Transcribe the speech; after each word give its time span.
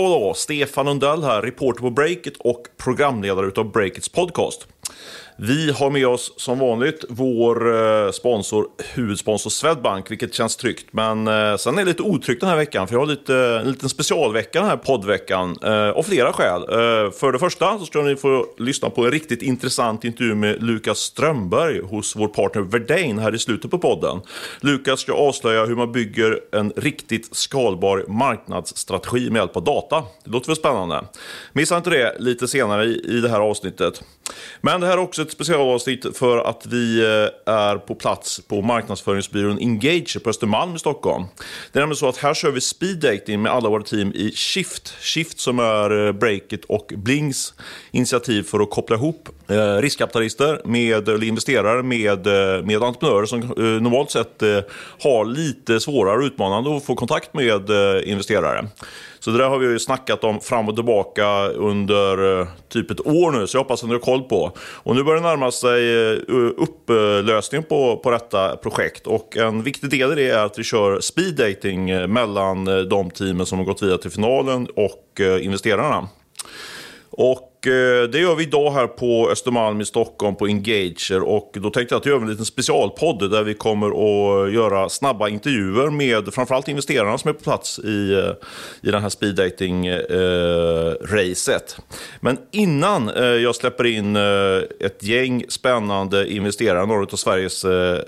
Hallå, 0.00 0.18
då! 0.20 0.34
Stefan 0.34 0.86
Lundell 0.86 1.22
här, 1.22 1.42
reporter 1.42 1.80
på 1.80 1.90
Breakit 1.90 2.36
och 2.36 2.66
programledare 2.76 3.46
utav 3.46 3.72
Breakits 3.72 4.08
podcast. 4.08 4.66
Vi 5.42 5.70
har 5.70 5.90
med 5.90 6.06
oss 6.06 6.32
som 6.36 6.58
vanligt 6.58 7.04
vår 7.08 7.74
eh, 7.74 8.10
sponsor, 8.10 8.66
huvudsponsor 8.94 9.50
Swedbank, 9.50 10.10
vilket 10.10 10.34
känns 10.34 10.56
tryggt. 10.56 10.86
Men 10.90 11.28
eh, 11.28 11.56
sen 11.56 11.78
är 11.78 11.84
det 11.84 11.88
lite 11.88 12.02
otryggt 12.02 12.40
den 12.40 12.50
här 12.50 12.56
veckan, 12.56 12.88
för 12.88 12.94
jag 12.94 13.00
har 13.00 13.06
lite, 13.06 13.36
en 13.36 13.70
liten 13.70 13.88
specialvecka 13.88 14.60
den 14.60 14.68
här 14.68 14.76
poddveckan. 14.76 15.56
Eh, 15.62 15.90
av 15.90 16.02
flera 16.02 16.32
skäl. 16.32 16.62
För 17.12 17.32
det 17.32 17.38
första 17.38 17.78
så 17.78 17.86
ska 17.86 18.02
ni 18.02 18.16
få 18.16 18.46
lyssna 18.58 18.90
på 18.90 19.04
en 19.04 19.10
riktigt 19.10 19.42
intressant 19.42 20.04
intervju 20.04 20.34
med 20.34 20.62
Lukas 20.62 20.98
Strömberg 20.98 21.80
hos 21.80 22.16
vår 22.16 22.28
partner 22.28 22.62
Verdane 22.62 23.22
här 23.22 23.34
i 23.34 23.38
slutet 23.38 23.70
på 23.70 23.78
podden. 23.78 24.20
Lukas 24.60 25.00
ska 25.00 25.12
avslöja 25.12 25.64
hur 25.64 25.76
man 25.76 25.92
bygger 25.92 26.40
en 26.52 26.72
riktigt 26.76 27.36
skalbar 27.36 28.04
marknadsstrategi 28.08 29.30
med 29.30 29.40
hjälp 29.40 29.56
av 29.56 29.64
data. 29.64 30.02
Det 30.24 30.30
låter 30.30 30.46
väl 30.46 30.56
spännande? 30.56 31.04
Missa 31.52 31.76
inte 31.76 31.90
det 31.90 32.16
lite 32.18 32.48
senare 32.48 32.84
i 32.84 33.20
det 33.22 33.28
här 33.28 33.40
avsnittet. 33.40 34.02
Men 34.60 34.80
det 34.80 34.86
här 34.86 34.94
är 34.94 34.98
också 34.98 35.22
ett 35.30 35.34
specialavsnitt 35.34 36.16
för 36.16 36.38
att 36.38 36.66
vi 36.66 37.00
eh, 37.00 37.52
är 37.54 37.76
på 37.76 37.94
plats 37.94 38.40
på 38.48 38.62
marknadsföringsbyrån 38.62 39.58
Engage 39.58 40.22
på 40.24 40.30
Östermalm 40.30 40.76
i 40.76 40.78
Stockholm. 40.78 41.24
Det 41.72 41.78
är 41.78 41.80
nämligen 41.80 41.96
så 41.96 42.08
att 42.08 42.16
här 42.16 42.34
kör 42.34 42.50
vi 42.50 42.60
speed 42.60 43.00
dating 43.00 43.42
med 43.42 43.52
alla 43.52 43.68
våra 43.68 43.82
team 43.82 44.12
i 44.14 44.32
Shift. 44.32 44.94
Shift 45.00 45.40
som 45.40 45.58
är 45.58 46.06
eh, 46.06 46.12
Breakit 46.12 46.64
och 46.64 46.92
Blings 46.96 47.54
initiativ 47.90 48.42
för 48.42 48.60
att 48.60 48.70
koppla 48.70 48.96
ihop 48.96 49.28
eh, 49.48 49.76
riskkapitalister 49.76 50.60
med, 50.64 51.08
eller 51.08 51.24
investerare 51.24 51.82
med, 51.82 52.26
med 52.66 52.82
entreprenörer 52.82 53.26
som 53.26 53.40
normalt 53.40 54.10
sett 54.10 54.42
har 55.02 55.24
lite 55.24 55.80
svårare 55.80 56.18
och 56.18 56.24
utmanande 56.24 56.76
att 56.76 56.84
få 56.84 56.94
kontakt 56.94 57.34
med 57.34 57.70
investerare. 58.04 58.68
Så 59.20 59.30
det 59.30 59.38
där 59.38 59.48
har 59.48 59.58
vi 59.58 59.66
ju 59.66 59.78
snackat 59.78 60.24
om 60.24 60.40
fram 60.40 60.68
och 60.68 60.74
tillbaka 60.74 61.48
under 61.48 62.40
eh, 62.40 62.48
typ 62.68 62.90
ett 62.90 63.06
år 63.06 63.32
nu, 63.32 63.46
så 63.46 63.56
jag 63.56 63.62
hoppas 63.62 63.82
att 63.82 63.88
ni 63.88 63.94
har 63.94 64.00
koll 64.00 64.22
på. 64.22 64.52
Och 64.58 64.96
nu 64.96 65.02
börjar 65.02 65.20
det 65.20 65.28
närma 65.28 65.50
sig 65.50 66.10
eh, 66.10 66.18
upplösningen 66.56 67.40
upplösning 67.40 67.62
på, 67.62 67.96
på 67.96 68.10
detta 68.10 68.56
projekt. 68.56 69.06
Och 69.06 69.36
en 69.36 69.62
viktig 69.62 69.90
del 69.90 70.12
i 70.12 70.14
det 70.14 70.30
är 70.30 70.44
att 70.44 70.58
vi 70.58 70.64
kör 70.64 71.00
speed 71.00 71.36
dating 71.36 71.90
eh, 71.90 72.06
mellan 72.06 72.64
de 72.64 73.10
teamen 73.10 73.46
som 73.46 73.58
har 73.58 73.64
gått 73.66 73.82
vidare 73.82 73.98
till 73.98 74.10
finalen 74.10 74.68
och 74.76 75.20
investerarna. 75.40 76.08
Och 77.10 77.49
Eh, 77.66 78.02
det 78.10 78.18
gör 78.18 78.34
vi 78.34 78.42
idag 78.42 78.70
här 78.70 78.86
på 78.86 79.30
Östermalm 79.30 79.80
i 79.80 79.84
Stockholm 79.84 80.36
på 80.36 80.46
Engager. 80.46 81.22
Och 81.22 81.50
då 81.54 81.70
tänkte 81.70 81.94
jag 81.94 82.00
att 82.00 82.06
jag 82.06 82.12
gör 82.12 82.20
en 82.22 82.30
liten 82.30 82.44
specialpodd 82.44 83.30
där 83.30 83.42
vi 83.42 83.54
kommer 83.54 83.86
att 83.86 84.52
göra 84.52 84.88
snabba 84.88 85.28
intervjuer 85.28 85.90
med 85.90 86.34
framförallt 86.34 86.68
investerarna 86.68 87.18
som 87.18 87.28
är 87.28 87.32
på 87.32 87.40
plats 87.40 87.78
i, 87.78 88.12
eh, 88.12 88.30
i 88.88 88.90
den 88.90 89.02
här 89.02 89.08
speed 89.08 89.36
dating-racet. 89.36 91.78
Eh, 91.78 91.84
Men 92.20 92.38
innan 92.50 93.08
eh, 93.08 93.24
jag 93.24 93.54
släpper 93.54 93.86
in 93.86 94.16
eh, 94.16 94.22
ett 94.80 95.02
gäng 95.02 95.44
spännande 95.48 96.32
investerare, 96.32 96.86
några 96.86 97.02
av 97.02 97.16
Sveriges 97.16 97.66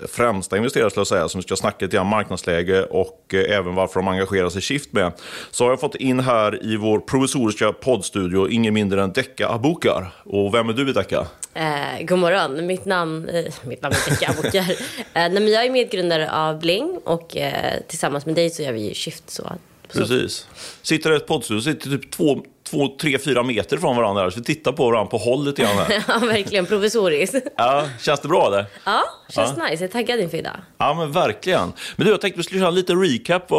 främsta 0.09 0.57
investerare 0.57 0.89
skulle 0.89 1.01
jag 1.01 1.07
säga, 1.07 1.29
som 1.29 1.41
ska 1.41 1.55
snacka 1.55 1.85
lite 1.85 1.97
grann 1.97 2.07
marknadsläge 2.07 2.83
och 2.83 3.33
även 3.33 3.75
varför 3.75 3.99
de 3.99 4.07
engagerar 4.07 4.49
sig 4.49 4.59
i 4.59 4.61
Shift 4.61 4.93
med, 4.93 5.11
så 5.51 5.63
har 5.63 5.71
jag 5.71 5.79
fått 5.79 5.95
in 5.95 6.19
här 6.19 6.65
i 6.65 6.77
vår 6.77 6.99
provisoriska 6.99 7.73
poddstudio 7.73 8.49
ingen 8.49 8.73
mindre 8.73 9.03
än 9.03 9.13
Decca 9.13 9.42
Decca 9.43 9.53
Abukar. 9.53 10.11
Och 10.23 10.53
vem 10.53 10.69
är 10.69 10.73
du 10.73 10.89
i 10.89 10.93
Decca? 10.93 11.27
Eh, 11.53 12.05
god 12.05 12.19
morgon, 12.19 12.65
mitt 12.65 12.85
namn, 12.85 13.29
eh, 13.29 13.53
mitt 13.63 13.81
namn 13.81 13.95
är 13.95 14.09
Decca 14.09 14.31
Abukar. 14.31 14.71
eh, 15.13 15.31
nej, 15.31 15.49
jag 15.49 15.65
är 15.65 15.69
medgrundare 15.69 16.31
av 16.31 16.59
Bling 16.59 16.99
och 17.03 17.37
eh, 17.37 17.81
tillsammans 17.87 18.25
med 18.25 18.35
dig 18.35 18.49
så 18.49 18.63
gör 18.63 18.71
vi 18.71 18.87
ju 18.87 18.93
Shift. 18.93 19.29
Så, 19.29 19.51
Precis. 19.87 20.47
Sitter 20.81 21.13
i 21.13 21.15
ett 21.15 21.27
poddstudio, 21.27 21.61
sitter 21.61 21.89
typ 21.89 22.11
två 22.11 22.43
två, 22.73 22.87
tre, 22.87 23.19
fyra 23.19 23.43
meter 23.43 23.77
från 23.77 23.95
varandra. 23.95 24.31
Så 24.31 24.39
vi 24.39 24.43
tittar 24.43 24.71
på 24.71 24.89
varandra 24.89 25.09
på 25.09 25.17
håll 25.17 25.45
lite 25.45 25.61
grann 25.61 25.77
här. 25.77 26.03
ja, 26.07 26.19
verkligen. 26.19 26.65
Provisoriskt. 26.65 27.35
ja, 27.57 27.85
känns 28.01 28.19
det 28.19 28.27
bra 28.27 28.47
eller? 28.47 28.65
Ja, 28.85 29.03
känns 29.29 29.53
ja. 29.57 29.63
nice. 29.63 29.83
Jag 29.83 29.89
är 29.89 29.91
taggad 29.91 30.19
inför 30.19 30.37
idag. 30.37 30.55
Ja, 30.77 30.93
men 30.93 31.11
verkligen. 31.11 31.73
Men 31.95 32.05
du, 32.05 32.11
jag 32.11 32.21
tänkte 32.21 32.37
vi 32.37 32.43
skulle 32.43 32.61
köra 32.61 32.71
lite 32.71 32.93
recap. 32.93 33.51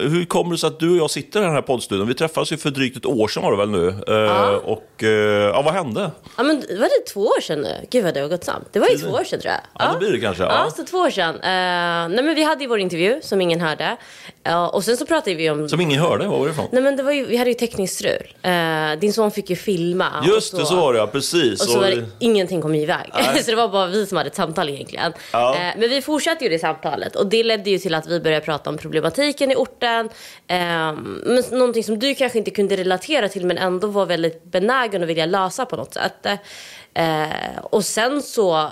Hur 0.00 0.24
kommer 0.24 0.52
det 0.52 0.58
sig 0.58 0.66
att 0.66 0.80
du 0.80 0.90
och 0.90 0.96
jag 0.96 1.10
sitter 1.10 1.40
i 1.40 1.42
den 1.42 1.52
här 1.52 1.62
poddstudion? 1.62 2.08
Vi 2.08 2.14
träffades 2.14 2.52
ju 2.52 2.56
för 2.56 2.70
drygt 2.70 2.96
ett 2.96 3.06
år 3.06 3.28
sedan 3.28 3.42
var 3.42 3.50
det 3.50 3.56
väl 3.56 3.70
nu? 3.70 3.88
Eh, 3.88 4.14
ja. 4.14 4.56
Och, 4.64 5.04
eh, 5.04 5.08
ja, 5.08 5.62
vad 5.62 5.74
hände? 5.74 6.10
Ja, 6.36 6.42
men 6.42 6.56
var 6.56 7.00
det 7.00 7.12
två 7.12 7.20
år 7.20 7.40
sedan 7.40 7.60
nu? 7.60 7.86
Gud 7.90 8.04
vad 8.04 8.14
det 8.14 8.20
har 8.20 8.28
gått 8.28 8.44
snabbt. 8.44 8.66
Det 8.72 8.78
var 8.78 8.88
ju 8.88 8.98
två 8.98 9.10
år 9.10 9.24
sedan 9.24 9.40
tror 9.40 9.52
jag. 9.52 9.60
Ja, 9.74 9.84
ja 9.84 9.92
det 9.92 9.98
blir 9.98 10.12
det 10.12 10.20
kanske. 10.20 10.42
Ja, 10.42 10.64
ja 10.64 10.70
så 10.70 10.84
två 10.84 10.98
år 10.98 11.10
sedan. 11.10 11.34
Uh, 11.34 11.40
nej, 12.14 12.24
men 12.24 12.34
vi 12.34 12.42
hade 12.42 12.62
ju 12.62 12.68
vår 12.68 12.78
intervju 12.78 13.20
som 13.22 13.40
ingen 13.40 13.60
hörde. 13.60 13.96
Uh, 14.48 14.64
och 14.64 14.84
sen 14.84 14.96
så 14.96 15.06
pratade 15.06 15.36
vi 15.36 15.50
om... 15.50 15.68
Som 15.68 15.80
ingen 15.80 16.00
hörde? 16.00 16.26
Vad 16.26 16.38
var 16.38 16.46
det 16.46 16.52
ifrån? 16.52 16.66
Nej, 16.72 16.82
men 16.82 16.96
det 16.96 17.02
var 17.02 17.12
ju, 17.12 17.26
vi 17.26 17.36
hade 17.36 17.50
ju 17.50 17.54
tekniskt 17.54 17.96
strul. 17.96 18.34
Uh, 18.46 18.50
din 19.00 19.12
son 19.12 19.30
fick 19.30 19.50
ju 19.50 19.56
filma. 19.56 20.24
Just 20.26 20.56
det, 20.56 20.66
så 20.66 20.76
var 20.76 20.92
det 20.92 20.98
ja, 20.98 21.06
precis. 21.06 21.60
Och 21.60 21.68
så 21.68 21.80
var 21.80 21.86
det, 21.86 22.04
ingenting 22.18 22.62
kom 22.62 22.74
iväg. 22.74 23.12
så 23.44 23.50
det 23.50 23.56
var 23.56 23.68
bara 23.68 23.86
vi 23.86 24.06
som 24.06 24.16
hade 24.16 24.28
ett 24.28 24.36
samtal 24.36 24.68
egentligen. 24.68 25.12
Ja. 25.32 25.54
Eh, 25.54 25.60
men 25.78 25.90
vi 25.90 26.02
fortsatte 26.02 26.44
ju 26.44 26.50
det 26.50 26.58
samtalet 26.58 27.16
och 27.16 27.26
det 27.26 27.42
ledde 27.42 27.70
ju 27.70 27.78
till 27.78 27.94
att 27.94 28.06
vi 28.06 28.20
började 28.20 28.44
prata 28.44 28.70
om 28.70 28.78
problematiken 28.78 29.50
i 29.50 29.54
orten. 29.54 30.08
Eh, 30.46 30.92
men 31.24 31.42
någonting 31.50 31.84
som 31.84 31.98
du 31.98 32.14
kanske 32.14 32.38
inte 32.38 32.50
kunde 32.50 32.76
relatera 32.76 33.28
till 33.28 33.46
men 33.46 33.58
ändå 33.58 33.86
var 33.86 34.06
väldigt 34.06 34.44
benägen 34.44 35.02
att 35.02 35.08
vilja 35.08 35.26
lösa 35.26 35.66
på 35.66 35.76
något 35.76 35.94
sätt. 35.94 36.26
Eh, 36.94 37.58
och 37.62 37.84
sen 37.84 38.22
så 38.22 38.70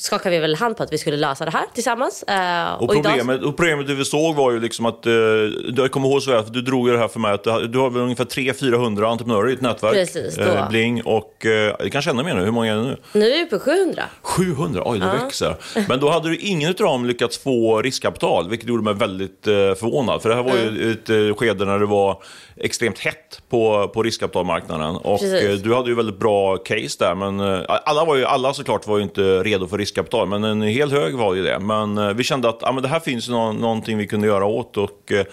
skakade 0.00 0.36
vi 0.36 0.40
väl 0.40 0.54
hand 0.54 0.76
på 0.76 0.82
att 0.82 0.92
vi 0.92 0.98
skulle 0.98 1.16
lösa 1.16 1.44
det 1.44 1.50
här 1.50 1.64
tillsammans. 1.74 2.24
Uh, 2.30 2.82
och, 2.82 2.88
problemet, 2.88 3.36
idag... 3.36 3.48
och 3.48 3.56
problemet 3.56 3.88
vi 3.88 4.04
såg 4.04 4.34
var 4.36 4.52
ju 4.52 4.60
liksom 4.60 4.86
att, 4.86 5.06
uh, 5.06 5.12
jag 5.76 5.90
kommer 5.90 6.08
ihåg 6.08 6.22
så 6.22 6.32
att 6.32 6.52
du 6.52 6.62
drog 6.62 6.88
det 6.88 6.98
här 6.98 7.08
för 7.08 7.20
mig, 7.20 7.32
att 7.32 7.44
du 7.44 7.78
har 7.78 7.90
väl 7.90 8.02
ungefär 8.02 8.24
300-400 8.24 9.10
entreprenörer 9.10 9.48
i 9.48 9.50
ditt 9.50 9.60
nätverk. 9.60 9.92
Precis, 9.92 10.36
då. 10.36 10.42
Uh, 10.42 10.68
Bling 10.68 11.02
och 11.02 11.46
uh, 11.46 11.50
det 11.80 11.90
kanske 11.90 12.10
ännu 12.10 12.22
mer 12.22 12.34
nu, 12.34 12.44
hur 12.44 12.50
många 12.50 12.72
är 12.72 12.76
det 12.76 12.82
nu? 12.82 12.96
Nu 13.12 13.32
är 13.32 13.44
vi 13.44 13.50
på 13.50 13.58
700. 13.58 14.02
700, 14.22 14.82
oj 14.86 14.98
det 14.98 15.06
uh. 15.06 15.24
växer. 15.24 15.56
Men 15.88 16.00
då 16.00 16.10
hade 16.10 16.28
du 16.28 16.36
ingen 16.36 16.68
av 16.68 16.74
dem 16.74 17.06
lyckats 17.06 17.38
få 17.38 17.82
riskkapital, 17.82 18.48
vilket 18.48 18.68
gjorde 18.68 18.82
mig 18.82 18.94
väldigt 18.94 19.44
förvånad. 19.44 20.22
För 20.22 20.28
det 20.28 20.34
här 20.34 20.42
var 20.42 20.56
mm. 20.56 20.74
ju 20.74 20.92
ett 20.92 21.38
skede 21.38 21.64
när 21.64 21.78
det 21.78 21.86
var 21.86 22.22
extremt 22.56 22.98
hett 22.98 23.42
på, 23.48 23.90
på 23.94 24.02
riskkapitalmarknaden. 24.02 24.96
Och 24.96 25.20
Precis. 25.20 25.62
du 25.62 25.74
hade 25.74 25.88
ju 25.88 25.94
väldigt 25.94 26.18
bra 26.18 26.56
case 26.56 26.96
där, 26.98 27.14
men 27.14 27.40
alla, 27.68 28.04
var 28.04 28.16
ju, 28.16 28.24
alla 28.24 28.54
såklart 28.54 28.86
var 28.86 28.96
ju 28.96 29.02
inte 29.02 29.42
redo 29.42 29.66
för 29.66 29.78
riskkapital 29.78 29.89
riskkapital, 29.90 30.28
men 30.28 30.44
en 30.44 30.62
hel 30.62 30.90
hög 30.90 31.14
var 31.14 31.34
ju 31.34 31.42
det. 31.42 31.58
Men 31.58 31.98
eh, 31.98 32.12
vi 32.12 32.24
kände 32.24 32.48
att 32.48 32.58
ja, 32.60 32.72
men 32.72 32.82
det 32.82 32.88
här 32.88 33.00
finns 33.00 33.28
nå 33.28 33.52
någonting 33.52 33.98
vi 33.98 34.06
kunde 34.06 34.26
göra 34.26 34.46
åt 34.46 34.76
och 34.76 35.12
eh, 35.12 35.26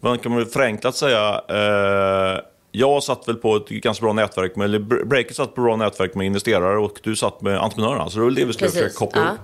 man 0.00 0.18
kan 0.18 0.36
väl 0.36 0.46
förenklat 0.46 0.96
säga 0.96 1.40
eh, 1.48 2.40
jag 2.72 3.02
satt 3.02 3.28
väl 3.28 3.36
på 3.36 3.56
ett 3.56 3.68
ganska 3.68 4.02
bra 4.02 4.12
nätverk, 4.12 4.56
med, 4.56 4.64
eller 4.64 4.78
Breaker 5.04 5.34
satt 5.34 5.54
på 5.54 5.62
bra 5.62 5.76
nätverk 5.76 6.14
med 6.14 6.26
investerare 6.26 6.78
och 6.78 7.00
du 7.02 7.16
satt 7.16 7.40
med 7.40 7.58
entreprenörerna. 7.58 8.10
Så 8.10 8.18
det 8.18 8.24
var 8.24 8.30
det 8.30 8.44
vi 8.44 8.52
skulle 8.52 8.70
försöka 8.70 8.94
koppla 8.94 9.20
ja. 9.20 9.28
ihop. 9.28 9.40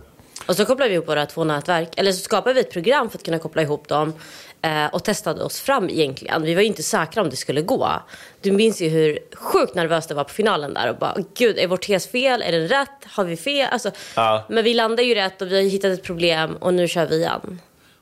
Och 0.47 0.57
så 0.57 0.65
kopplade 0.65 0.89
vi 0.89 0.95
ihop 0.95 1.09
våra 1.09 1.27
två 1.27 1.45
nätverk, 1.45 1.89
eller 1.97 2.13
så 2.13 2.21
skapade 2.21 2.55
vi 2.55 2.61
ett 2.61 2.73
program 2.73 3.11
för 3.11 3.19
att 3.19 3.25
kunna 3.25 3.39
koppla 3.39 3.63
ihop 3.63 3.89
dem 3.89 4.13
och 4.93 5.05
testade 5.05 5.45
oss 5.45 5.61
fram 5.61 5.91
egentligen. 5.91 6.43
Vi 6.43 6.55
var 6.55 6.63
ju 6.63 6.69
inte 6.69 6.83
säkra 6.83 7.23
om 7.23 7.31
det 7.31 7.37
skulle 7.37 7.63
gå. 7.63 8.03
Du 8.41 8.53
minns 8.53 8.81
ju 8.81 8.89
hur 8.89 9.19
sjukt 9.37 9.75
nervös 9.75 10.07
det 10.07 10.15
var 10.15 10.25
på 10.25 10.33
finalen 10.33 10.75
där 10.75 10.91
och 10.91 10.97
bara 10.97 11.17
gud 11.35 11.59
är 11.59 11.67
vår 11.67 11.77
tes 11.77 12.07
fel? 12.07 12.43
Är 12.43 12.53
den 12.53 12.69
rätt? 12.69 13.05
Har 13.07 13.25
vi 13.25 13.37
fel? 13.37 13.69
Alltså, 13.73 13.91
ja. 14.17 14.47
Men 14.49 14.65
vi 14.65 14.75
landade 14.75 15.03
ju 15.03 15.15
rätt 15.15 15.43
och 15.43 15.53
vi 15.53 15.57
har 15.57 15.71
hittat 15.71 15.93
ett 15.93 16.03
problem 16.03 16.57
och 16.57 16.75
nu 16.75 16.89
kör 16.89 17.07
vi 17.07 17.17
igen. 17.17 17.61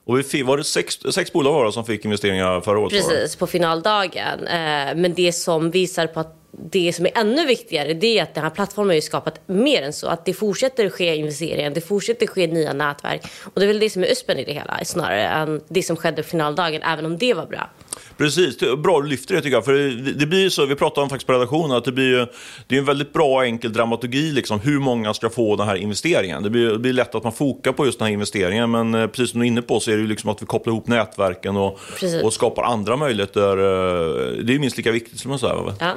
Och 0.09 0.35
vi 0.35 0.43
var 0.43 0.57
det 0.57 0.65
sex, 0.65 0.99
sex 1.11 1.33
bolag 1.33 1.53
var 1.53 1.65
det 1.65 1.73
som 1.73 1.85
fick 1.85 2.05
investeringar 2.05 2.61
förra 2.61 2.79
året? 2.79 2.93
Precis, 2.93 3.37
på 3.37 3.47
finaldagen. 3.47 4.47
Eh, 4.47 4.95
men 4.97 5.15
det 5.15 5.33
som 5.33 5.71
visar 5.71 6.07
på 6.07 6.21
att 6.21 6.35
det 6.51 6.93
som 6.93 7.07
är 7.07 7.13
ännu 7.15 7.47
viktigare 7.47 7.95
det 7.95 8.19
är 8.19 8.23
att 8.23 8.35
den 8.35 8.45
här 8.45 8.51
plattformen 8.51 8.97
har 8.97 9.01
skapat 9.01 9.41
mer 9.47 9.83
än 9.83 9.93
så. 9.93 10.07
Att 10.07 10.25
det 10.25 10.35
fortsätter 10.35 10.91
ske 10.91 11.17
investeringar, 11.17 11.71
det 11.71 11.81
fortsätter 11.81 12.27
ske 12.27 12.47
nya 12.47 12.73
nätverk. 12.73 13.23
Och 13.45 13.61
det 13.61 13.67
är 13.67 13.67
väl 13.67 13.79
det 13.79 13.91
som 13.91 14.05
är 14.05 14.07
USPen 14.07 14.39
i 14.39 14.45
det 14.45 14.53
hela 14.53 14.85
snarare 14.85 15.29
än 15.29 15.61
det 15.69 15.83
som 15.83 15.97
skedde 15.97 16.23
på 16.23 16.29
finaldagen, 16.29 16.83
även 16.83 17.07
om 17.07 17.19
det 17.19 17.35
var 17.35 17.47
bra. 17.47 17.71
Precis, 18.19 18.59
bra 18.79 19.01
du 19.01 19.09
lyfter 19.09 19.35
det 19.35 19.41
tycker 19.41 19.57
jag. 19.57 19.65
För 19.65 19.73
det, 19.73 20.13
det 20.13 20.27
blir 20.27 20.49
så, 20.49 20.67
vi 20.67 20.75
pratade 20.75 21.03
om 21.03 21.11
faktiskt 21.11 21.27
på 21.27 21.33
redaktionen, 21.33 21.77
att 21.77 21.85
det 21.85 21.93
blir, 21.93 22.29
det 22.67 22.75
är 22.75 22.79
en 22.79 22.85
väldigt 22.85 23.13
bra 23.13 23.35
och 23.35 23.45
enkel 23.45 23.73
dramaturgi, 23.73 24.33
liksom, 24.33 24.61
hur 24.61 24.79
många 24.79 25.15
ska 25.15 25.31
få 25.31 25.57
den 25.57 25.69
här 25.69 25.77
investeringen. 25.77 26.43
Det 26.43 26.51
blir, 26.51 26.71
det 26.71 26.79
blir 26.79 26.93
lätt 26.93 27.15
att 27.15 27.23
man 27.23 27.33
fokar 27.33 27.73
på 27.73 27.87
just 27.87 27.99
den 27.99 28.07
här 28.07 28.13
investeringen, 28.13 28.71
men 28.71 28.95
eh, 28.95 29.07
precis 29.07 29.31
som 29.31 29.41
du 29.41 29.47
är 29.47 29.49
inne 29.49 29.63
på 29.63 29.81
så 29.81 29.91
är 29.91 29.95
det 29.95 30.01
ju 30.01 30.09
liksom 30.09 30.31
att 30.31 30.43
vi 30.43 30.47
kopplar 30.47 30.73
ihop 30.73 30.87
nätverken 30.87 31.57
och, 31.57 31.81
och 32.23 32.33
skapar 32.33 32.63
andra 32.63 32.97
möjligheter. 32.97 33.51
Eh, 33.51 34.45
det 34.45 34.55
är 34.55 34.59
minst 34.59 34.77
lika 34.77 34.93
viktigt 34.93 35.21
som 35.21 35.29
man 35.29 35.39
säger. 35.39 35.73
Ja. 35.81 35.95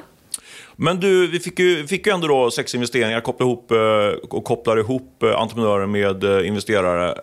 Men 0.83 0.99
du, 0.99 1.27
vi 1.27 1.39
fick 1.39 1.59
ju, 1.59 1.87
fick 1.87 2.07
ju 2.07 2.13
ändå 2.13 2.27
då 2.27 2.51
sex 2.51 2.75
investeringar, 2.75 3.21
koppla 3.21 3.45
ihop, 3.45 3.71
eh, 3.71 3.77
och 4.29 4.43
kopplar 4.43 4.77
ihop 4.77 5.23
eh, 5.23 5.41
entreprenörer 5.41 5.85
med 5.85 6.23
eh, 6.23 6.47
investerare. 6.47 7.15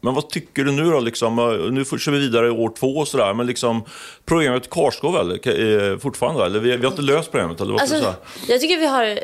Men 0.00 0.14
vad 0.14 0.30
tycker 0.30 0.64
du 0.64 0.72
nu 0.72 0.90
då? 0.90 1.00
Liksom, 1.00 1.36
nu 1.72 1.84
kör 1.84 2.12
vi 2.12 2.18
vidare 2.18 2.46
i 2.46 2.50
år 2.50 2.72
två 2.78 2.96
och 2.96 3.08
sådär, 3.08 3.34
men 3.34 3.46
liksom, 3.46 3.84
problemet 4.24 4.70
kvarstår 4.70 5.12
väl 5.12 6.00
fortfarande? 6.00 6.44
Eller 6.44 6.60
vi, 6.60 6.76
vi 6.76 6.84
har 6.84 6.92
inte 6.92 7.02
löst 7.02 7.30
problemet? 7.30 7.60
Eller 7.60 7.72
vad 7.72 7.80
alltså, 7.80 8.14
jag 8.48 8.60
tycker 8.60 8.78
vi 8.78 8.86
har 8.86 9.18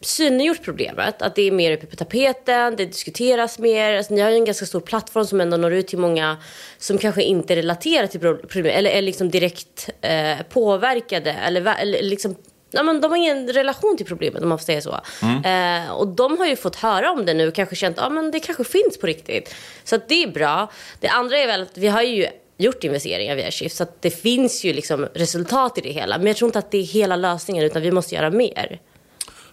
synliggjort 0.00 0.62
problemet. 0.62 1.22
Att 1.22 1.34
det 1.34 1.42
är 1.42 1.50
mer 1.50 1.72
uppe 1.72 1.86
på 1.86 1.96
tapeten, 1.96 2.76
det 2.76 2.86
diskuteras 2.86 3.58
mer. 3.58 3.94
Alltså, 3.94 4.14
ni 4.14 4.20
har 4.20 4.30
ju 4.30 4.36
en 4.36 4.44
ganska 4.44 4.66
stor 4.66 4.80
plattform 4.80 5.24
som 5.24 5.40
ändå 5.40 5.56
når 5.56 5.72
ut 5.72 5.88
till 5.88 5.98
många 5.98 6.36
som 6.78 6.98
kanske 6.98 7.22
inte 7.22 7.56
relaterar 7.56 8.06
till 8.06 8.20
problemet 8.20 8.78
eller 8.78 8.90
är 8.90 9.02
liksom 9.02 9.30
direkt 9.30 9.90
eh, 10.00 10.36
påverkade 10.48 11.32
eller, 11.32 11.74
eller 11.80 12.02
liksom 12.02 12.36
Ja, 12.70 12.82
men 12.82 13.00
de 13.00 13.10
har 13.10 13.18
ingen 13.18 13.52
relation 13.52 13.96
till 13.96 14.06
problemet 14.06 14.42
om 14.42 14.48
man 14.48 14.58
får 14.58 14.64
säga 14.64 14.80
så. 14.80 15.00
Mm. 15.22 15.84
Eh, 15.84 15.90
och 15.90 16.08
de 16.08 16.38
har 16.38 16.46
ju 16.46 16.56
fått 16.56 16.76
höra 16.76 17.10
om 17.10 17.26
det 17.26 17.34
nu 17.34 17.48
och 17.48 17.54
kanske 17.54 17.76
känt 17.76 17.98
att 17.98 18.12
ah, 18.12 18.22
det 18.22 18.40
kanske 18.40 18.64
finns 18.64 18.98
på 19.00 19.06
riktigt. 19.06 19.54
Så 19.84 19.96
att 19.96 20.08
det 20.08 20.22
är 20.22 20.28
bra. 20.28 20.70
Det 21.00 21.08
andra 21.08 21.38
är 21.38 21.46
väl 21.46 21.62
att 21.62 21.78
vi 21.78 21.88
har 21.88 22.02
ju 22.02 22.26
gjort 22.58 22.84
investeringar 22.84 23.36
via 23.36 23.50
Shift 23.50 23.76
så 23.76 23.82
att 23.82 24.02
det 24.02 24.10
finns 24.10 24.64
ju 24.64 24.72
liksom 24.72 25.08
resultat 25.14 25.78
i 25.78 25.80
det 25.80 25.90
hela. 25.90 26.18
Men 26.18 26.26
jag 26.26 26.36
tror 26.36 26.48
inte 26.48 26.58
att 26.58 26.70
det 26.70 26.78
är 26.78 26.82
hela 26.82 27.16
lösningen 27.16 27.64
utan 27.64 27.82
vi 27.82 27.90
måste 27.90 28.14
göra 28.14 28.30
mer. 28.30 28.80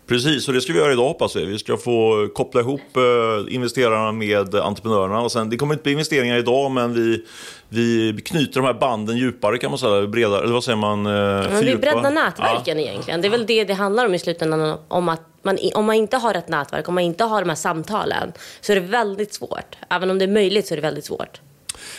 Precis, 0.08 0.48
och 0.48 0.54
det 0.54 0.62
ska 0.62 0.74
vi 0.74 0.80
göra 0.80 0.94
idag 0.94 1.08
hoppas 1.08 1.36
vi. 1.36 1.46
Vi 1.46 1.60
ska 1.60 1.78
få 1.78 2.28
koppla 2.36 2.62
ihop 2.62 2.98
eh, 2.98 3.56
investerarna 3.56 4.12
med 4.12 4.56
entreprenörerna. 4.56 5.22
Och 5.22 5.32
sen, 5.32 5.50
det 5.50 5.58
kommer 5.58 5.74
inte 5.74 5.84
bli 5.84 5.92
investeringar 5.92 6.38
idag, 6.38 6.72
men 6.72 6.94
vi, 6.94 7.26
vi 7.70 8.22
knyter 8.26 8.60
de 8.60 8.66
här 8.66 8.74
banden 8.74 9.18
djupare 9.18 9.58
kan 9.58 9.72
man 9.72 9.78
säga. 9.78 10.08
Bredare, 10.08 10.44
eller 10.44 10.54
vad 10.54 10.64
säger 10.64 10.78
man? 10.78 11.06
Eh, 11.06 11.60
vi 11.62 11.76
breddar 11.76 12.12
nätverken 12.12 12.80
ja. 12.80 12.86
egentligen. 12.86 13.22
Det 13.22 13.28
är 13.28 13.30
väl 13.30 13.46
det 13.46 13.64
det 13.64 13.74
handlar 13.74 14.06
om 14.06 14.14
i 14.14 14.20
slutändan. 14.20 14.78
Om 14.88 15.10
att 15.10 15.22
man, 15.42 15.58
om 15.74 15.86
man 15.86 15.96
inte 15.96 16.18
har 16.18 16.34
ett 16.34 16.48
nätverk, 16.48 16.88
om 16.88 16.96
man 16.96 17.04
inte 17.04 17.24
har 17.24 17.42
de 17.42 17.50
här 17.50 17.56
samtalen, 17.56 18.34
så 18.62 18.72
är 18.72 18.76
det 18.76 18.88
väldigt 18.88 19.34
svårt. 19.34 19.78
Även 19.90 20.12
om 20.12 20.20
det 20.20 20.26
är 20.26 20.30
möjligt 20.30 20.68
så 20.68 20.74
är 20.74 20.76
det 20.76 20.82
väldigt 20.82 21.06
svårt. 21.06 21.42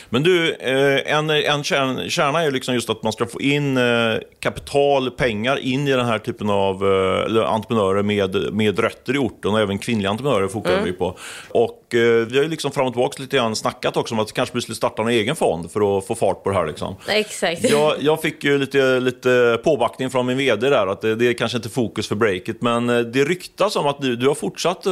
Men 0.08 0.22
du, 0.22 0.52
eh, 0.52 1.16
en, 1.16 1.30
en 1.30 1.64
kärn, 1.64 2.10
kärna 2.10 2.42
är 2.42 2.50
liksom 2.50 2.74
just 2.74 2.90
att 2.90 3.02
man 3.02 3.12
ska 3.12 3.26
få 3.26 3.40
in 3.40 3.76
eh, 3.76 4.18
kapital, 4.40 5.10
pengar 5.10 5.56
in 5.56 5.88
i 5.88 5.92
den 5.92 6.06
här 6.06 6.18
typen 6.18 6.50
av 6.50 6.74
eh, 6.84 7.52
entreprenörer 7.52 8.02
med, 8.02 8.52
med 8.52 8.78
rötter 8.78 9.14
i 9.14 9.18
orten 9.18 9.50
och 9.50 9.60
även 9.60 9.78
kvinnliga 9.78 10.10
entreprenörer 10.10 10.48
fokuserar 10.48 10.78
mm. 10.78 10.92
vi 10.92 10.98
på. 10.98 11.18
Och 11.48 11.82
vi 11.90 12.36
har 12.36 12.42
ju 12.42 12.48
liksom 12.48 12.72
fram 12.72 12.86
och 12.86 12.92
tillbaka 12.92 13.22
lite 13.22 13.36
grann 13.36 13.56
snackat 13.56 13.96
också 13.96 14.14
om 14.14 14.20
att 14.20 14.32
kanske 14.32 14.54
vi 14.54 14.60
skulle 14.60 14.76
starta 14.76 15.02
en 15.02 15.08
egen 15.08 15.36
fond 15.36 15.70
för 15.70 15.98
att 15.98 16.06
få 16.06 16.14
fart 16.14 16.44
på 16.44 16.50
det 16.50 16.56
här. 16.56 16.66
Liksom. 16.66 16.96
Exakt. 17.08 17.70
Jag, 17.70 17.94
jag 18.00 18.22
fick 18.22 18.44
ju 18.44 18.58
lite, 18.58 19.00
lite 19.00 19.60
påbackning 19.64 20.10
från 20.10 20.26
min 20.26 20.38
vd 20.38 20.70
där 20.70 20.86
att 20.86 21.00
det, 21.00 21.14
det 21.14 21.28
är 21.28 21.32
kanske 21.32 21.56
inte 21.56 21.68
fokus 21.68 22.08
för 22.08 22.14
breaket 22.14 22.62
men 22.62 22.86
det 22.86 23.24
ryktas 23.24 23.76
om 23.76 23.86
att 23.86 24.00
du, 24.00 24.16
du 24.16 24.28
har 24.28 24.34
fortsatt 24.34 24.82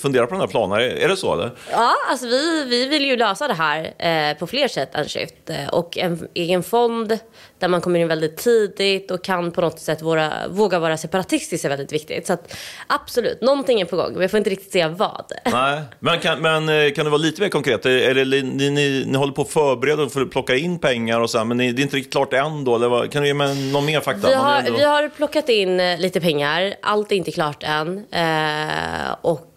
fundera 0.00 0.26
på 0.26 0.34
den 0.34 0.40
här 0.40 0.46
planen. 0.46 0.80
Är, 0.80 1.08
det 1.08 1.16
så? 1.16 1.34
Eller? 1.34 1.50
Ja, 1.70 1.94
alltså 2.10 2.26
vi, 2.26 2.64
vi 2.64 2.86
vill 2.86 3.04
ju 3.04 3.16
lösa 3.16 3.48
det 3.48 3.54
här 3.54 4.31
på 4.34 4.46
fler 4.46 4.68
sätt 4.68 4.94
än 4.94 5.08
Shift. 5.08 5.50
Eh, 5.50 5.68
och 5.68 5.98
en 5.98 6.28
egen 6.34 6.62
fond 6.62 7.18
där 7.58 7.68
man 7.68 7.80
kommer 7.80 8.00
in 8.00 8.08
väldigt 8.08 8.36
tidigt 8.36 9.10
och 9.10 9.24
kan 9.24 9.52
på 9.52 9.60
något 9.60 9.80
sätt 9.80 10.02
våra, 10.02 10.32
våga 10.48 10.78
vara 10.78 10.96
separatistisk 10.96 11.64
är 11.64 11.68
väldigt 11.68 11.92
viktigt. 11.92 12.26
Så 12.26 12.32
att, 12.32 12.56
absolut, 12.86 13.40
någonting 13.40 13.80
är 13.80 13.84
på 13.84 13.96
gång. 13.96 14.18
Vi 14.18 14.28
får 14.28 14.38
inte 14.38 14.50
riktigt 14.50 14.72
säga 14.72 14.88
vad. 14.88 15.32
Nej, 15.52 15.80
men 15.98 16.20
kan, 16.20 16.42
men 16.42 16.68
eh, 16.68 16.92
kan 16.92 17.04
du 17.04 17.10
vara 17.10 17.22
lite 17.22 17.42
mer 17.42 17.48
konkret? 17.48 17.82
Det, 17.82 18.14
ni, 18.24 18.42
ni, 18.42 19.04
ni 19.06 19.18
håller 19.18 19.32
på 19.32 19.42
att 19.42 19.50
förbereda 19.50 20.08
för 20.08 20.20
att 20.20 20.30
plocka 20.30 20.56
in 20.56 20.78
pengar 20.78 21.20
och 21.20 21.30
så 21.30 21.38
här, 21.38 21.44
men 21.44 21.58
det 21.58 21.64
är 21.64 21.80
inte 21.80 21.96
riktigt 21.96 22.12
klart 22.12 22.32
än 22.32 22.64
då? 22.64 22.76
Eller 22.76 23.06
kan 23.06 23.22
du 23.22 23.28
ge 23.28 23.34
mig 23.34 23.72
någon 23.72 23.84
mer 23.84 24.00
fakta? 24.00 24.28
Vi 24.28 24.34
har, 24.34 24.62
vi 24.62 24.84
har 24.84 25.08
plockat 25.08 25.48
in 25.48 25.80
eh, 25.80 25.98
lite 25.98 26.20
pengar. 26.20 26.74
Allt 26.82 27.12
är 27.12 27.16
inte 27.16 27.32
klart 27.32 27.62
än. 27.62 28.06
Eh, 28.10 29.16
och 29.20 29.48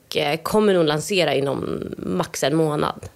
kommer 0.44 0.74
nog 0.74 0.86
lansera 0.86 1.34
inom 1.34 1.82
max 1.98 2.44
en 2.44 2.56
månad. 2.56 3.10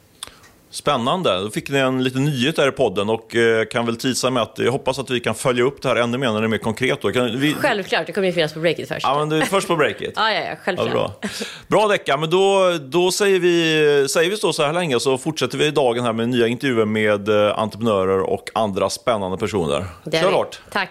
Spännande. 0.72 1.40
Då 1.40 1.50
fick 1.50 1.70
ni 1.70 1.78
en 1.78 2.04
liten 2.04 2.26
nyhet 2.26 2.56
där 2.56 2.68
i 2.68 2.72
podden 2.72 3.10
och 3.10 3.36
eh, 3.36 3.66
kan 3.66 3.86
väl 3.86 3.96
tisa 3.96 4.30
med 4.30 4.44
att 4.44 4.60
jag 4.60 4.72
hoppas 4.72 5.00
att 5.00 5.10
vi 5.10 5.20
kan 5.20 5.36
följa 5.36 5.64
upp 5.64 5.82
det 5.82 5.88
här 5.88 5.96
ännu 5.96 6.18
mer 6.18 6.32
när 6.32 6.42
det 6.42 6.46
är 6.46 6.50
mer 6.50 6.58
konkret. 6.58 7.02
Då. 7.02 7.12
Kan 7.12 7.40
vi... 7.40 7.54
Självklart, 7.54 8.08
det 8.08 8.14
kommer 8.14 8.28
ju 8.28 8.34
finnas 8.34 8.54
på 8.54 8.60
breaket 8.60 8.88
först. 8.88 9.04
Ja, 9.04 9.20
men 9.20 9.30
du 9.30 9.38
är 9.38 9.46
först 9.46 9.68
på 9.68 9.76
breaket. 9.76 10.14
ja, 10.16 10.32
ja, 10.34 10.42
ja, 10.42 10.56
självklart. 10.64 10.94
Ja, 11.22 11.30
bra 11.68 11.80
bra 11.80 11.88
Decka, 11.88 12.18
men 12.18 12.30
då, 12.30 12.78
då 12.82 13.12
säger 13.12 13.40
vi, 13.40 14.08
säger 14.10 14.30
vi 14.30 14.38
så, 14.38 14.54
så 14.54 14.64
här 14.64 14.74
länge 14.74 15.00
så 15.00 15.18
fortsätter 15.18 15.58
vi 15.58 15.72
dagen 15.72 16.04
här 16.04 16.14
med 16.14 16.30
nya 16.30 16.48
intervjuer 16.48 16.86
med 16.86 17.30
eh, 17.30 17.60
entreprenörer 17.60 18.20
och 18.20 18.50
andra 18.54 18.90
spännande 18.90 19.38
personer. 19.38 19.86
Kör 20.12 20.32
hårt. 20.32 20.62
Tack. 20.72 20.90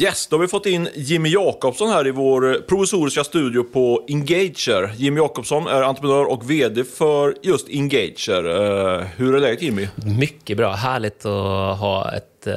Yes, 0.00 0.26
då 0.26 0.36
har 0.36 0.40
vi 0.40 0.48
fått 0.48 0.66
in 0.66 0.88
Jimmy 0.94 1.28
Jakobsson 1.28 1.88
här 1.88 2.06
i 2.06 2.10
vår 2.10 2.66
provisoriska 2.68 3.24
studio 3.24 3.62
på 3.62 4.04
Engager. 4.08 4.94
Jimmy 4.96 5.20
Jakobsson 5.20 5.66
är 5.66 5.82
entreprenör 5.82 6.24
och 6.24 6.50
vd 6.50 6.84
för 6.84 7.34
just 7.42 7.68
Engager. 7.68 8.46
Uh, 8.46 9.06
hur 9.16 9.34
är 9.34 9.40
läget 9.40 9.62
Jimmy? 9.62 9.88
Mycket 10.18 10.56
bra, 10.56 10.72
härligt 10.72 11.26
att 11.26 11.78
ha 11.78 12.12
ett 12.12 12.46
uh... 12.46 12.54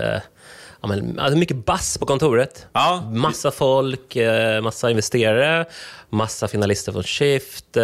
Ja, 0.81 0.87
men, 0.87 1.19
alltså 1.19 1.37
mycket 1.37 1.65
bass 1.65 1.97
på 1.97 2.05
kontoret. 2.05 2.67
Ja. 2.73 3.11
Massa 3.13 3.51
folk, 3.51 4.15
eh, 4.15 4.61
massa 4.61 4.89
investerare, 4.89 5.65
massa 6.09 6.47
finalister 6.47 6.91
från 6.91 7.03
Shift 7.03 7.77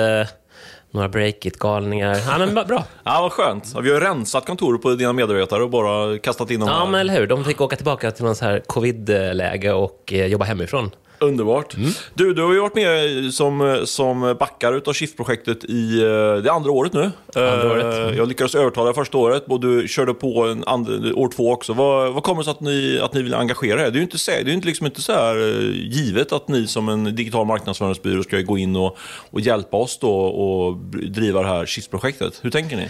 några 0.92 1.10
breakit-galningar. 1.10 2.18
Ja, 2.28 2.38
men 2.38 2.68
bra. 2.68 2.84
ja, 3.04 3.22
vad 3.22 3.32
skönt. 3.32 3.76
Vi 3.82 3.94
har 3.94 4.00
rensat 4.00 4.46
kontoret 4.46 4.82
på 4.82 4.90
dina 4.96 5.14
medarbetare 5.14 5.64
och 5.64 5.70
bara 5.70 6.18
kastat 6.18 6.52
in 6.52 6.60
dem. 6.60 6.70
Ja, 6.70 6.86
men 6.86 7.00
eller 7.00 7.14
hur. 7.14 7.28
De 7.28 7.46
fick 7.46 7.62
åka 7.62 7.76
tillbaka 7.76 8.12
till 8.12 8.26
någon 8.26 8.36
så 8.36 8.46
här 8.46 8.60
covid-läge 8.68 9.74
och 9.74 10.14
eh, 10.14 10.26
jobba 10.26 10.46
hemifrån. 10.46 10.92
Underbart. 11.20 11.78
Mm. 11.78 11.90
Du, 12.14 12.34
du 12.34 12.42
har 12.42 12.54
ju 12.54 12.60
varit 12.60 12.76
med 12.76 13.34
som, 13.34 13.82
som 13.86 14.36
backare 14.40 14.82
av 14.86 14.94
Shift-projektet 14.94 15.64
i 15.64 16.02
eh, 16.02 16.44
det 16.44 16.52
andra 16.52 16.72
året 16.72 16.94
nu. 16.94 17.12
Andra 17.36 17.72
året. 17.72 18.00
Mm. 18.00 18.18
Jag 18.18 18.28
lyckades 18.28 18.56
övertala 18.56 18.94
första 18.94 19.18
året 19.18 19.44
och 19.48 19.60
du 19.60 19.88
körde 19.88 20.14
på 20.14 20.46
en 20.46 20.64
andra, 20.64 21.16
år 21.16 21.28
två 21.28 21.52
också. 21.52 21.74
Vad, 21.74 22.14
vad 22.14 22.24
kommer 22.24 22.42
det 22.42 22.44
sig 22.44 22.52
att 22.52 22.62
ni, 22.62 23.00
att 23.00 23.14
ni 23.14 23.22
vill 23.22 23.34
engagera 23.34 23.82
er? 23.82 23.92
Det 23.92 23.98
är 23.98 24.00
ju 24.00 24.02
inte, 24.02 24.18
det 24.26 24.52
är 24.52 24.54
inte, 24.54 24.68
liksom 24.68 24.86
inte 24.86 25.02
så 25.02 25.12
här 25.12 25.38
eh, 25.38 25.72
givet 25.74 26.32
att 26.32 26.48
ni 26.48 26.68
som 26.68 26.90
en 26.90 27.16
digital 27.16 27.46
marknadsföringsbyrå 27.46 28.24
ska 28.24 28.42
gå 28.42 28.58
in 28.58 28.76
och, 28.76 28.98
och 29.30 29.42
hjälpa 29.42 29.78
oss 29.78 29.98
då 30.00 30.12
och 30.20 30.78
driva 30.94 31.42
det 31.42 31.48
här 31.48 31.66
Shift-projektet. 31.66 32.40
Hur 32.42 32.52
tänker 32.52 32.78
ni? 32.78 32.90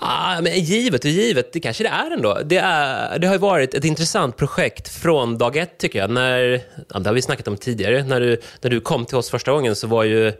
Ah, 0.00 0.40
men 0.40 0.60
givet 0.60 1.04
och 1.04 1.10
givet, 1.10 1.52
det 1.52 1.60
kanske 1.60 1.84
det 1.84 1.88
är 1.88 2.10
ändå. 2.10 2.38
Det, 2.44 2.56
är, 2.56 3.18
det 3.18 3.26
har 3.26 3.38
varit 3.38 3.74
ett 3.74 3.84
intressant 3.84 4.36
projekt 4.36 4.88
från 4.88 5.38
dag 5.38 5.56
ett, 5.56 5.78
tycker 5.78 5.98
jag. 5.98 6.10
När, 6.10 6.60
ja, 6.88 6.98
det 6.98 7.08
har 7.08 7.14
vi 7.14 7.22
snackat 7.22 7.48
om 7.48 7.56
tidigare. 7.56 8.04
När 8.04 8.20
du, 8.20 8.40
när 8.60 8.70
du 8.70 8.80
kom 8.80 9.06
till 9.06 9.16
oss 9.16 9.30
första 9.30 9.52
gången 9.52 9.76
så 9.76 9.86
var 9.86 10.04
ju 10.04 10.28
eh, 10.28 10.34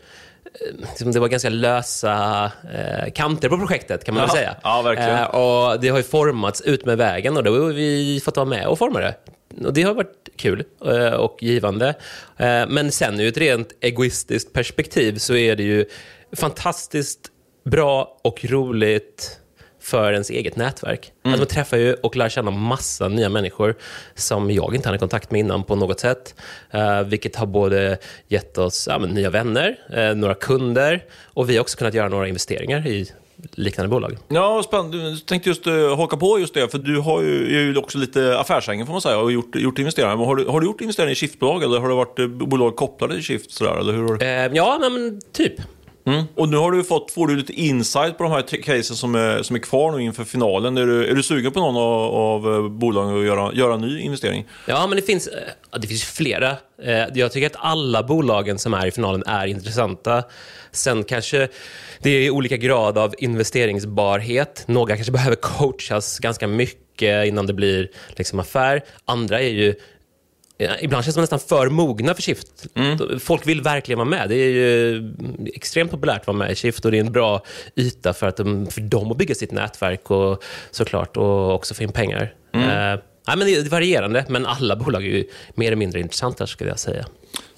liksom, 0.79 1.13
det 1.13 1.21
var 1.21 1.29
ganska 1.29 1.49
lösa 1.49 2.45
eh, 2.75 3.13
kanter 3.13 3.49
på 3.49 3.59
projektet, 3.59 4.05
kan 4.05 4.15
man 4.15 4.23
ja, 4.23 4.27
väl 4.27 4.37
säga. 4.37 4.57
Ja, 4.63 4.83
verkligen. 4.83 5.19
Eh, 5.19 5.25
och 5.25 5.81
det 5.81 5.89
har 5.89 5.99
ju 5.99 6.05
formats 6.05 6.61
ut 6.61 6.85
med 6.85 6.99
vägen 6.99 7.37
och 7.37 7.45
då 7.45 7.65
har 7.65 7.73
vi 7.73 8.21
fått 8.25 8.37
vara 8.37 8.47
med 8.47 8.67
och 8.67 8.79
forma 8.79 9.01
det. 9.01 9.15
Och 9.67 9.73
det 9.73 9.83
har 9.83 9.95
varit 9.95 10.29
kul 10.37 10.65
eh, 10.87 11.13
och 11.13 11.43
givande. 11.43 11.89
Eh, 12.37 12.67
men 12.69 12.93
sen 12.93 13.21
ur 13.21 13.29
ett 13.29 13.39
rent 13.39 13.69
egoistiskt 13.81 14.53
perspektiv 14.53 15.19
så 15.19 15.35
är 15.35 15.57
det 15.57 15.63
ju 15.63 15.85
fantastiskt 16.33 17.21
bra 17.65 18.19
och 18.23 18.45
roligt 18.45 19.41
för 19.87 20.13
ens 20.13 20.31
eget 20.31 20.57
nätverk. 20.57 21.13
Mm. 21.25 21.35
Att 21.35 21.41
man 21.41 21.47
träffar 21.47 21.77
ju 21.77 21.95
och 21.95 22.17
lär 22.17 22.29
känna 22.29 22.51
massa 22.51 23.09
nya 23.09 23.29
människor 23.29 23.75
som 24.15 24.51
jag 24.51 24.75
inte 24.75 24.89
hade 24.89 24.99
kontakt 24.99 25.31
med 25.31 25.39
innan 25.39 25.65
på 25.65 25.77
något 25.77 26.01
sätt. 26.01 26.35
Uh, 26.75 27.03
vilket 27.03 27.37
har 27.37 27.47
både 27.47 27.99
gett 28.29 28.59
oss 28.59 28.89
ja, 28.91 28.99
nya 28.99 29.31
vänner, 29.31 29.79
uh, 29.97 30.17
några 30.17 30.35
kunder 30.35 31.05
och 31.25 31.51
vi 31.51 31.57
har 31.57 31.61
också 31.61 31.79
kunnat 31.79 31.95
göra 31.95 32.09
några 32.09 32.29
investeringar 32.29 32.87
i 32.87 33.13
liknande 33.53 33.89
bolag. 33.89 34.19
Ja, 34.29 34.63
spännande. 34.63 34.99
Jag 34.99 35.27
tänkte 35.27 35.49
just 35.49 35.67
uh, 35.67 35.97
haka 35.97 36.17
på 36.17 36.39
just 36.39 36.55
det, 36.55 36.69
för 36.69 36.79
du 36.79 36.99
har 36.99 37.23
ju, 37.23 37.51
ju 37.51 37.77
också 37.77 37.99
lite 37.99 38.39
affärshängen 38.39 38.87
får 38.87 38.93
man 38.93 39.03
säga 39.03 39.19
och 39.19 39.33
gjort, 39.33 39.57
gjort 39.57 39.79
investeringar. 39.79 40.17
Har 40.17 40.37
du, 40.37 40.45
har 40.45 40.61
du 40.61 40.67
gjort 40.67 40.81
investeringar 40.81 41.13
i 41.13 41.17
Shiftbolag 41.17 41.63
eller 41.63 41.79
har 41.79 41.89
det 41.89 41.95
varit 41.95 42.31
bolag 42.31 42.77
kopplade 42.77 43.15
till 43.15 43.23
Shift? 43.23 43.51
Sådär, 43.51 43.79
eller 43.79 43.93
hur? 43.93 44.57
ja, 44.57 44.79
men 44.79 45.21
typ. 45.33 45.55
Mm. 46.07 46.25
Och 46.35 46.49
nu 46.49 46.57
har 46.57 46.73
du 46.73 46.85
fått, 46.85 47.11
får 47.11 47.27
du 47.27 47.37
lite 47.37 47.53
insight 47.53 48.19
på 48.19 48.25
de 48.25 48.33
här 48.33 48.43
casen 48.43 48.97
som 48.97 49.15
är, 49.15 49.43
som 49.43 49.57
är 49.57 49.61
kvar 49.61 49.93
nu 49.93 50.03
inför 50.03 50.25
finalen. 50.25 50.77
Är 50.77 50.87
du, 50.87 51.07
är 51.07 51.15
du 51.15 51.23
sugen 51.23 51.53
på 51.53 51.61
någon 51.61 51.77
av, 51.77 52.15
av 52.15 52.55
eh, 52.55 52.69
bolagen 52.69 53.19
att 53.19 53.27
göra, 53.27 53.53
göra 53.55 53.75
en 53.75 53.81
ny 53.81 54.01
investering? 54.01 54.45
Ja, 54.67 54.87
men 54.87 54.97
det 54.97 55.03
finns, 55.03 55.27
eh, 55.27 55.79
det 55.81 55.87
finns 55.87 56.05
flera. 56.05 56.51
Eh, 56.83 57.05
jag 57.15 57.33
tycker 57.33 57.47
att 57.47 57.57
alla 57.57 58.03
bolagen 58.03 58.59
som 58.59 58.75
är 58.75 58.87
i 58.87 58.91
finalen 58.91 59.23
är 59.27 59.47
intressanta. 59.47 60.23
Sen 60.73 61.05
kanske 61.05 61.49
det 62.03 62.11
är 62.11 62.31
olika 62.31 62.57
grad 62.57 62.99
av 62.99 63.15
investeringsbarhet. 63.19 64.65
Några 64.67 64.97
kanske 64.97 65.13
behöver 65.13 65.37
coachas 65.37 66.19
ganska 66.19 66.47
mycket 66.47 67.27
innan 67.27 67.47
det 67.47 67.53
blir 67.53 67.91
liksom 68.09 68.41
affär. 68.41 68.85
Andra 69.05 69.41
är 69.41 69.51
ju 69.51 69.75
Ibland 70.59 71.05
känns 71.05 71.15
de 71.15 71.21
nästan 71.21 71.39
för 71.39 71.69
mogna 71.69 72.15
för 72.15 72.23
Shift. 72.23 72.67
Mm. 72.75 73.21
Folk 73.21 73.47
vill 73.47 73.63
verkligen 73.63 73.99
vara 73.99 74.09
med. 74.09 74.29
Det 74.29 74.35
är 74.35 74.49
ju 74.49 75.15
extremt 75.55 75.91
populärt 75.91 76.21
att 76.21 76.27
vara 76.27 76.37
med 76.37 76.51
i 76.51 76.55
Shift 76.55 76.85
och 76.85 76.91
det 76.91 76.97
är 76.97 77.01
en 77.01 77.13
bra 77.13 77.43
yta 77.77 78.13
för, 78.13 78.27
att 78.27 78.37
de, 78.37 78.67
för 78.67 78.81
dem 78.81 79.11
att 79.11 79.17
bygga 79.17 79.35
sitt 79.35 79.53
nätverk 79.53 80.11
och 80.11 80.43
såklart 80.71 81.17
och 81.17 81.55
också 81.55 81.75
få 81.75 81.83
in 81.83 81.93
pengar. 81.93 82.35
Mm. 82.55 82.69
Uh, 82.69 83.01
nej, 83.29 83.37
men 83.37 83.39
det 83.39 83.55
är 83.55 83.71
varierande, 83.71 84.25
men 84.29 84.47
alla 84.47 84.77
bolag 84.77 85.05
är 85.05 85.09
ju 85.09 85.25
mer 85.55 85.67
eller 85.67 85.77
mindre 85.77 86.01
intressanta 86.01 86.47
skulle 86.47 86.71
jag 86.71 86.79
säga. 86.79 87.07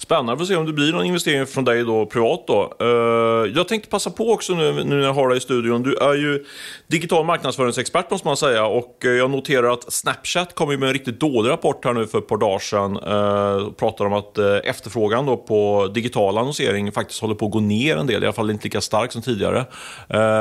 Spännande, 0.09 0.37
får 0.37 0.45
se 0.45 0.55
om 0.55 0.65
det 0.65 0.73
blir 0.73 0.93
någon 0.93 1.05
investering 1.05 1.45
från 1.45 1.65
dig 1.65 1.83
då 1.83 2.05
privat 2.05 2.47
då. 2.47 2.73
Uh, 2.81 3.51
jag 3.55 3.67
tänkte 3.67 3.89
passa 3.89 4.09
på 4.09 4.31
också 4.31 4.53
nu, 4.53 4.73
nu 4.73 4.83
när 4.83 5.05
jag 5.05 5.13
har 5.13 5.29
dig 5.29 5.37
i 5.37 5.41
studion. 5.41 5.83
Du 5.83 5.95
är 5.95 6.13
ju 6.13 6.45
digital 6.87 7.25
marknadsföringsexpert 7.25 8.11
måste 8.11 8.27
man 8.27 8.37
säga 8.37 8.65
och 8.65 9.05
eh, 9.05 9.11
jag 9.11 9.31
noterar 9.31 9.73
att 9.73 9.93
Snapchat 9.93 10.55
kom 10.55 10.69
med 10.69 10.83
en 10.83 10.93
riktigt 10.93 11.19
dålig 11.19 11.49
rapport 11.49 11.85
här 11.85 11.93
nu 11.93 12.07
för 12.07 12.17
ett 12.17 12.27
par 12.27 12.37
dagar 12.37 12.59
sedan. 12.59 12.97
Uh, 12.97 13.71
pratar 13.71 14.05
om 14.05 14.13
att 14.13 14.37
uh, 14.37 14.57
efterfrågan 14.63 15.25
då 15.25 15.37
på 15.37 15.89
digital 15.93 16.37
annonsering 16.37 16.91
faktiskt 16.91 17.21
håller 17.21 17.35
på 17.35 17.45
att 17.45 17.51
gå 17.51 17.59
ner 17.59 17.97
en 17.97 18.07
del, 18.07 18.23
i 18.23 18.25
alla 18.25 18.33
fall 18.33 18.51
inte 18.51 18.63
lika 18.63 18.81
stark 18.81 19.11
som 19.11 19.21
tidigare. 19.21 19.65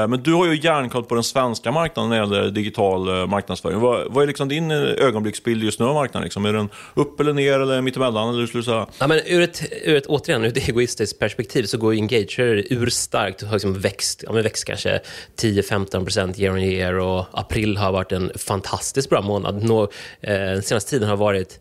men 0.08 0.22
du 0.22 0.32
har 0.32 0.46
ju 0.46 0.60
järnkoll 0.62 1.04
på 1.04 1.14
den 1.14 1.24
svenska 1.24 1.72
marknaden 1.72 2.10
när 2.10 2.16
det 2.16 2.22
gäller 2.22 2.50
digital 2.50 3.28
marknadsföring. 3.28 3.80
Vad, 3.80 4.12
vad 4.12 4.22
är 4.22 4.26
liksom 4.26 4.48
din 4.48 4.70
ögonblicksbild 4.70 5.64
just 5.64 5.80
nu 5.80 5.86
av 5.86 5.94
marknaden? 5.94 6.24
Liksom? 6.24 6.44
Är 6.44 6.52
den 6.52 6.68
upp 6.94 7.20
eller 7.20 7.32
ner 7.32 7.60
eller 7.60 7.80
mittemellan? 7.80 8.28
Eller 8.28 8.40
hur 8.40 8.46
skulle 8.46 8.60
du 8.60 8.64
säga? 8.64 8.86
Ja, 8.98 9.06
men 9.06 9.17
ur 9.26 9.40
ett, 9.40 9.62
ur 9.82 9.96
ett, 9.96 10.06
återigen, 10.06 10.44
ur 10.44 10.48
ett 10.48 10.68
egoistiskt 10.68 11.18
perspektiv 11.18 11.62
så 11.62 11.78
går 11.78 11.92
Engager 11.92 12.64
urstarkt 12.70 13.42
och 13.42 13.48
har 13.48 13.54
liksom 13.54 13.80
växt, 13.80 14.24
ja, 14.26 14.32
men 14.32 14.42
växt 14.42 14.64
kanske 14.64 15.00
10-15% 15.36 16.40
year 16.40 16.52
on 16.52 16.58
year 16.58 16.94
och 16.94 17.26
april 17.32 17.76
har 17.76 17.92
varit 17.92 18.12
en 18.12 18.32
fantastiskt 18.36 19.10
bra 19.10 19.22
månad. 19.22 19.64
Nå, 19.64 19.82
eh, 20.20 20.60
senaste 20.60 20.90
tiden 20.90 21.08
har 21.08 21.16
varit 21.16 21.60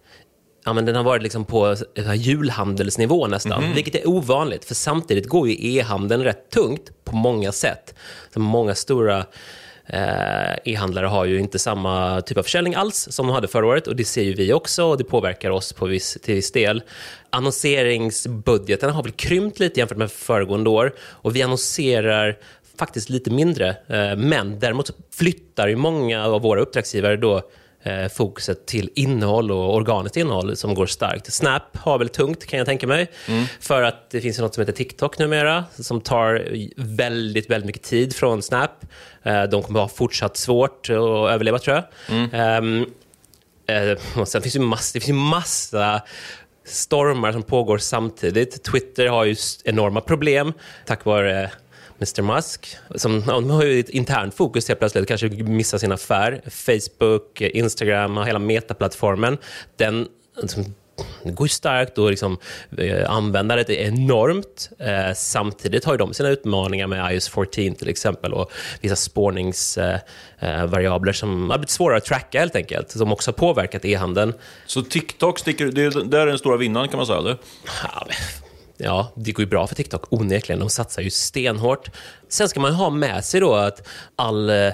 Ja, 0.65 0.73
men 0.73 0.85
den 0.85 0.95
har 0.95 1.03
varit 1.03 1.23
liksom 1.23 1.45
på 1.45 1.75
julhandelsnivå 2.15 3.27
nästan, 3.27 3.63
mm. 3.63 3.75
vilket 3.75 3.95
är 3.95 4.07
ovanligt. 4.07 4.65
För 4.65 4.75
samtidigt 4.75 5.27
går 5.27 5.49
ju 5.49 5.77
e-handeln 5.77 6.23
rätt 6.23 6.49
tungt 6.49 6.91
på 7.03 7.15
många 7.15 7.51
sätt. 7.51 7.95
Så 8.33 8.39
många 8.39 8.75
stora 8.75 9.25
Eh, 9.89 10.53
e-handlare 10.63 11.05
har 11.05 11.25
ju 11.25 11.39
inte 11.39 11.59
samma 11.59 12.21
typ 12.21 12.37
av 12.37 12.43
försäljning 12.43 12.75
alls 12.75 13.07
som 13.11 13.27
de 13.27 13.33
hade 13.33 13.47
förra 13.47 13.65
året 13.65 13.87
och 13.87 13.95
det 13.95 14.05
ser 14.05 14.23
ju 14.23 14.33
vi 14.33 14.53
också 14.53 14.83
och 14.83 14.97
det 14.97 15.03
påverkar 15.03 15.49
oss 15.49 15.73
på 15.73 15.85
viss, 15.85 16.17
till 16.23 16.35
viss 16.35 16.51
del. 16.51 16.83
Annonseringsbudgeten 17.29 18.89
har 18.89 19.03
väl 19.03 19.11
krympt 19.11 19.59
lite 19.59 19.79
jämfört 19.79 19.97
med 19.97 20.11
föregående 20.11 20.69
år 20.69 20.93
och 20.99 21.35
vi 21.35 21.41
annonserar 21.41 22.37
faktiskt 22.77 23.09
lite 23.09 23.31
mindre, 23.31 23.69
eh, 23.69 24.15
men 24.17 24.59
däremot 24.59 24.91
flyttar 25.15 25.67
ju 25.67 25.75
många 25.75 26.25
av 26.25 26.41
våra 26.41 26.61
uppdragsgivare 26.61 27.17
då 27.17 27.41
eh, 27.87 28.07
fokuset 28.09 28.65
till 28.65 28.89
innehåll 28.95 29.51
och 29.51 29.75
organiskt 29.75 30.17
innehåll 30.17 30.55
som 30.55 30.73
går 30.73 30.85
starkt. 30.85 31.33
Snap 31.33 31.77
har 31.77 31.97
väl 31.97 32.09
tungt 32.09 32.45
kan 32.45 32.57
jag 32.57 32.65
tänka 32.65 32.87
mig, 32.87 33.11
mm. 33.27 33.45
för 33.59 33.83
att 33.83 34.09
det 34.09 34.21
finns 34.21 34.39
något 34.39 34.53
som 34.53 34.61
heter 34.61 34.73
TikTok 34.73 35.19
numera 35.19 35.65
som 35.79 36.01
tar 36.01 36.47
väldigt, 36.75 37.49
väldigt 37.49 37.65
mycket 37.65 37.83
tid 37.83 38.15
från 38.15 38.41
Snap. 38.41 38.85
Eh, 39.23 39.43
de 39.43 39.63
kommer 39.63 39.79
ha 39.79 39.87
fortsatt 39.87 40.37
svårt 40.37 40.89
att 40.89 41.31
överleva 41.31 41.59
tror 41.59 41.75
jag. 41.75 41.83
Mm. 42.17 42.63
Um, 42.63 42.85
eh, 43.67 44.25
sen 44.25 44.41
finns 44.41 44.53
det, 44.53 44.59
massa, 44.59 44.91
det 44.93 44.99
finns 44.99 45.09
ju 45.09 45.21
massa 45.21 46.01
stormar 46.65 47.31
som 47.31 47.43
pågår 47.43 47.77
samtidigt. 47.77 48.63
Twitter 48.63 49.07
har 49.07 49.25
ju 49.25 49.35
enorma 49.63 50.01
problem 50.01 50.53
tack 50.85 51.05
vare 51.05 51.51
Mr 51.99 52.21
Musk. 52.21 52.77
Som, 52.95 53.23
de 53.27 53.49
har 53.49 53.63
ju 53.63 53.79
ett 53.79 53.89
internt 53.89 54.33
fokus 54.33 54.67
helt 54.67 54.79
plötsligt, 54.79 55.07
kanske 55.07 55.29
missar 55.29 55.77
sin 55.77 55.91
affär. 55.91 56.41
Facebook, 56.49 57.41
Instagram 57.41 58.17
hela 58.17 58.39
metaplattformen. 58.39 59.37
Den 59.75 60.07
liksom, 60.41 60.65
det 61.23 61.31
går 61.31 61.45
ju 61.45 61.49
starkt 61.49 61.97
och 61.97 62.09
liksom, 62.09 62.37
eh, 62.77 63.11
användandet 63.11 63.69
är 63.69 63.73
enormt. 63.73 64.69
Eh, 64.79 65.13
samtidigt 65.15 65.85
har 65.85 65.97
de 65.97 66.13
sina 66.13 66.29
utmaningar 66.29 66.87
med 66.87 67.13
iOS 67.13 67.29
14 67.29 67.75
till 67.75 67.89
exempel 67.89 68.33
och 68.33 68.51
vissa 68.81 68.95
spårningsvariabler 68.95 71.11
eh, 71.11 71.13
som 71.13 71.49
har 71.49 71.57
blivit 71.57 71.69
svårare 71.69 71.97
att 71.97 72.05
tracka 72.05 72.39
helt 72.39 72.55
enkelt, 72.55 72.91
som 72.91 73.11
också 73.11 73.31
har 73.31 73.35
påverkat 73.35 73.85
e-handeln. 73.85 74.33
Så 74.65 74.81
TikTok, 74.81 75.39
sticker, 75.39 75.65
det 75.65 75.81
är, 75.81 76.15
är 76.15 76.25
den 76.25 76.37
stora 76.37 76.57
vinnaren 76.57 76.87
kan 76.87 76.97
man 76.97 77.05
säga, 77.05 77.19
eller? 77.19 77.37
Ja, 77.83 78.07
men 78.07 78.15
ja, 78.77 79.11
det 79.15 79.31
går 79.31 79.43
ju 79.43 79.49
bra 79.49 79.67
för 79.67 79.75
TikTok, 79.75 80.13
onekligen. 80.13 80.59
De 80.59 80.69
satsar 80.69 81.01
ju 81.01 81.09
stenhårt. 81.09 81.89
Sen 82.29 82.49
ska 82.49 82.59
man 82.59 82.73
ha 82.73 82.89
med 82.89 83.25
sig 83.25 83.39
då 83.39 83.55
att 83.55 83.87
all 84.15 84.49
eh, 84.49 84.71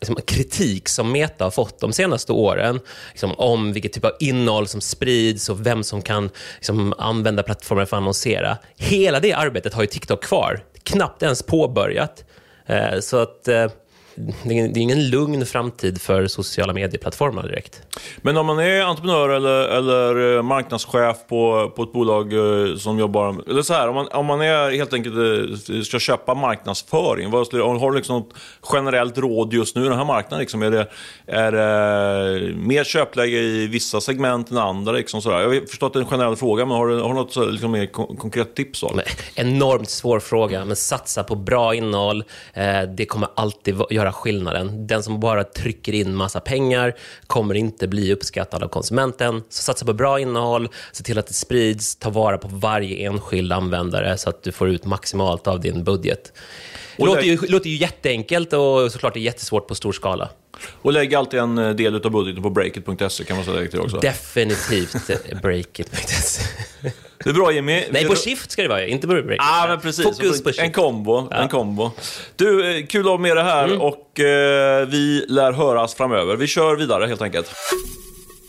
liksom, 0.00 0.16
kritik 0.26 0.88
som 0.88 1.12
Meta 1.12 1.44
har 1.44 1.50
fått 1.50 1.80
de 1.80 1.92
senaste 1.92 2.32
åren 2.32 2.80
liksom, 3.10 3.34
om 3.34 3.72
vilket 3.72 3.92
typ 3.92 4.04
av 4.04 4.12
innehåll 4.20 4.68
som 4.68 4.80
sprids 4.80 5.48
och 5.48 5.66
vem 5.66 5.84
som 5.84 6.02
kan 6.02 6.30
liksom, 6.56 6.94
använda 6.98 7.42
plattformen 7.42 7.86
för 7.86 7.96
att 7.96 8.02
annonsera. 8.02 8.58
Hela 8.76 9.20
det 9.20 9.32
arbetet 9.32 9.74
har 9.74 9.82
ju 9.82 9.86
TikTok 9.86 10.24
kvar, 10.24 10.60
knappt 10.82 11.22
ens 11.22 11.42
påbörjat. 11.42 12.24
Eh, 12.66 13.00
så 13.00 13.16
att 13.16 13.48
eh, 13.48 13.66
det 14.44 14.54
är 14.54 14.78
ingen 14.78 15.10
lugn 15.10 15.46
framtid 15.46 16.00
för 16.00 16.26
sociala 16.26 16.72
medieplattformar 16.72 17.42
direkt. 17.42 17.82
Men 18.16 18.36
om 18.36 18.46
man 18.46 18.58
är 18.58 18.82
entreprenör 18.82 19.28
eller, 19.28 19.68
eller 19.68 20.36
eh, 20.36 20.42
marknadschef 20.42 21.16
på, 21.28 21.72
på 21.76 21.82
ett 21.82 21.92
bolag 21.92 22.32
eh, 22.32 22.76
som 22.76 22.98
jobbar... 22.98 23.50
Eller 23.50 23.62
så 23.62 23.74
här, 23.74 23.88
om 23.88 23.94
man, 23.94 24.08
om 24.08 24.26
man 24.26 24.40
är 24.40 24.70
helt 24.70 24.92
enkelt 24.92 25.14
eh, 25.70 25.80
ska 25.82 25.98
köpa 25.98 26.34
marknadsföring, 26.34 27.30
vad, 27.30 27.54
har 27.54 27.90
du 27.90 27.96
liksom 27.96 28.16
något 28.16 28.34
generellt 28.72 29.18
råd 29.18 29.52
just 29.52 29.76
nu 29.76 29.84
i 29.84 29.88
den 29.88 29.98
här 29.98 30.04
marknaden? 30.04 30.38
Liksom, 30.38 30.62
är, 30.62 30.70
det, 30.70 30.86
är 31.26 31.52
det 31.52 32.54
mer 32.56 32.84
köpläge 32.84 33.38
i 33.38 33.66
vissa 33.66 34.00
segment 34.00 34.50
än 34.50 34.58
andra? 34.58 34.92
Liksom 34.92 35.22
så 35.22 35.30
där? 35.30 35.40
Jag 35.40 35.68
förstår 35.68 35.86
att 35.86 35.92
det 35.92 35.98
är 35.98 36.02
en 36.02 36.08
generell 36.08 36.36
fråga, 36.36 36.64
men 36.66 36.76
har 36.76 36.86
du, 36.86 37.00
har 37.00 37.08
du 37.08 37.14
något 37.14 37.32
så, 37.32 37.44
liksom, 37.44 37.70
mer 37.70 37.86
konkret 38.16 38.54
tips? 38.54 38.80
Då? 38.80 39.00
Enormt 39.34 39.90
svår 39.90 40.20
fråga, 40.20 40.64
men 40.64 40.76
satsa 40.76 41.24
på 41.24 41.34
bra 41.34 41.74
innehåll. 41.74 42.24
Det 42.96 43.06
kommer 43.06 43.28
alltid 43.34 43.82
göra 43.90 44.07
göra 44.08 44.12
skillnaden. 44.12 44.86
Den 44.86 45.02
som 45.02 45.20
bara 45.20 45.44
trycker 45.44 45.92
in 45.92 46.14
massa 46.14 46.40
pengar 46.40 46.94
kommer 47.26 47.54
inte 47.54 47.88
bli 47.88 48.12
uppskattad 48.12 48.62
av 48.62 48.68
konsumenten. 48.68 49.42
Så 49.48 49.62
satsa 49.62 49.86
på 49.86 49.92
bra 49.92 50.20
innehåll, 50.20 50.68
se 50.92 51.04
till 51.04 51.18
att 51.18 51.26
det 51.26 51.34
sprids, 51.34 51.96
ta 51.96 52.10
vara 52.10 52.38
på 52.38 52.48
varje 52.48 53.06
enskild 53.08 53.52
användare 53.52 54.18
så 54.18 54.30
att 54.30 54.42
du 54.42 54.52
får 54.52 54.68
ut 54.68 54.84
maximalt 54.84 55.46
av 55.46 55.60
din 55.60 55.84
budget. 55.84 56.32
Det 56.96 57.04
låter 57.04 57.22
ju, 57.22 57.38
låter 57.48 57.70
ju 57.70 57.76
jätteenkelt 57.76 58.52
och 58.52 58.92
såklart 58.92 59.16
är 59.16 59.20
jättesvårt 59.20 59.68
på 59.68 59.74
stor 59.74 59.92
skala. 59.92 60.28
Och 60.82 60.92
lägg 60.92 61.14
alltid 61.14 61.40
en 61.40 61.58
eh, 61.58 61.70
del 61.70 61.94
av 61.94 62.10
budgeten 62.10 62.42
på 62.42 62.50
breakit.se 62.50 63.24
kan 63.24 63.36
man 63.36 63.44
säga 63.44 63.70
till 63.70 63.80
också. 63.80 63.98
Definitivt 63.98 65.42
breakit.se. 65.42 66.90
Det 67.28 67.32
är 67.32 67.34
bra 67.34 67.52
Jimmy. 67.52 67.84
Nej, 67.90 68.06
på 68.06 68.14
Shift 68.14 68.50
ska 68.50 68.62
det 68.62 68.68
vara, 68.68 68.86
inte 68.86 69.06
på 69.06 69.12
Breakit. 69.12 69.36
Ja, 69.38 69.66
men 69.68 69.80
precis. 69.80 70.04
Fokus 70.04 70.42
på 70.42 70.48
Shift. 70.48 70.60
En 70.60 70.72
kombo. 70.72 71.28
Ja. 71.30 71.36
En 71.36 71.48
kombo. 71.48 71.90
Du, 72.36 72.78
eh, 72.78 72.86
kul 72.86 73.00
att 73.00 73.10
ha 73.10 73.18
med 73.18 73.36
det 73.36 73.42
här 73.42 73.64
mm. 73.64 73.80
och 73.80 74.20
eh, 74.20 74.86
vi 74.86 75.24
lär 75.28 75.52
höras 75.52 75.94
framöver. 75.94 76.36
Vi 76.36 76.46
kör 76.46 76.76
vidare 76.76 77.06
helt 77.06 77.22
enkelt. 77.22 77.50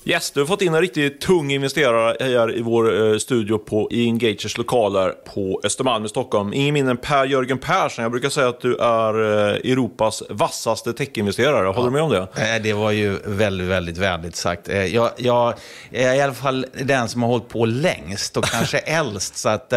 Yes, 0.09 0.31
du 0.31 0.39
har 0.39 0.47
fått 0.47 0.61
in 0.61 0.73
en 0.73 0.81
riktigt 0.81 1.21
tung 1.21 1.51
investerare 1.51 2.15
här 2.19 2.57
i 2.57 2.61
vår 2.61 3.11
eh, 3.11 3.17
studio 3.17 3.57
på 3.57 3.89
Engagers 3.91 4.57
lokaler 4.57 5.09
på 5.09 5.61
Östermalm 5.63 6.05
i 6.05 6.09
Stockholm. 6.09 6.53
Ingen 6.53 6.73
mindre 6.73 6.91
än 6.91 6.97
Per-Jörgen 6.97 7.57
Persson. 7.57 8.03
Jag 8.03 8.11
brukar 8.11 8.29
säga 8.29 8.49
att 8.49 8.61
du 8.61 8.77
är 8.77 9.13
eh, 9.13 9.71
Europas 9.71 10.23
vassaste 10.29 10.93
techinvesterare. 10.93 11.67
Håller 11.67 11.79
ja. 11.79 11.85
du 11.85 11.91
med 11.91 12.01
om 12.01 12.09
det? 12.09 12.55
Eh, 12.55 12.61
det 12.63 12.73
var 12.73 12.91
ju 12.91 13.17
väldigt, 13.25 13.67
väldigt 13.67 13.97
vänligt 13.97 14.35
sagt. 14.35 14.67
Jag, 14.67 15.09
jag 15.17 15.53
är 15.91 16.13
i 16.13 16.21
alla 16.21 16.33
fall 16.33 16.65
den 16.83 17.09
som 17.09 17.23
har 17.23 17.29
hållit 17.29 17.49
på 17.49 17.65
längst 17.65 18.37
och 18.37 18.43
kanske 18.43 18.77
äldst. 18.85 19.37
Så 19.37 19.49
att, 19.49 19.73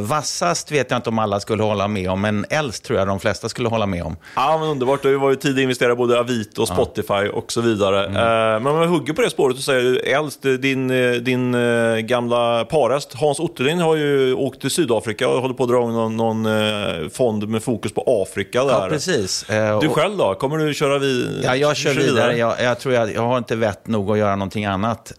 vassast 0.00 0.72
vet 0.72 0.90
jag 0.90 0.98
inte 0.98 1.08
om 1.08 1.18
alla 1.18 1.40
skulle 1.40 1.62
hålla 1.62 1.88
med 1.88 2.10
om, 2.10 2.20
men 2.20 2.46
äldst 2.50 2.84
tror 2.84 2.98
jag 2.98 3.08
de 3.08 3.20
flesta 3.20 3.48
skulle 3.48 3.68
hålla 3.68 3.86
med 3.86 4.02
om. 4.02 4.16
Ja, 4.36 4.58
men 4.58 4.68
underbart. 4.68 5.02
Du 5.02 5.16
var 5.16 5.30
ju 5.30 5.36
tidig 5.36 5.62
investerare 5.62 5.96
både 5.96 6.20
Avito, 6.20 6.66
Spotify 6.66 7.14
ja. 7.14 7.32
och 7.32 7.52
så 7.52 7.60
vidare. 7.60 8.06
Mm. 8.06 8.62
Men 8.62 8.81
jag 8.82 8.88
hugger 8.90 9.12
på 9.12 9.22
det 9.22 9.30
spåret 9.30 9.56
och 9.56 9.62
säger 9.62 10.06
äldst, 10.06 10.42
din, 10.42 10.88
din 11.24 11.54
eh, 11.54 11.96
gamla 11.96 12.64
parhäst 12.64 13.14
Hans 13.14 13.40
Otterlind 13.40 13.80
har 13.80 13.96
ju 13.96 14.34
åkt 14.34 14.60
till 14.60 14.70
Sydafrika 14.70 15.28
och 15.28 15.40
håller 15.42 15.54
på 15.54 15.62
att 15.62 15.68
dra 15.70 15.86
någon, 15.86 16.16
någon 16.16 16.46
eh, 16.46 17.08
fond 17.08 17.48
med 17.48 17.62
fokus 17.62 17.92
på 17.92 18.04
Afrika. 18.06 18.64
Där. 18.64 18.72
Ja, 18.72 18.86
precis. 18.90 19.50
Eh, 19.50 19.80
du 19.80 19.88
själv 19.88 20.16
då? 20.16 20.34
Kommer 20.34 20.58
du 20.58 20.74
köra 20.74 20.98
vid, 20.98 21.42
Ja, 21.44 21.56
jag 21.56 21.76
kör 21.76 21.90
vidare. 21.90 22.10
vidare. 22.12 22.36
Jag, 22.36 22.62
jag, 22.62 22.78
tror 22.78 22.94
jag, 22.94 23.14
jag 23.14 23.22
har 23.22 23.38
inte 23.38 23.56
vett 23.56 23.86
nog 23.86 24.10
att 24.10 24.18
göra 24.18 24.36
någonting 24.36 24.64
annat 24.64 25.12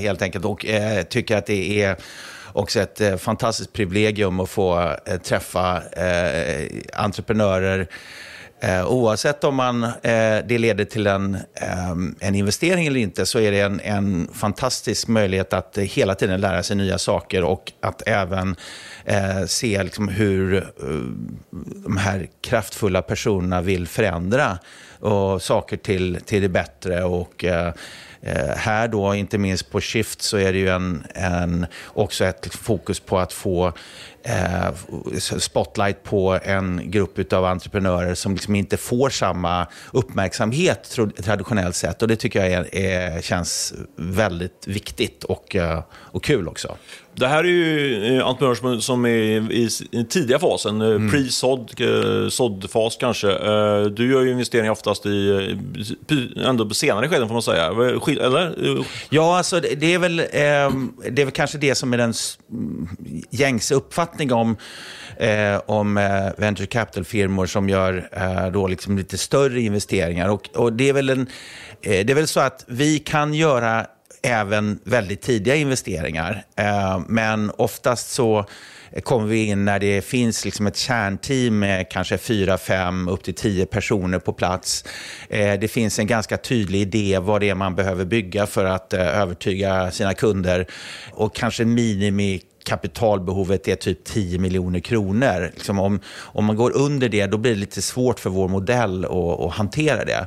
helt 0.00 0.22
enkelt 0.22 0.44
och 0.44 0.66
tycker 1.08 1.36
att 1.36 1.46
det 1.46 1.82
är 1.82 1.96
också 2.52 2.80
ett 2.80 3.20
fantastiskt 3.20 3.72
privilegium 3.72 4.40
att 4.40 4.50
få 4.50 4.94
träffa 5.24 5.82
entreprenörer 6.92 7.88
Eh, 8.62 8.86
oavsett 8.86 9.44
om 9.44 9.54
man, 9.54 9.84
eh, 9.84 10.38
det 10.44 10.58
leder 10.58 10.84
till 10.84 11.06
en, 11.06 11.34
eh, 11.54 11.90
en 12.20 12.34
investering 12.34 12.86
eller 12.86 13.00
inte 13.00 13.26
så 13.26 13.38
är 13.40 13.50
det 13.52 13.60
en, 13.60 13.80
en 13.80 14.28
fantastisk 14.34 15.08
möjlighet 15.08 15.52
att 15.52 15.78
hela 15.78 16.14
tiden 16.14 16.40
lära 16.40 16.62
sig 16.62 16.76
nya 16.76 16.98
saker 16.98 17.44
och 17.44 17.72
att 17.80 18.02
även 18.06 18.56
eh, 19.04 19.44
se 19.46 19.82
liksom 19.82 20.08
hur 20.08 20.56
eh, 20.56 20.62
de 21.84 21.96
här 21.96 22.28
kraftfulla 22.40 23.02
personerna 23.02 23.62
vill 23.62 23.86
förändra 23.86 24.58
och 25.00 25.42
saker 25.42 25.76
till, 25.76 26.18
till 26.24 26.42
det 26.42 26.48
bättre. 26.48 27.04
och 27.04 27.44
eh, 27.44 27.72
eh 28.22 28.56
här 28.56 28.88
då, 28.88 29.14
inte 29.14 29.38
minst 29.38 29.70
på 29.70 29.80
Shift, 29.80 30.22
så 30.22 30.36
är 30.36 30.52
det 30.52 30.58
ju 30.58 30.68
en, 30.68 31.06
en, 31.14 31.66
också 31.86 32.24
ett 32.24 32.54
fokus 32.54 33.00
på 33.00 33.18
att 33.18 33.32
få 33.32 33.72
spotlight 35.38 36.02
på 36.02 36.38
en 36.42 36.90
grupp 36.90 37.32
av 37.32 37.44
entreprenörer 37.44 38.14
som 38.14 38.32
liksom 38.34 38.54
inte 38.54 38.76
får 38.76 39.10
samma 39.10 39.66
uppmärksamhet 39.92 40.98
traditionellt 41.24 41.76
sett. 41.76 42.02
Och 42.02 42.08
det 42.08 42.16
tycker 42.16 42.40
jag 42.40 42.50
är, 42.52 42.74
är, 42.74 43.22
känns 43.22 43.74
väldigt 43.96 44.66
viktigt 44.66 45.24
och, 45.24 45.56
eh, 45.56 45.82
och 45.92 46.24
kul 46.24 46.48
också. 46.48 46.76
Det 47.14 47.28
här 47.28 47.44
är 47.44 47.48
ju 47.48 48.16
eh, 48.16 48.26
entreprenörer 48.26 48.80
som 48.80 49.06
är 49.06 49.52
i, 49.52 49.68
tidiga 50.08 50.38
fasen, 50.38 50.80
eh, 50.80 50.88
mm. 50.88 51.10
pre-sådd, 51.10 51.80
eh, 51.80 52.28
såddfas 52.28 52.96
kanske. 52.96 53.28
Du 53.88 54.12
gör 54.12 54.22
ju 54.22 54.30
investeringar 54.30 54.70
oftast 54.72 55.06
i 55.06 55.56
ändå 56.44 56.70
senare 56.70 57.08
skeden 57.08 57.28
får 57.28 57.34
man 57.34 57.42
säga, 57.42 57.66
eller? 57.66 58.84
Ja, 59.10 59.36
alltså 59.36 59.60
det 59.60 59.94
är 59.94 59.98
väl, 59.98 60.16
det 60.16 61.22
är 61.22 61.24
väl 61.24 61.30
kanske 61.30 61.58
det 61.58 61.74
som 61.74 61.92
är 61.92 61.98
den 61.98 62.14
gängse 63.30 63.74
uppfattning 64.10 64.32
om 64.32 64.56
eh, 65.16 65.60
om 65.66 65.96
eh, 65.96 66.30
venture 66.36 66.66
capital-firmor 66.66 67.46
som 67.46 67.68
gör 67.68 68.08
eh, 68.12 68.52
då 68.52 68.68
liksom 68.68 68.98
lite 68.98 69.18
större 69.18 69.60
investeringar. 69.60 70.28
Och, 70.28 70.48
och 70.56 70.72
det, 70.72 70.88
är 70.88 70.92
väl 70.92 71.10
en, 71.10 71.28
det 71.82 72.10
är 72.10 72.14
väl 72.14 72.26
så 72.26 72.40
att 72.40 72.64
vi 72.68 72.98
kan 72.98 73.34
göra 73.34 73.86
även 74.22 74.78
väldigt 74.84 75.22
tidiga 75.22 75.54
investeringar. 75.54 76.44
Eh, 76.56 77.00
men 77.08 77.50
oftast 77.50 78.10
så 78.10 78.44
kommer 79.02 79.26
vi 79.26 79.44
in 79.44 79.64
när 79.64 79.78
det 79.78 80.02
finns 80.02 80.44
liksom 80.44 80.66
ett 80.66 80.76
kärnteam 80.76 81.58
med 81.58 81.90
kanske 81.90 82.18
fyra, 82.18 82.58
fem, 82.58 83.08
upp 83.08 83.22
till 83.22 83.34
tio 83.34 83.66
personer 83.66 84.18
på 84.18 84.32
plats. 84.32 84.84
Eh, 85.28 85.60
det 85.60 85.68
finns 85.68 85.98
en 85.98 86.06
ganska 86.06 86.36
tydlig 86.36 86.80
idé 86.80 87.18
vad 87.18 87.40
det 87.40 87.48
är 87.48 87.54
man 87.54 87.74
behöver 87.74 88.04
bygga 88.04 88.46
för 88.46 88.64
att 88.64 88.92
eh, 88.92 89.20
övertyga 89.20 89.90
sina 89.90 90.14
kunder 90.14 90.66
och 91.10 91.34
kanske 91.34 91.64
minimi 91.64 92.42
kapitalbehovet 92.64 93.68
är 93.68 93.76
typ 93.76 94.04
10 94.04 94.38
miljoner 94.38 94.80
kronor. 94.80 95.50
Liksom 95.54 95.78
om, 95.78 96.00
om 96.16 96.44
man 96.44 96.56
går 96.56 96.76
under 96.76 97.08
det, 97.08 97.26
då 97.26 97.38
blir 97.38 97.52
det 97.52 97.60
lite 97.60 97.82
svårt 97.82 98.20
för 98.20 98.30
vår 98.30 98.48
modell 98.48 99.04
att, 99.04 99.40
att 99.40 99.52
hantera 99.52 100.04
det. 100.04 100.26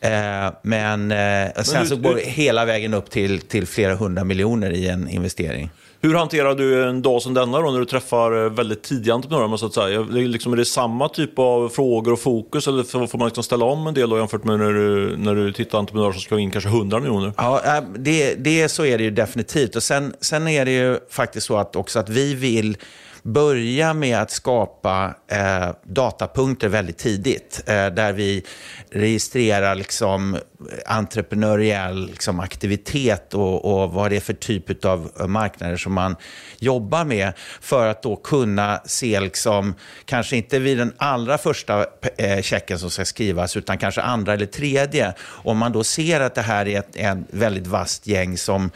Eh, 0.00 0.52
men 0.62 1.12
eh, 1.12 1.62
sen 1.62 1.86
så 1.86 1.96
går 1.96 2.14
det 2.14 2.20
hela 2.20 2.64
vägen 2.64 2.94
upp 2.94 3.10
till, 3.10 3.40
till 3.40 3.66
flera 3.66 3.94
hundra 3.94 4.24
miljoner 4.24 4.70
i 4.70 4.88
en 4.88 5.08
investering. 5.08 5.70
Hur 6.00 6.14
hanterar 6.14 6.54
du 6.54 6.88
en 6.88 7.02
dag 7.02 7.22
som 7.22 7.34
denna 7.34 7.60
då, 7.60 7.70
när 7.70 7.78
du 7.78 7.84
träffar 7.84 8.44
eh, 8.44 8.50
väldigt 8.50 8.82
tidiga 8.82 9.14
entreprenörer? 9.14 9.56
Så 9.56 9.66
att 9.66 9.74
säga? 9.74 10.00
Liksom, 10.00 10.52
är 10.52 10.56
det 10.56 10.64
samma 10.64 11.08
typ 11.08 11.38
av 11.38 11.68
frågor 11.68 12.12
och 12.12 12.20
fokus 12.20 12.68
eller 12.68 13.06
får 13.06 13.18
man 13.18 13.28
liksom 13.28 13.44
ställa 13.44 13.64
om 13.64 13.86
en 13.86 13.94
del 13.94 14.10
då, 14.10 14.18
jämfört 14.18 14.44
med 14.44 14.58
när 14.58 14.72
du, 14.72 15.16
när 15.16 15.34
du 15.34 15.52
tittar 15.52 15.78
entreprenörer 15.78 16.12
som 16.12 16.20
ska 16.20 16.38
in 16.38 16.50
kanske 16.50 16.70
100 16.70 17.00
miljoner? 17.00 17.32
Ja, 17.36 17.62
eh, 17.64 17.84
det, 17.98 18.34
det, 18.34 18.68
så 18.68 18.84
är 18.84 18.98
det 18.98 19.04
ju 19.04 19.10
definitivt. 19.10 19.76
Och 19.76 19.82
sen, 19.82 20.14
sen 20.20 20.48
är 20.48 20.64
det 20.64 20.72
ju 20.72 20.98
faktiskt 21.10 21.46
så 21.46 21.56
att 21.56 21.76
också 21.76 21.98
att 21.98 22.08
vi 22.08 22.34
vill 22.34 22.76
börja 23.22 23.94
med 23.94 24.18
att 24.18 24.30
skapa 24.30 25.14
eh, 25.28 25.70
datapunkter 25.84 26.68
väldigt 26.68 26.98
tidigt. 26.98 27.62
Eh, 27.66 27.86
där 27.86 28.12
vi 28.12 28.44
registrerar 28.90 29.74
liksom 29.74 30.34
eh, 30.34 30.40
entreprenöriell 30.86 32.06
liksom, 32.06 32.40
aktivitet 32.40 33.34
och, 33.34 33.64
och, 33.82 33.92
vad 33.92 34.10
det 34.10 34.16
är 34.16 34.20
för 34.20 34.32
typ 34.32 34.84
av 34.84 35.10
eh, 35.20 35.26
marknader 35.26 35.76
som 35.76 35.92
man 35.92 36.16
jobbar 36.58 37.04
med. 37.04 37.32
För 37.60 37.86
att 37.86 38.02
då 38.02 38.16
kunna 38.16 38.80
se, 38.84 39.20
liksom, 39.20 39.74
kanske 40.04 40.36
inte 40.36 40.58
vid 40.58 40.78
den 40.78 40.92
allra 40.96 41.38
första 41.38 41.86
eh, 42.16 42.42
checken 42.42 42.78
som 42.78 42.90
ska 42.90 43.04
skrivas, 43.04 43.56
utan 43.56 43.78
kanske 43.78 44.02
andra 44.02 44.32
eller 44.32 44.46
tredje. 44.46 45.14
Om 45.20 45.58
man 45.58 45.72
då 45.72 45.84
ser 45.84 46.20
att 46.20 46.34
det 46.34 46.42
här 46.42 46.68
är 46.68 46.78
ett, 46.78 46.96
en 46.96 47.26
väldigt 47.30 47.66
vasst 47.66 48.06
gäng 48.06 48.38
som 48.38 48.70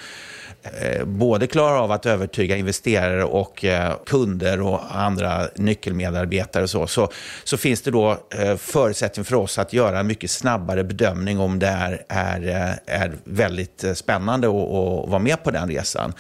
Eh, 0.63 1.05
både 1.05 1.47
klarar 1.47 1.79
av 1.79 1.93
att 1.93 2.07
övertyga 2.07 2.57
investerare 2.57 3.25
och 3.25 3.65
eh, 3.65 3.95
kunder 4.07 4.61
och 4.61 4.97
andra 4.97 5.49
nyckelmedarbetare 5.57 6.63
och 6.63 6.71
så, 6.71 6.87
så, 6.87 7.09
så 7.45 7.57
finns 7.57 7.83
det 7.83 7.91
då 7.91 8.19
eh, 8.39 8.57
förutsättning 8.57 9.25
för 9.25 9.37
oss 9.37 9.59
att 9.59 9.73
göra 9.73 10.01
en 10.01 10.07
mycket 10.07 10.31
snabbare 10.31 10.85
bedömning 10.85 11.41
om 11.41 11.59
det 11.59 11.67
är, 11.67 12.03
är, 12.09 12.79
är 12.87 13.13
väldigt 13.25 13.85
spännande 13.95 14.49
att 14.49 15.09
vara 15.09 15.19
med 15.19 15.45
på 15.45 15.51
den 15.51 15.69
resan. 15.69 16.13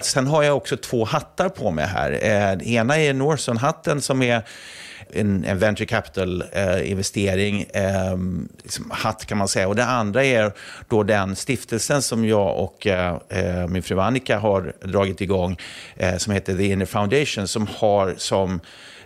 Sen 0.00 0.26
har 0.26 0.42
jag 0.42 0.56
också 0.56 0.76
två 0.76 1.04
hattar 1.04 1.48
på 1.48 1.70
mig 1.70 1.86
här. 1.86 2.10
Den 2.56 2.62
ena 2.62 2.98
är 2.98 3.14
Norson-hatten 3.14 4.00
som 4.00 4.22
är 4.22 4.42
en, 5.10 5.44
en 5.44 5.58
venture 5.58 5.86
capital-investering, 5.86 7.66
eh, 7.74 8.12
eh, 8.12 8.18
liksom 8.62 8.90
hatt 8.90 9.26
kan 9.26 9.38
man 9.38 9.48
säga. 9.48 9.68
Och 9.68 9.76
det 9.76 9.84
andra 9.84 10.24
är 10.24 10.52
då 10.88 11.02
den 11.02 11.36
stiftelsen 11.36 12.02
som 12.02 12.24
jag 12.24 12.58
och 12.58 12.86
eh, 12.86 13.18
eh 13.28 13.68
min 13.68 13.82
fru 13.82 14.00
Annika 14.00 14.38
har 14.38 14.72
dragit 14.80 15.20
igång, 15.20 15.56
eh, 15.96 16.16
som 16.16 16.32
heter 16.32 16.56
The 16.56 16.64
Inner 16.64 16.86
Foundation, 16.86 17.48
som 17.48 17.66
har 17.66 18.14
som 18.16 18.60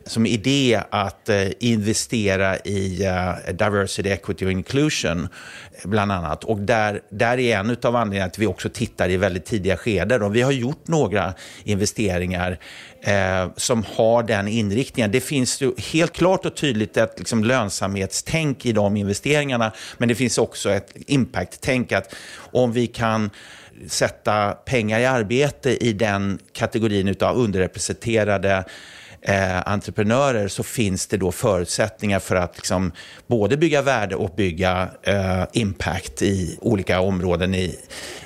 som 0.07 0.27
idé 0.27 0.83
att 0.91 1.29
eh, 1.29 1.49
investera 1.59 2.57
i 2.59 3.05
eh, 3.05 3.55
diversity, 3.55 4.09
equity 4.09 4.47
och 4.47 4.51
inclusion, 4.51 5.29
bland 5.85 6.13
annat. 6.13 6.45
Och 6.45 6.59
där, 6.59 7.01
där 7.11 7.39
är 7.39 7.59
en 7.59 7.77
av 7.83 7.97
anledningarna 7.97 8.27
att 8.27 8.39
vi 8.39 8.47
också 8.47 8.69
tittar 8.69 9.09
i 9.09 9.17
väldigt 9.17 9.45
tidiga 9.45 9.77
skeden. 9.77 10.23
Och 10.23 10.37
vi 10.37 10.43
har 10.43 10.53
gjort 10.53 10.89
några 10.89 11.35
investeringar 11.65 12.59
eh, 13.01 13.51
som 13.57 13.85
har 13.97 14.23
den 14.23 14.49
inriktningen. 14.49 15.11
Det 15.11 15.21
finns 15.21 15.61
ju 15.63 15.73
helt 15.93 16.13
klart 16.13 16.47
och 16.47 16.57
tydligt 16.57 16.97
ett 16.97 17.15
liksom, 17.19 17.45
lönsamhetstänk 17.45 18.67
i 18.67 18.73
de 18.73 18.97
investeringarna, 18.97 19.73
men 19.99 20.09
det 20.09 20.15
finns 20.15 20.39
också 20.39 20.71
ett 20.71 20.93
impact-tänk 21.07 21.93
att 21.93 22.15
om 22.53 22.73
vi 22.73 22.87
kan 22.87 23.31
sätta 23.89 24.53
pengar 24.53 25.01
i 25.01 25.07
arbete 25.07 25.71
i 25.87 25.93
den 25.93 26.39
kategorin 26.53 27.15
av 27.21 27.37
underrepresenterade 27.37 28.65
eh, 29.27 29.69
entreprenörer 29.69 30.49
så 30.49 30.63
finns 30.63 31.07
det 31.07 31.17
då 31.17 31.33
förutsättningar 31.33 32.19
för 32.19 32.37
att 32.37 32.57
liksom 32.57 32.93
både 33.27 33.57
bygga 33.57 33.83
värde 33.83 34.17
och 34.17 34.35
bygga 34.37 34.89
eh, 35.03 35.45
impact 35.53 36.23
i 36.23 36.59
olika 36.61 37.01
områden 37.01 37.55
i, 37.55 37.79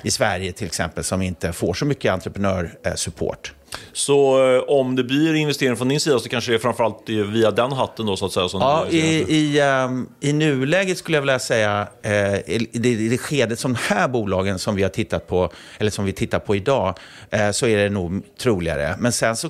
i 0.03 0.11
Sverige 0.11 0.51
till 0.51 0.67
exempel 0.67 1.03
som 1.03 1.21
inte 1.21 1.53
får 1.53 1.73
så 1.73 1.85
mycket 1.85 2.13
entreprenörsupport. 2.13 3.53
Så 3.93 4.49
eh, 4.55 4.59
om 4.61 4.95
det 4.95 5.03
blir 5.03 5.33
investering 5.33 5.77
från 5.77 5.87
din 5.87 5.99
sida 5.99 6.19
så 6.19 6.29
kanske 6.29 6.51
det 6.51 6.55
är 6.55 6.59
framförallt 6.59 7.09
via 7.09 7.51
den 7.51 7.71
hatten 7.71 8.05
då 8.05 8.17
så 8.17 8.25
att 8.25 8.31
säga? 8.31 8.49
Som 8.49 8.61
ja, 8.61 8.87
i, 8.89 9.25
i, 9.37 9.61
um, 9.61 10.09
i 10.19 10.33
nuläget 10.33 10.97
skulle 10.97 11.17
jag 11.17 11.21
vilja 11.21 11.39
säga, 11.39 11.87
eh, 12.03 12.35
i, 12.35 12.69
det, 12.73 12.89
i 12.89 13.09
det 13.09 13.17
skedet 13.17 13.59
som 13.59 13.73
de 13.73 13.79
här 13.79 14.07
bolagen 14.07 14.59
som 14.59 14.75
vi 14.75 14.83
har 14.83 14.89
tittat 14.89 15.27
på, 15.27 15.51
eller 15.77 15.91
som 15.91 16.05
vi 16.05 16.13
tittar 16.13 16.39
på 16.39 16.55
idag, 16.55 16.99
eh, 17.29 17.51
så 17.51 17.67
är 17.67 17.77
det 17.77 17.89
nog 17.89 18.21
troligare. 18.37 18.95
Men 18.99 19.11
sen 19.11 19.35
så 19.35 19.47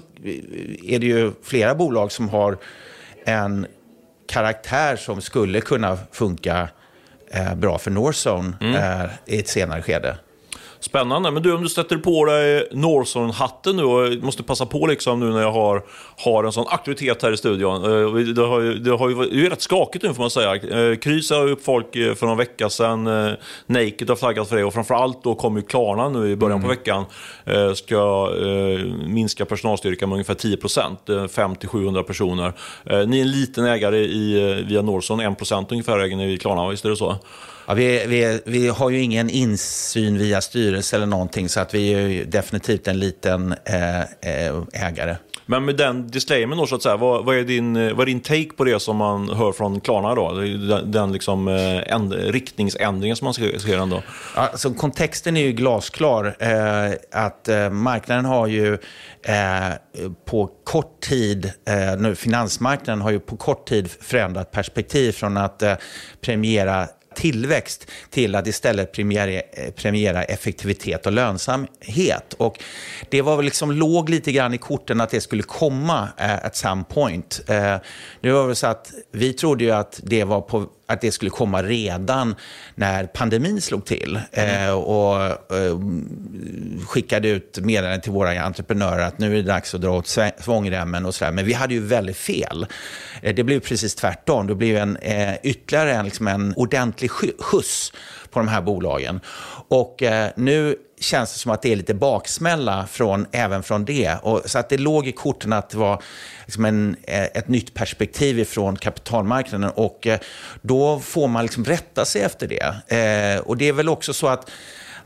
är 0.84 1.00
det 1.00 1.06
ju 1.06 1.32
flera 1.44 1.76
bolag 1.76 2.12
som 2.12 2.30
har 2.30 2.58
en 3.26 3.68
karaktär 4.28 4.96
som 4.96 5.22
skulle 5.22 5.62
kunna 5.62 5.98
funka 6.12 6.70
eh, 7.32 7.56
bra 7.56 7.78
för 7.78 7.92
Northzone 7.92 8.54
mm. 8.62 8.76
eh, 8.76 9.10
i 9.26 9.40
ett 9.40 9.48
senare 9.48 9.82
skede. 9.82 10.18
Spännande. 10.82 11.32
Men 11.32 11.44
du, 11.44 11.54
om 11.54 11.64
du 11.64 11.70
sätter 11.70 11.98
på 11.98 12.26
dig 12.26 12.68
Northern-hatten 12.72 13.76
nu 13.76 13.84
och 13.84 14.24
måste 14.24 14.44
passa 14.44 14.66
på 14.66 14.88
liksom 14.88 15.20
nu 15.20 15.30
när 15.30 15.42
jag 15.42 15.52
har, 15.52 15.84
har 16.24 16.44
en 16.44 16.52
sån 16.52 16.66
aktivitet 16.70 17.24
här 17.24 17.32
i 17.32 17.38
studion. 17.38 17.84
Eh, 17.84 18.14
det 18.14 18.42
har, 18.42 18.60
ju, 18.60 18.74
det 18.74 18.92
har 18.92 19.10
ju 19.10 19.16
det 19.16 19.46
är 19.46 19.50
rätt 19.50 19.62
skakigt 19.62 20.04
nu 20.04 20.14
får 20.14 20.24
man 20.24 20.30
säga. 20.32 20.56
Eh, 20.56 20.96
Krys 20.98 21.30
har 21.30 21.48
upp 21.48 21.64
folk 21.64 21.96
eh, 21.96 22.14
för 22.14 22.28
någon 22.28 22.38
vecka 22.38 22.70
sedan. 22.70 23.04
Naked 23.66 24.10
har 24.10 24.16
flaggat 24.16 24.50
för 24.50 24.56
det 24.56 24.64
och 24.64 24.74
framförallt 24.74 25.24
då 25.24 25.36
kommer 25.36 25.62
ju 25.62 25.68
Klarna 25.68 26.10
nu 26.10 26.32
i 26.32 26.36
början 26.36 26.60
mm. 26.60 26.62
på 26.62 26.70
veckan. 26.70 27.06
Ska 27.76 28.30
minska 29.08 29.46
personalstyrkan 29.46 30.10
med 30.10 30.16
ungefär 30.16 30.34
10 30.34 30.58
procent, 30.58 31.00
500-700 31.06 32.04
personer. 32.04 32.54
Ni 33.06 33.18
är 33.18 33.22
en 33.22 33.32
liten 33.32 33.66
ägare 33.66 33.98
i, 33.98 34.64
via 34.68 34.82
Northzone, 34.82 35.28
1 35.28 35.38
procent 35.38 35.72
ungefär 35.72 36.00
äger 36.00 36.16
ni 36.16 36.34
i 36.34 36.38
Klarna, 36.38 36.70
visst 36.70 36.86
är 36.86 36.90
det 36.90 36.96
så? 36.96 37.16
Ja, 37.68 37.74
vi, 37.74 38.06
vi, 38.08 38.42
vi 38.46 38.68
har 38.68 38.90
ju 38.90 39.02
ingen 39.02 39.30
insyn 39.30 40.18
via 40.18 40.42
styrelse 40.42 40.96
eller 40.96 41.06
någonting, 41.06 41.50
så 41.50 41.60
att 41.60 41.74
vi 41.74 41.94
är 41.94 42.08
ju 42.08 42.26
definitivt 42.26 42.88
en 42.88 43.00
liten 43.00 43.56
ägare. 44.74 45.16
Men 45.52 45.66
med 45.66 45.76
den 45.76 46.11
disclaimern 46.12 46.58
då, 46.58 46.68
så 46.68 46.76
att 46.76 46.82
säga, 46.82 46.98
vad, 46.98 47.26
vad, 47.26 47.38
är 47.38 47.44
din, 47.44 47.76
eh, 47.76 47.94
vad 47.94 48.02
är 48.02 48.06
din 48.06 48.20
take 48.20 48.50
på 48.58 48.64
det 48.64 48.80
som 48.80 48.98
man 48.98 49.30
hör 49.30 49.52
från 49.52 49.82
Klarna 49.82 50.16
då? 50.16 50.32
Den, 50.34 50.92
den 50.92 51.12
liksom, 51.12 51.48
eh, 51.48 51.94
änd, 51.94 52.14
riktningsändringen 52.14 53.16
som 53.16 53.26
man 53.26 53.34
ser 53.34 53.78
ändå. 53.78 54.04
Alltså, 54.36 54.74
kontexten 54.74 55.38
är 55.38 55.42
ju 55.42 55.52
glasklar. 55.52 56.36
Eh, 56.40 56.94
att 57.12 57.48
eh, 57.48 57.70
marknaden 57.70 58.26
har 58.26 58.48
ju 58.48 58.74
eh, 59.24 59.74
på 60.26 60.50
kort 60.64 61.02
tid, 61.02 61.52
eh, 61.68 62.00
nu, 62.00 62.16
finansmarknaden 62.16 63.02
har 63.02 63.12
ju 63.12 63.20
på 63.20 63.38
kort 63.38 63.68
tid 63.68 63.92
förändrat 64.02 64.52
perspektiv 64.52 65.12
från 65.12 65.38
att 65.38 65.62
eh, 65.62 65.74
premiera 66.22 66.88
tillväxt 67.16 67.88
till 68.10 68.36
att 68.36 68.48
istället 68.48 68.92
premiera, 68.92 69.42
premiera 69.76 70.24
effektivitet 70.24 71.06
och 71.06 71.12
lönsamhet. 71.12 72.34
Och 72.38 72.64
det 73.10 73.22
var 73.22 73.36
väl 73.36 73.46
liksom, 73.46 73.72
låg 73.72 74.10
lite 74.10 74.32
grann 74.32 74.54
i 74.54 74.58
korten 74.58 75.02
att 75.02 75.10
det 75.10 75.22
skulle 75.22 75.44
komma 75.44 76.10
eh, 76.18 76.46
at 76.46 76.56
some 76.56 76.84
point. 76.90 77.42
Eh, 77.48 77.76
nu 78.22 78.32
var 78.32 78.48
det 78.48 78.56
så 78.56 78.68
att 78.68 78.94
vi 79.12 79.34
trodde 79.34 79.64
ju 79.64 79.72
att 79.72 80.00
det 80.04 80.24
var 80.24 80.42
på 80.42 80.68
att 80.94 81.02
det 81.02 81.12
skulle 81.12 81.32
komma 81.32 81.64
redan 81.64 82.36
när 82.76 83.04
pandemin 83.06 83.62
slog 83.62 83.86
till. 83.86 84.20
Mm. 84.32 84.68
Eh, 84.68 84.74
och 84.74 85.24
eh, 85.26 85.80
skickade 86.88 87.28
ut 87.30 87.60
meddelanden 87.62 88.02
till 88.02 88.12
våra 88.12 88.42
entreprenörer 88.42 89.08
att 89.08 89.20
nu 89.20 89.32
är 89.32 89.36
det 89.36 89.42
dags 89.42 89.76
att 89.76 89.82
dra 89.82 89.98
åt 89.98 90.18
svångremmen 90.40 91.06
och 91.06 91.16
sådär. 91.16 91.32
Men 91.32 91.46
vi 91.46 91.54
hade 91.54 91.74
ju 91.74 91.80
väldigt 91.80 92.18
fel. 92.18 92.66
Eh, 93.22 93.36
det 93.36 93.44
blev 93.44 93.60
precis 93.60 93.96
tvärtom. 93.96 94.48
Det 94.48 94.56
blev 94.56 94.78
en, 94.78 94.98
eh, 94.98 95.36
ytterligare 95.44 95.94
en, 95.94 96.06
liksom 96.06 96.28
en 96.28 96.54
ordentlig 96.56 97.12
skjuts 97.12 97.94
på 98.32 98.40
de 98.40 98.48
här 98.48 98.62
bolagen. 98.62 99.20
Och 99.68 100.04
eh, 100.04 100.30
nu 100.36 100.76
känns 101.00 101.34
det 101.34 101.40
som 101.40 101.52
att 101.52 101.62
det 101.62 101.72
är 101.72 101.76
lite 101.76 101.94
baksmälla 101.94 102.88
från, 102.88 103.26
även 103.32 103.64
från 103.64 103.86
det. 103.86 104.16
Och, 104.24 104.42
så 104.46 104.60
att 104.60 104.70
det 104.70 104.78
låg 104.78 105.08
i 105.08 105.12
korten 105.12 105.54
att 105.54 105.70
det 105.70 105.78
var 105.78 106.04
liksom 106.46 106.66
en, 106.66 106.96
eh, 107.04 107.24
ett 107.24 107.48
nytt 107.48 107.74
perspektiv 107.74 108.40
ifrån 108.40 108.76
kapitalmarknaden 108.76 109.72
och 109.76 110.08
eh, 110.08 110.20
då 110.62 111.00
får 111.00 111.28
man 111.28 111.44
liksom 111.44 111.66
rätta 111.66 112.06
sig 112.06 112.22
efter 112.22 112.48
det. 112.48 112.96
Eh, 112.98 113.42
och 113.42 113.58
det 113.58 113.68
är 113.68 113.74
väl 113.74 113.90
också 113.90 114.14
så 114.14 114.28
att 114.28 114.50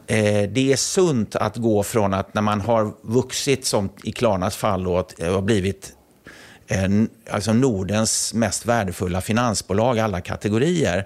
eh, 0.07 0.49
det 0.49 0.71
är 0.71 0.75
sunt 0.75 1.35
att 1.35 1.57
gå 1.57 1.83
från 1.83 2.13
att 2.13 2.33
när 2.33 2.41
man 2.41 2.61
har 2.61 2.93
vuxit, 3.01 3.65
som 3.65 3.89
i 4.03 4.11
Klarnas 4.11 4.55
fall, 4.55 4.85
eh, 4.85 4.91
och 4.91 5.15
har 5.27 5.41
Eh, 6.67 6.89
alltså 7.29 7.53
Nordens 7.53 8.33
mest 8.33 8.65
värdefulla 8.65 9.21
finansbolag, 9.21 9.99
alla 9.99 10.21
kategorier, 10.21 10.97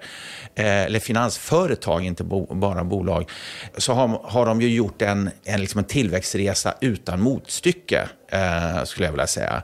eh, 0.54 0.84
eller 0.84 1.00
finansföretag, 1.00 2.04
inte 2.04 2.24
bara 2.24 2.84
bolag, 2.84 3.30
så 3.76 3.92
har, 3.92 4.20
har 4.24 4.46
de 4.46 4.60
ju 4.60 4.68
gjort 4.68 5.02
en, 5.02 5.30
en, 5.44 5.60
liksom 5.60 5.78
en 5.78 5.84
tillväxtresa 5.84 6.74
utan 6.80 7.20
motstycke, 7.20 8.08
eh, 8.28 8.84
skulle 8.84 9.06
jag 9.06 9.12
vilja 9.12 9.26
säga. 9.26 9.62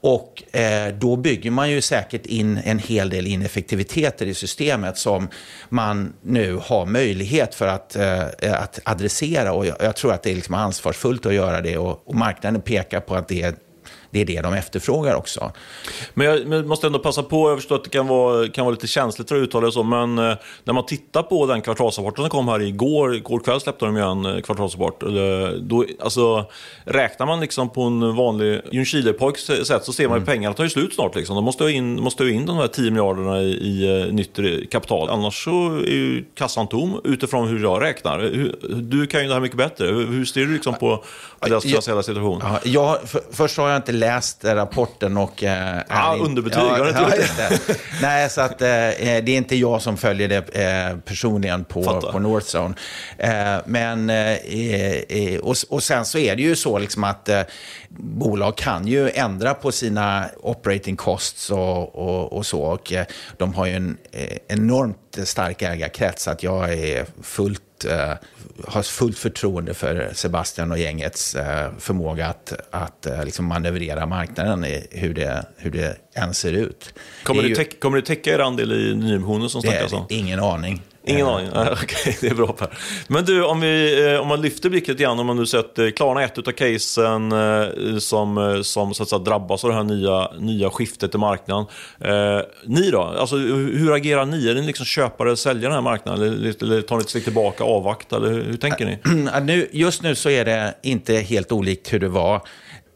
Och 0.00 0.56
eh, 0.56 0.94
då 0.94 1.16
bygger 1.16 1.50
man 1.50 1.70
ju 1.70 1.80
säkert 1.80 2.26
in 2.26 2.60
en 2.64 2.78
hel 2.78 3.10
del 3.10 3.26
ineffektiviteter 3.26 4.26
i 4.26 4.34
systemet 4.34 4.98
som 4.98 5.28
man 5.68 6.12
nu 6.22 6.60
har 6.62 6.86
möjlighet 6.86 7.54
för 7.54 7.66
att, 7.66 7.96
eh, 7.96 8.62
att 8.62 8.80
adressera. 8.84 9.52
Och 9.52 9.66
jag, 9.66 9.76
jag, 9.80 9.96
tror 9.96 10.12
att 10.12 10.22
det 10.22 10.30
är 10.30 10.34
liksom 10.34 10.54
ansvarsfullt 10.54 11.26
att 11.26 11.34
göra 11.34 11.60
det 11.60 11.78
och, 11.78 12.08
och 12.08 12.14
marknaden 12.14 12.60
pekar 12.60 13.00
på 13.00 13.14
att 13.14 13.28
det 13.28 13.42
är 13.42 13.54
det 14.10 14.20
är 14.20 14.24
det 14.24 14.40
de 14.40 14.54
efterfrågar 14.54 15.14
också. 15.14 15.52
Men 16.14 16.26
jag 16.26 16.66
måste 16.66 16.86
ändå 16.86 16.98
passa 16.98 17.22
på, 17.22 17.50
jag 17.50 17.58
förstår 17.58 17.76
att 17.76 17.84
det 17.84 17.90
kan 17.90 18.06
vara, 18.06 18.48
kan 18.48 18.64
vara 18.64 18.74
lite 18.74 18.86
känsligt 18.86 19.28
för 19.28 19.36
att 19.36 19.42
uttala 19.42 19.66
det 19.66 19.72
så, 19.72 19.82
men 19.82 20.18
eh, 20.18 20.34
när 20.64 20.74
man 20.74 20.86
tittar 20.86 21.22
på 21.22 21.46
den 21.46 21.62
kvartalsrapporten 21.62 22.22
som 22.22 22.30
kom 22.30 22.48
här 22.48 22.62
igår, 22.62 23.14
igår 23.14 23.40
kväll 23.40 23.60
släppte 23.60 23.84
de 23.84 23.96
ju 23.96 24.02
en 24.02 24.26
eh, 24.26 24.40
kvartalsrapport, 24.40 25.02
då, 25.60 25.84
alltså, 26.00 26.44
räknar 26.84 27.26
man 27.26 27.40
liksom 27.40 27.70
på 27.70 27.82
en 27.82 28.16
vanlig 28.16 28.60
Ljungskile-pojks 28.72 29.64
sätt 29.64 29.84
så 29.84 29.92
ser 29.92 30.08
man 30.08 30.16
ju 30.16 30.22
mm. 30.22 30.26
pengarna 30.26 30.54
tar 30.54 30.64
ju 30.64 30.70
slut 30.70 30.94
snart. 30.94 31.14
Liksom. 31.14 31.36
De 31.36 31.44
måste 31.44 31.64
ha 31.64 31.70
in, 31.70 32.02
måste 32.02 32.22
ha 32.22 32.30
in 32.30 32.46
de 32.46 32.56
här 32.56 32.68
10 32.68 32.90
miljarderna 32.90 33.42
i, 33.42 33.46
i 33.46 34.08
nytt 34.12 34.38
kapital, 34.70 35.08
annars 35.10 35.44
så 35.44 35.76
är 35.76 35.90
ju 35.90 36.24
kassan 36.34 36.66
tom 36.68 37.00
utifrån 37.04 37.48
hur 37.48 37.62
jag 37.62 37.82
räknar. 37.82 38.18
Du 38.82 39.06
kan 39.06 39.22
ju 39.22 39.28
det 39.28 39.34
här 39.34 39.40
mycket 39.40 39.58
bättre. 39.58 39.86
Hur 39.86 40.24
ser 40.24 40.40
du 40.40 40.52
liksom 40.52 40.74
på 40.74 41.04
deras 41.40 41.62
finansiella 41.62 42.02
situation? 42.02 42.40
Ja, 42.44 42.60
jag, 42.64 43.08
för, 43.08 43.20
först 43.30 43.56
har 43.56 43.68
jag 43.68 43.76
inte 43.76 43.92
läst 43.92 44.44
rapporten 44.44 45.16
och... 45.16 45.44
Eh, 45.44 45.82
ja, 45.88 46.16
underbetyg, 46.20 46.62
ja, 46.62 46.68
har 46.68 46.86
ja, 46.94 47.10
det. 47.36 47.78
Nej, 48.02 48.30
så 48.30 48.40
att 48.40 48.62
eh, 48.62 48.88
eh, 48.88 49.24
det 49.24 49.32
är 49.32 49.36
inte 49.36 49.56
jag 49.56 49.82
som 49.82 49.96
följer 49.96 50.28
det 50.28 50.48
eh, 50.48 50.96
personligen 50.96 51.64
på, 51.64 52.00
på 52.12 52.18
Northzone. 52.18 52.74
Eh, 53.18 53.56
men, 53.66 54.10
eh, 54.10 55.38
och, 55.42 55.56
och 55.68 55.82
sen 55.82 56.04
så 56.04 56.18
är 56.18 56.36
det 56.36 56.42
ju 56.42 56.56
så 56.56 56.78
liksom 56.78 57.04
att 57.04 57.28
bolag 57.98 58.56
kan 58.56 58.86
ju 58.86 59.10
ändra 59.10 59.54
på 59.54 59.72
sina 59.72 60.24
operating 60.42 60.96
costs 60.96 61.50
och, 61.50 61.94
och, 61.94 62.32
och 62.32 62.46
så. 62.46 62.62
Och 62.62 62.92
de 63.36 63.54
har 63.54 63.66
ju 63.66 63.72
en 63.72 63.98
enormt 64.48 65.18
stark 65.24 65.62
ägarkrets, 65.62 66.28
att 66.28 66.42
jag 66.42 66.72
är 66.72 67.06
fullt 67.22 67.62
eh, 67.84 68.12
har 68.66 68.82
fullt 68.82 69.18
förtroende 69.18 69.74
för 69.74 70.10
Sebastian 70.14 70.72
och 70.72 70.78
gängets 70.78 71.34
eh, 71.34 71.70
förmåga 71.78 72.26
att, 72.26 72.52
att 72.70 73.06
eh, 73.06 73.24
liksom 73.24 73.44
manövrera 73.44 74.06
marknaden, 74.06 74.64
i 74.64 74.86
hur 74.90 75.14
det, 75.14 75.46
hur 75.56 75.70
det 75.70 75.96
än 76.14 76.34
ser 76.34 76.52
ut. 76.52 76.94
Kommer, 77.22 77.42
det, 77.42 77.48
ju, 77.48 77.54
täck, 77.54 77.80
kommer 77.80 77.96
det 77.96 78.06
täcka 78.06 78.34
er 78.34 78.38
andel 78.38 78.72
i 78.72 78.94
nyemissionen 78.94 79.50
som 79.50 79.62
snackas 79.62 79.92
om? 79.92 80.06
Ingen 80.08 80.40
aning. 80.40 80.82
Ingen 81.06 81.26
aning? 81.26 81.48
Nej, 81.54 81.68
okej, 81.82 82.18
det 82.20 82.26
är 82.26 82.34
bra 82.34 82.46
Per. 82.46 82.68
Men 83.08 83.24
du, 83.24 83.44
om, 83.44 83.60
vi, 83.60 84.06
eh, 84.12 84.20
om 84.20 84.28
man 84.28 84.40
lyfter 84.40 84.70
blicken 84.70 84.92
lite 84.92 85.02
grann, 85.02 85.18
om 85.18 85.26
man 85.26 85.36
nu 85.36 85.46
sett 85.46 85.78
eh, 85.78 85.90
Klarna 85.90 86.22
ett 86.22 86.38
av 86.38 86.52
casen 86.52 87.32
eh, 87.32 87.98
som, 87.98 88.60
som 88.64 88.94
så 88.94 89.02
att 89.02 89.08
säga, 89.08 89.18
drabbas 89.18 89.64
av 89.64 89.70
det 89.70 89.76
här 89.76 89.84
nya, 89.84 90.30
nya 90.38 90.70
skiftet 90.70 91.14
i 91.14 91.18
marknaden. 91.18 91.66
Eh, 92.00 92.40
ni 92.64 92.90
då? 92.90 93.02
Alltså, 93.02 93.36
hur 93.36 93.92
agerar 93.92 94.26
ni? 94.26 94.48
Är 94.48 94.54
ni 94.54 94.62
liksom 94.62 94.86
köpare 94.86 95.28
eller 95.28 95.36
säljare 95.36 95.60
i 95.60 95.64
den 95.64 95.72
här 95.72 95.80
marknaden? 95.80 96.22
Eller, 96.22 96.62
eller 96.62 96.82
tar 96.82 96.96
ni 96.96 97.02
ett 97.02 97.08
steg 97.08 97.24
tillbaka, 97.24 97.64
avvakta? 97.64 98.16
Eller 98.16 98.28
hur, 98.28 98.44
hur 98.44 98.56
tänker 98.56 98.98
ni? 99.44 99.68
just 99.72 100.02
nu 100.02 100.14
så 100.14 100.30
är 100.30 100.44
det 100.44 100.74
inte 100.82 101.14
helt 101.14 101.52
olikt 101.52 101.92
hur 101.92 102.00
det 102.00 102.08
var 102.08 102.42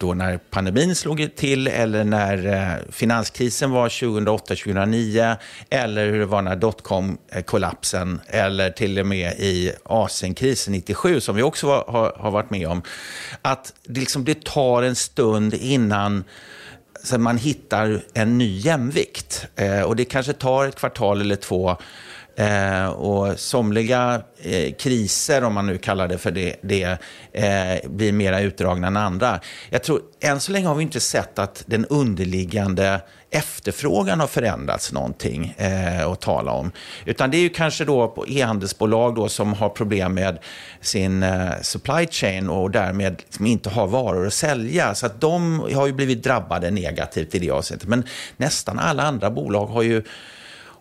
då 0.00 0.14
när 0.14 0.38
pandemin 0.38 0.94
slog 0.94 1.36
till 1.36 1.66
eller 1.66 2.04
när 2.04 2.46
eh, 2.46 2.92
finanskrisen 2.92 3.70
var 3.70 3.88
2008-2009 3.88 5.36
eller 5.70 6.06
hur 6.10 6.18
det 6.18 6.26
var 6.26 6.42
när 6.42 6.56
dotcom-kollapsen 6.56 8.20
eller 8.26 8.70
till 8.70 8.98
och 8.98 9.06
med 9.06 9.32
i 9.32 9.72
Asienkrisen 9.84 10.72
97 10.72 11.20
som 11.20 11.36
vi 11.36 11.42
också 11.42 11.66
var, 11.66 11.84
har, 11.88 12.12
har, 12.18 12.30
varit 12.30 12.50
med 12.50 12.68
om. 12.68 12.82
Att 13.42 13.72
det, 13.86 14.00
liksom, 14.00 14.24
det 14.24 14.44
tar 14.44 14.82
en 14.82 14.96
stund 14.96 15.54
innan 15.54 16.24
så 17.04 17.18
man 17.18 17.38
hittar 17.38 18.02
en 18.14 18.38
ny 18.38 18.58
jämvikt. 18.58 19.46
Eh, 19.56 19.82
och 19.82 19.96
det 19.96 20.04
kanske 20.04 20.32
tar 20.32 20.64
ett 20.66 20.76
kvartal 20.76 21.20
eller 21.20 21.36
två 21.36 21.76
Eh, 22.36 22.86
och 22.86 23.40
somliga 23.40 24.22
eh, 24.42 24.74
kriser, 24.74 25.44
om 25.44 25.54
man 25.54 25.66
nu 25.66 25.78
kallar 25.78 26.08
det 26.08 26.18
för 26.18 26.30
det, 26.30 26.56
det 26.62 26.98
eh, 27.32 27.90
blir 27.90 28.12
mera 28.12 28.40
utdragna 28.40 28.86
än 28.86 28.96
andra. 28.96 29.40
Jag 29.70 29.82
tror, 29.82 30.00
än 30.20 30.40
så 30.40 30.52
länge 30.52 30.66
har 30.66 30.74
vi 30.74 30.82
inte 30.82 31.00
sett 31.00 31.38
att 31.38 31.62
den 31.66 31.86
underliggande 31.86 33.00
efterfrågan 33.30 34.20
har 34.20 34.26
förändrats 34.26 34.92
någonting 34.92 35.54
eh, 35.58 36.08
att 36.08 36.20
tala 36.20 36.52
om. 36.52 36.72
Utan 37.04 37.30
det 37.30 37.36
är 37.36 37.40
ju 37.40 37.48
kanske 37.48 37.84
då 37.84 38.08
på 38.08 38.28
e-handelsbolag 38.28 39.14
då 39.14 39.28
som 39.28 39.52
har 39.52 39.68
problem 39.68 40.14
med 40.14 40.38
sin 40.80 41.22
eh, 41.22 41.50
supply 41.62 42.06
chain 42.06 42.48
och 42.48 42.70
därmed 42.70 43.22
liksom 43.26 43.46
inte 43.46 43.70
har 43.70 43.86
varor 43.86 44.26
att 44.26 44.34
sälja. 44.34 44.94
Så 44.94 45.06
att 45.06 45.20
de 45.20 45.60
har 45.74 45.86
ju 45.86 45.92
blivit 45.92 46.22
drabbade 46.22 46.70
negativt 46.70 47.34
i 47.34 47.38
det 47.38 47.50
avseendet. 47.50 47.88
Men 47.88 48.04
nästan 48.36 48.78
alla 48.78 49.02
andra 49.02 49.30
bolag 49.30 49.66
har 49.66 49.82
ju 49.82 50.02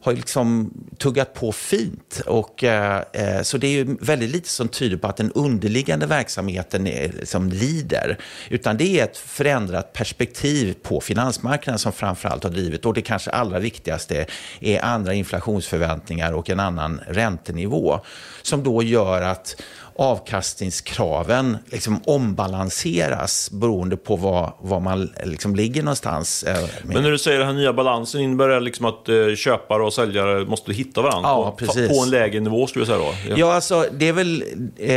har 0.01 0.13
liksom 0.13 0.73
tuggat 0.97 1.33
på 1.33 1.51
fint. 1.51 2.21
Och, 2.25 2.63
eh, 2.63 3.03
eh, 3.13 3.41
så 3.41 3.57
det 3.57 3.67
är 3.67 3.71
ju 3.71 3.97
väldigt 4.01 4.29
lite 4.29 4.49
som 4.49 4.67
tyder 4.67 4.97
på 4.97 5.07
att 5.07 5.17
den 5.17 5.31
underliggande 5.31 6.05
verksamheten 6.05 6.87
är, 6.87 7.11
liksom 7.11 7.49
lider. 7.49 8.17
Utan 8.49 8.77
det 8.77 8.99
är 8.99 9.03
ett 9.03 9.17
förändrat 9.17 9.93
perspektiv 9.93 10.75
på 10.83 11.01
finansmarknaden 11.01 11.79
som 11.79 11.91
framförallt 11.91 12.43
har 12.43 12.51
drivit. 12.51 12.85
Och 12.85 12.93
det 12.93 13.01
kanske 13.01 13.31
allra 13.31 13.59
viktigaste 13.59 14.25
är 14.59 14.85
andra 14.85 15.13
inflationsförväntningar 15.13 16.33
och 16.33 16.49
en 16.49 16.59
annan 16.59 17.01
räntenivå. 17.07 17.99
Som 18.41 18.63
då 18.63 18.83
gör 18.83 19.21
att 19.21 19.61
avkastningskraven 19.99 21.57
liksom 21.65 22.01
ombalanseras 22.05 23.51
beroende 23.51 23.97
på 23.97 24.15
var, 24.15 24.53
var 24.61 24.79
man 24.79 25.13
liksom 25.23 25.55
ligger 25.55 25.83
någonstans. 25.83 26.43
Eh, 26.43 26.69
Men 26.83 27.03
när 27.03 27.11
du 27.11 27.17
säger 27.17 27.39
den 27.39 27.47
här 27.47 27.53
nya 27.53 27.73
balansen, 27.73 28.21
innebär 28.21 28.47
det 28.47 28.59
liksom 28.59 28.85
att 28.85 29.09
eh, 29.09 29.35
köpare 29.35 29.83
och 29.83 29.93
säljare 29.93 30.45
måste 30.45 30.73
hitta 30.73 31.01
varandra 31.01 31.29
ja, 31.29 31.55
på, 31.59 31.65
på, 31.65 32.03
en 32.03 32.09
lägre 32.09 32.39
nivå? 32.39 32.67
Skulle 32.67 32.85
jag 32.85 32.87
säga 32.87 32.99
då? 32.99 33.13
Ja, 33.29 33.35
ja 33.37 33.53
alltså, 33.53 33.85
det, 33.91 34.07
är 34.07 34.13
väl, 34.13 34.43
eh, 34.77 34.87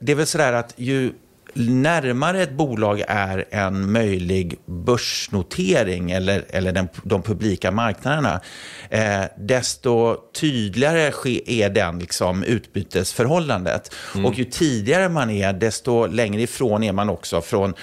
det 0.00 0.12
är 0.12 0.14
väl 0.14 0.26
sådär 0.26 0.52
att 0.52 0.74
ju 0.76 1.12
närmare 1.54 2.42
ett 2.42 2.52
bolag 2.52 3.02
är 3.08 3.44
en 3.50 3.92
möjlig 3.92 4.58
börsnotering 4.66 6.10
eller, 6.10 6.44
eller 6.48 6.72
den, 6.72 6.88
de 7.02 7.22
publika 7.22 7.70
marknaderna, 7.70 8.40
eh, 8.90 9.22
desto 9.38 10.16
tydligare 10.40 11.12
är 11.46 11.70
den 11.70 11.98
liksom, 11.98 12.42
utbytesförhållandet. 12.42 13.94
Mm. 14.14 14.26
Och 14.26 14.34
ju 14.34 14.44
tidigare 14.44 15.08
man 15.08 15.30
är, 15.30 15.52
desto 15.52 16.06
längre 16.06 16.42
ifrån 16.42 16.82
är 16.82 16.92
man 16.92 17.10
också 17.10 17.40
från 17.40 17.74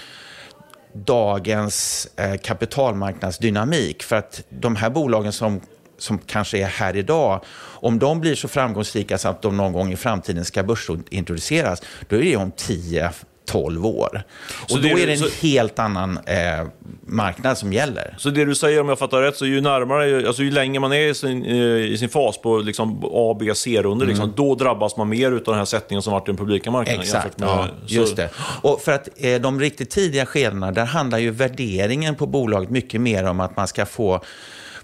dagens 0.94 2.08
eh, 2.16 2.38
kapitalmarknadsdynamik. 2.38 4.04
För 4.04 4.16
att 4.16 4.44
de 4.50 4.76
här 4.76 4.90
bolagen 4.90 5.32
som 5.32 5.62
som 5.98 6.18
kanske 6.18 6.58
är 6.58 6.66
här 6.66 6.96
idag, 6.96 7.44
om 7.60 8.00
de 8.00 8.20
blir 8.22 8.36
så 8.36 8.48
framgångsrika 8.48 9.18
så 9.18 9.30
att 9.30 9.42
de 9.42 9.58
någon 9.58 9.74
gång 9.74 9.94
i 9.94 9.96
framtiden 9.96 10.46
ska 10.46 10.64
börsintroduceras, 10.64 11.82
då 12.10 12.16
är 12.16 12.22
det 12.22 12.36
om 12.36 12.52
10 12.52 13.12
12 13.48 13.86
år. 13.86 14.24
Så 14.68 14.76
och 14.76 14.82
då 14.82 14.88
är 14.88 15.08
det 15.08 15.14
en 15.14 15.20
så, 15.20 15.48
helt 15.48 15.80
annan 15.80 16.20
eh, 16.26 16.68
marknad 17.06 17.58
som 17.58 17.74
gäller. 17.74 18.16
Så 18.18 18.30
det 18.30 18.46
du 18.46 18.56
säger, 18.56 18.82
om 18.82 18.90
jag 18.90 19.00
fattar 19.00 19.22
rätt, 19.22 19.36
så 19.36 19.46
ju 19.46 19.62
närmare, 19.62 20.28
alltså 20.28 20.44
ju 20.44 20.52
längre 20.52 20.80
man 20.80 20.94
är 20.94 21.08
i 21.08 21.14
sin, 21.14 21.46
i 21.46 21.98
sin 22.00 22.10
fas 22.10 22.38
på 22.38 22.58
liksom 22.58 23.04
A, 23.12 23.38
B, 23.40 23.56
C-runder, 23.56 24.06
mm. 24.06 24.08
liksom, 24.08 24.34
då 24.36 24.56
drabbas 24.56 24.98
man 24.98 25.10
mer 25.10 25.32
av 25.32 25.42
den 25.44 25.56
här 25.56 25.66
sättningen 25.66 26.02
som 26.02 26.14
varit 26.14 26.28
i 26.28 26.32
den 26.32 26.38
publika 26.38 26.72
marknaden. 26.72 27.02
Exakt, 27.02 27.40
med, 27.40 27.50
ja, 27.50 27.68
just 27.86 28.16
det. 28.16 28.30
Och 28.62 28.82
för 28.82 28.92
att 28.92 29.10
eh, 29.18 29.42
de 29.42 29.60
riktigt 29.60 29.90
tidiga 29.90 30.26
skedena, 30.26 30.72
där 30.72 30.86
handlar 30.86 31.18
ju 31.18 31.32
värderingen 31.32 32.16
på 32.16 32.26
bolaget 32.26 32.70
mycket 32.70 33.02
mer 33.02 33.24
om 33.24 33.40
att 33.40 33.56
man 33.56 33.68
ska 33.68 33.86
få 33.86 34.22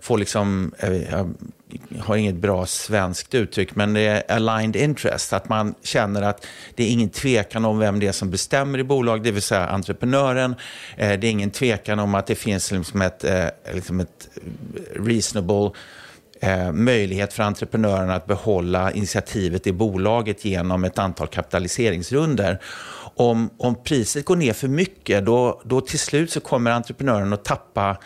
får 0.04 0.18
liksom, 0.18 0.74
eh, 0.78 0.94
jag 1.02 1.34
har 2.00 2.16
inget 2.16 2.36
bra 2.36 2.66
svenskt 2.66 3.34
uttryck, 3.34 3.76
men 3.76 3.94
det 3.94 4.02
är 4.02 4.32
aligned 4.32 4.76
interest. 4.76 5.34
Att 5.34 5.50
man 5.50 5.76
känner 5.84 6.22
att 6.22 6.46
det 6.76 6.84
är 6.84 6.90
ingen 6.90 7.10
tvekan 7.10 7.66
om 7.66 7.80
vem 7.80 8.00
det 8.00 8.08
är 8.08 8.12
som 8.12 8.30
bestämmer 8.30 8.80
i 8.80 8.84
bolag, 8.84 9.24
det 9.24 9.32
vill 9.32 9.42
säga 9.42 9.68
entreprenören. 9.68 10.56
Eh, 10.98 11.20
det 11.20 11.28
är 11.28 11.32
ingen 11.32 11.52
tvekan 11.52 12.00
om 12.00 12.16
att 12.16 12.28
det 12.28 12.36
finns 12.36 12.72
liksom 12.72 13.02
ett, 13.02 13.24
eh, 13.24 13.46
liksom 13.74 14.00
ett 14.00 14.30
reasonable 14.96 15.72
eh, 16.42 16.72
möjlighet 16.72 17.34
för 17.34 17.44
entreprenörerna 17.44 18.16
att 18.16 18.28
behålla 18.28 18.92
initiativet 18.92 19.68
i 19.68 19.72
bolaget 19.72 20.46
genom 20.46 20.84
ett 20.84 21.00
antal 21.00 21.28
kapitaliseringsrunder. 21.28 22.60
Om, 23.16 23.50
om 23.58 23.84
priset 23.84 24.26
går 24.26 24.36
ner 24.36 24.54
för 24.54 24.68
mycket, 24.68 25.26
då, 25.26 25.62
då 25.66 25.82
till 25.82 26.00
slut 26.00 26.32
så 26.32 26.40
kommer 26.40 26.72
entreprenören 26.72 27.34
att 27.34 27.46
tappa 27.46 27.98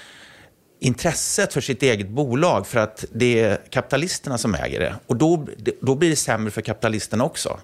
intresset 0.80 1.54
för 1.54 1.62
sitt 1.62 1.84
eget 1.84 2.10
bolag 2.10 2.68
för 2.68 2.80
att 2.80 3.06
det 3.12 3.40
är 3.40 3.62
kapitalisterna 3.70 4.38
som 4.38 4.56
äger 4.56 4.80
det. 4.80 4.96
Och 5.08 5.16
då, 5.16 5.48
då 5.82 5.96
blir 5.96 6.10
det 6.10 6.16
sämre 6.16 6.52
för 6.52 6.62
kapitalisterna 6.62 7.24
också. 7.24 7.60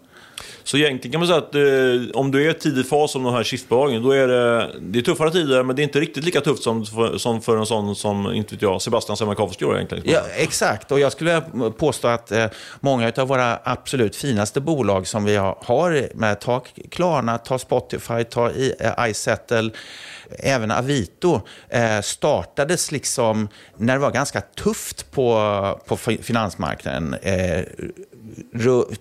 Så 0.64 0.78
egentligen 0.78 1.12
kan 1.12 1.20
man 1.20 1.28
säga 1.28 1.38
att 1.40 1.56
eh, 1.56 2.20
om 2.20 2.32
du 2.32 2.46
är 2.46 2.52
i 2.52 2.54
tidig 2.54 2.88
fas 2.88 3.12
som 3.12 3.24
de 3.24 3.34
här 3.34 3.44
skiftbolagen, 3.44 4.04
då 4.04 4.12
är 4.12 4.28
det, 4.28 4.72
det 4.82 5.00
är 5.00 5.04
tuffare 5.04 5.32
tider, 5.32 5.64
men 5.64 5.76
det 5.76 5.82
är 5.82 5.84
inte 5.84 6.00
riktigt 6.00 6.24
lika 6.24 6.42
tufft 6.42 6.64
som 6.64 6.86
för, 6.86 7.18
som 7.18 7.42
för 7.42 7.58
en 7.58 7.66
sån 7.66 7.96
som, 7.96 8.34
inte 8.34 8.56
vet 8.56 8.62
jag, 8.62 8.82
Sebastian 8.82 9.18
Semmelkov 9.18 9.50
skulle 9.50 9.76
egentligen. 9.76 10.04
Ja, 10.08 10.22
exakt, 10.38 10.92
och 10.92 11.00
jag 11.00 11.12
skulle 11.12 11.42
påstå 11.78 12.08
att 12.08 12.32
eh, 12.32 12.46
många 12.80 13.12
av 13.18 13.28
våra 13.28 13.60
absolut 13.64 14.16
finaste 14.16 14.62
bolag 14.62 15.08
som 15.08 15.26
vi 15.26 15.36
har, 15.36 16.16
med, 16.16 16.40
ta 16.40 16.64
Klarna, 16.90 17.38
ta 17.38 17.60
Spotify, 17.60 18.24
ta 18.24 18.50
eh, 18.50 19.10
iSettle, 19.10 19.70
även 20.40 20.72
Avito 20.72 21.42
eh, 21.70 22.02
startades 22.02 22.92
liksom 22.92 23.48
när 23.78 23.94
det 23.94 24.00
var 24.00 24.12
ganska 24.12 24.42
tufft 24.42 25.12
på, 25.12 25.80
på 25.88 25.98
finansmarknaden. 25.98 27.14
Eh, 27.14 27.64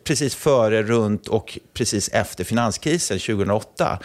Precis 0.05 0.35
före, 0.35 0.83
runt 0.83 1.29
och 1.29 1.59
precis 1.75 2.09
efter 2.09 2.45
finanskrisen 2.45 3.19
2008. 3.19 3.99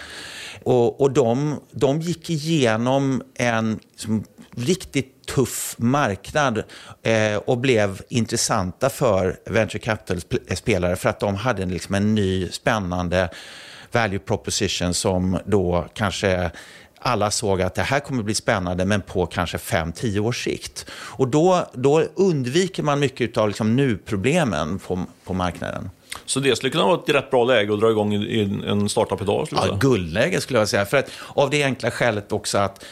Och, 0.64 1.02
och 1.02 1.12
de, 1.12 1.60
de 1.72 2.02
gick 2.02 2.30
igenom 2.30 3.24
en 3.36 3.80
som, 3.96 4.24
riktigt 4.58 5.26
tuff 5.28 5.76
marknad 5.78 6.64
eh, 7.04 7.36
och 7.36 7.58
blev 7.58 8.02
intressanta 8.10 8.90
för 8.90 9.40
venture 9.46 9.80
capital-spelare 9.80 10.92
eh, 10.92 10.98
för 10.98 11.10
att 11.10 11.20
de 11.20 11.36
hade 11.36 11.66
liksom 11.66 11.96
en 11.96 12.16
ny 12.16 12.50
spännande 12.50 13.30
value 13.92 14.20
proposition 14.20 14.94
som 14.94 15.40
då 15.46 15.88
kanske 15.94 16.52
alla 17.00 17.32
såg 17.32 17.62
att 17.62 17.76
det 17.76 17.82
här 17.82 18.00
kommer 18.00 18.24
bli 18.24 18.34
spännande, 18.34 18.86
men 18.86 19.02
på 19.02 19.26
kanske 19.26 19.58
5-10 19.58 20.20
års 20.20 20.44
sikt. 20.44 20.86
Och 20.92 21.28
då, 21.28 21.68
då 21.74 22.04
undviker 22.16 22.84
man 22.84 23.00
mycket 23.00 23.38
av 23.38 23.48
liksom 23.48 23.76
nu-problemen 23.76 24.80
på, 24.80 25.06
på 25.24 25.34
marknaden. 25.34 25.90
Så 26.26 26.40
det 26.40 26.56
skulle 26.56 26.72
kunna 26.72 26.86
vara 26.86 27.00
ett 27.00 27.10
rätt 27.10 27.32
bra 27.32 27.44
läge 27.44 27.74
att 27.74 27.80
dra 27.80 27.92
igång 27.92 28.14
en 28.14 28.90
startup 28.90 29.22
idag? 29.22 29.48
Ja, 29.52 29.78
guldläge 29.80 30.42
skulle 30.42 30.60
jag 30.60 30.70
säga. 30.70 30.86
För 30.86 30.98
att, 30.98 31.10
av 31.28 31.50
det 31.50 31.64
enkla 31.64 31.92
skälet 31.92 32.32
också 32.32 32.58
att, 32.58 32.86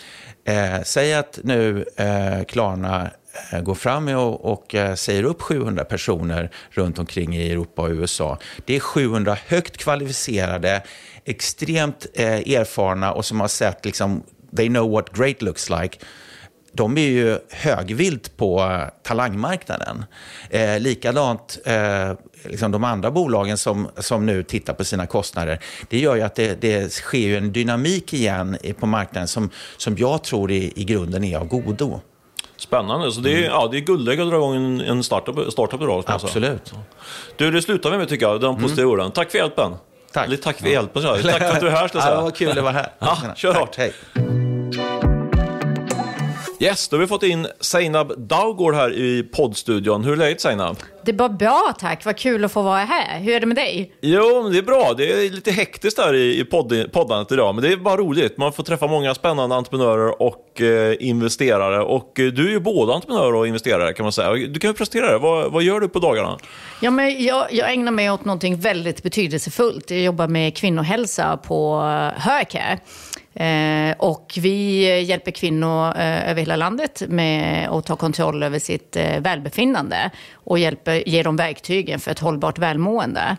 eh, 0.45 0.81
säg 0.83 1.13
att 1.13 1.39
nu 1.43 1.85
eh, 1.95 2.45
Klarna 2.47 3.09
eh, 3.51 3.61
går 3.61 3.75
fram 3.75 4.07
och, 4.07 4.45
och 4.51 4.75
eh, 4.75 4.95
säger 4.95 5.23
upp 5.23 5.41
700 5.41 5.85
personer 5.85 6.51
runt 6.69 6.99
omkring 6.99 7.35
i 7.35 7.51
Europa 7.51 7.81
och 7.81 7.89
USA. 7.89 8.37
Det 8.65 8.75
är 8.75 8.79
700 8.79 9.37
högt 9.47 9.77
kvalificerade 9.77 10.83
extremt 11.25 12.07
eh, 12.13 12.55
erfarna 12.55 13.13
och 13.13 13.25
som 13.25 13.39
har 13.39 13.47
sett, 13.47 13.85
liksom, 13.85 14.23
they 14.57 14.67
know 14.67 14.91
what 14.91 15.17
great 15.17 15.41
looks 15.41 15.69
like. 15.69 15.97
De 16.73 16.97
är 16.97 17.01
ju 17.01 17.37
högvilt 17.49 18.37
på 18.37 18.59
eh, 18.59 18.81
talangmarknaden. 19.03 20.05
Eh, 20.49 20.79
likadant 20.79 21.59
eh, 21.65 22.11
liksom 22.43 22.71
de 22.71 22.83
andra 22.83 23.11
bolagen 23.11 23.57
som, 23.57 23.87
som 23.97 24.25
nu 24.25 24.43
tittar 24.43 24.73
på 24.73 24.83
sina 24.83 25.07
kostnader. 25.07 25.59
Det 25.89 25.99
gör 25.99 26.15
ju 26.15 26.21
att 26.21 26.35
det, 26.35 26.61
det 26.61 26.93
sker 26.93 27.37
en 27.37 27.51
dynamik 27.51 28.13
igen 28.13 28.57
på 28.79 28.85
marknaden 28.85 29.27
som, 29.27 29.49
som 29.77 29.97
jag 29.97 30.23
tror 30.23 30.51
i, 30.51 30.73
i 30.75 30.83
grunden 30.83 31.23
är 31.23 31.37
av 31.37 31.47
godo. 31.47 31.99
Spännande. 32.57 33.11
Så 33.11 33.21
det 33.21 33.31
är, 33.31 33.37
mm. 33.37 33.49
ja, 33.49 33.67
det 33.71 33.77
är 33.77 33.81
guldläge 33.81 34.23
att 34.23 34.29
dra 34.29 34.35
igång 34.35 34.55
en, 34.55 34.81
en 34.81 35.03
startup, 35.03 35.51
startup 35.51 35.81
idag. 35.81 36.03
Absolut. 36.07 36.73
Du, 37.37 37.51
det 37.51 37.61
slutar 37.61 37.91
vi 37.91 37.97
med 37.97 38.09
tycker 38.09 38.25
jag, 38.25 38.41
de 38.41 38.55
positiva 38.55 38.81
mm. 38.81 38.93
orden. 38.93 39.11
Tack 39.11 39.31
för 39.31 39.37
hjälpen. 39.37 39.71
Tack. 40.15 40.27
Eller 40.27 40.37
tack 40.37 40.59
för 40.59 40.67
hjälpen. 40.67 41.03
Tack 41.03 41.21
för 41.21 41.45
att 41.45 41.59
du 41.59 41.67
är 41.67 41.71
här. 41.71 41.87
Ska 41.87 41.97
jag 41.97 42.03
säga. 42.03 42.15
Ja, 42.15 42.21
vad 42.21 42.35
kul 42.35 42.57
att 42.57 42.63
vara 42.63 42.73
här. 42.73 42.91
Ja, 42.99 43.17
kör 43.35 43.53
hårt. 43.53 43.75
Hej. 43.77 43.93
Yes, 46.59 46.87
då 46.87 46.95
har 46.95 47.01
vi 47.01 47.07
fått 47.07 47.23
in 47.23 47.47
Seinab 47.59 48.13
Daugård 48.17 48.75
här 48.75 48.93
i 48.93 49.23
poddstudion. 49.23 50.03
Hur 50.03 50.13
är 50.13 50.17
läget 50.17 50.41
Seinab? 50.41 50.77
Det 51.05 51.11
är 51.11 51.15
bara 51.15 51.29
bra 51.29 51.73
tack, 51.79 52.05
vad 52.05 52.17
kul 52.17 52.45
att 52.45 52.51
få 52.51 52.61
vara 52.61 52.79
här. 52.79 53.19
Hur 53.19 53.33
är 53.35 53.39
det 53.39 53.45
med 53.45 53.55
dig? 53.55 53.91
Jo, 54.01 54.49
det 54.49 54.57
är 54.57 54.61
bra. 54.61 54.93
Det 54.97 55.11
är 55.11 55.29
lite 55.29 55.51
hektiskt 55.51 55.99
här 55.99 56.13
i, 56.13 56.45
podd, 56.45 56.91
poddandet 56.91 57.31
idag, 57.31 57.55
men 57.55 57.63
det 57.63 57.71
är 57.71 57.77
bara 57.77 57.97
roligt. 57.97 58.37
Man 58.37 58.53
får 58.53 58.63
träffa 58.63 58.87
många 58.87 59.15
spännande 59.15 59.55
entreprenörer 59.55 60.21
och 60.21 60.61
eh, 60.61 60.95
investerare. 60.99 61.83
Och 61.83 62.19
eh, 62.19 62.25
du 62.27 62.47
är 62.47 62.51
ju 62.51 62.59
både 62.59 62.93
entreprenör 62.93 63.35
och 63.35 63.47
investerare 63.47 63.93
kan 63.93 64.03
man 64.03 64.13
säga. 64.13 64.33
Du 64.33 64.59
kan 64.59 64.69
ju 64.69 64.73
presentera 64.73 65.11
det. 65.11 65.17
Vad, 65.17 65.51
vad 65.51 65.63
gör 65.63 65.79
du 65.79 65.89
på 65.89 65.99
dagarna? 65.99 66.37
Ja, 66.81 66.91
men 66.91 67.23
jag, 67.23 67.53
jag 67.53 67.73
ägnar 67.73 67.91
mig 67.91 68.11
åt 68.11 68.25
någonting 68.25 68.55
väldigt 68.57 69.03
betydelsefullt. 69.03 69.91
Jag 69.91 69.99
jobbar 70.01 70.27
med 70.27 70.57
kvinnohälsa 70.57 71.37
på 71.37 71.81
Högcare. 72.17 72.79
Eh, 73.35 73.95
och 73.97 74.33
vi 74.41 75.01
hjälper 75.01 75.31
kvinnor 75.31 75.87
eh, 75.97 76.29
över 76.29 76.41
hela 76.41 76.55
landet 76.55 77.03
med 77.09 77.69
att 77.69 77.85
ta 77.85 77.95
kontroll 77.95 78.43
över 78.43 78.59
sitt 78.59 78.95
eh, 78.95 79.19
välbefinnande 79.19 80.11
och 80.33 80.59
hjälper, 80.59 81.09
ger 81.09 81.23
dem 81.23 81.35
verktygen 81.35 81.99
för 81.99 82.11
ett 82.11 82.19
hållbart 82.19 82.59
välmående. 82.59 83.37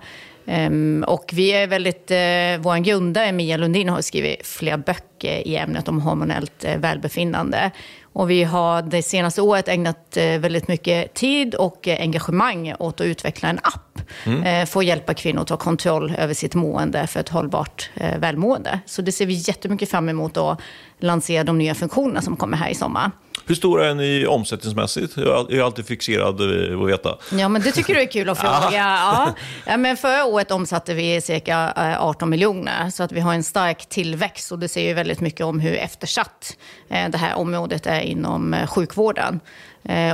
Um, 0.48 1.04
och 1.08 1.30
vi 1.32 1.52
är 1.52 1.66
väldigt, 1.66 2.10
uh, 2.10 2.62
vår 2.62 2.78
grundare 2.78 3.32
Mia 3.32 3.56
Lundin 3.56 3.88
har 3.88 4.00
skrivit 4.00 4.46
flera 4.46 4.78
böcker 4.78 5.48
i 5.48 5.56
ämnet 5.56 5.88
om 5.88 6.00
hormonellt 6.00 6.64
uh, 6.64 6.76
välbefinnande. 6.76 7.70
Och 8.16 8.30
vi 8.30 8.44
har 8.44 8.82
det 8.82 9.02
senaste 9.02 9.42
året 9.42 9.68
ägnat 9.68 10.16
uh, 10.16 10.38
väldigt 10.38 10.68
mycket 10.68 11.14
tid 11.14 11.54
och 11.54 11.88
engagemang 11.88 12.74
åt 12.78 13.00
att 13.00 13.04
utveckla 13.04 13.48
en 13.48 13.58
app 13.62 14.00
mm. 14.24 14.66
för 14.66 14.80
att 14.80 14.86
hjälpa 14.86 15.14
kvinnor 15.14 15.42
att 15.42 15.48
ta 15.48 15.56
kontroll 15.56 16.14
över 16.18 16.34
sitt 16.34 16.54
mående 16.54 17.06
för 17.06 17.20
ett 17.20 17.28
hållbart 17.28 17.90
välmående. 18.18 18.80
Så 18.86 19.02
det 19.02 19.12
ser 19.12 19.26
vi 19.26 19.34
jättemycket 19.34 19.90
fram 19.90 20.08
emot 20.08 20.36
att 20.36 20.60
lansera 20.98 21.44
de 21.44 21.58
nya 21.58 21.74
funktionerna 21.74 22.22
som 22.22 22.36
kommer 22.36 22.56
här 22.56 22.70
i 22.70 22.74
sommar. 22.74 23.10
Hur 23.48 23.54
stora 23.54 23.90
är 23.90 23.94
ni 23.94 24.26
omsättningsmässigt? 24.26 25.16
Jag 25.16 25.52
är 25.52 25.62
alltid 25.62 25.86
fixerad 25.86 26.40
vid 26.40 26.74
att 26.74 26.88
veta. 26.88 27.16
Ja, 27.32 27.48
men 27.48 27.62
det 27.62 27.72
tycker 27.72 27.94
du 27.94 28.00
är 28.00 28.06
kul 28.06 28.28
att 28.28 28.38
fråga. 28.40 28.68
ja. 28.72 29.34
ja. 29.66 29.76
men 29.76 29.96
förra 29.96 30.24
året 30.24 30.50
omsatte 30.50 30.94
vi 30.94 31.20
cirka 31.20 31.72
18 31.98 32.28
eh, 32.28 32.30
miljoner, 32.30 32.90
så 32.90 33.02
att 33.02 33.12
vi 33.12 33.20
har 33.20 33.34
en 33.34 33.42
stark 33.42 33.88
tillväxt. 33.88 34.52
Och 34.52 34.58
det 34.58 34.68
säger 34.68 34.88
ju 34.88 34.94
väldigt 34.94 35.20
mycket 35.20 35.46
om 35.46 35.60
hur 35.60 35.74
eftersatt 35.74 36.56
eh, 36.88 37.08
det 37.08 37.18
här 37.18 37.34
området 37.34 37.86
är 37.86 38.00
inom 38.00 38.54
eh, 38.54 38.66
sjukvården. 38.66 39.40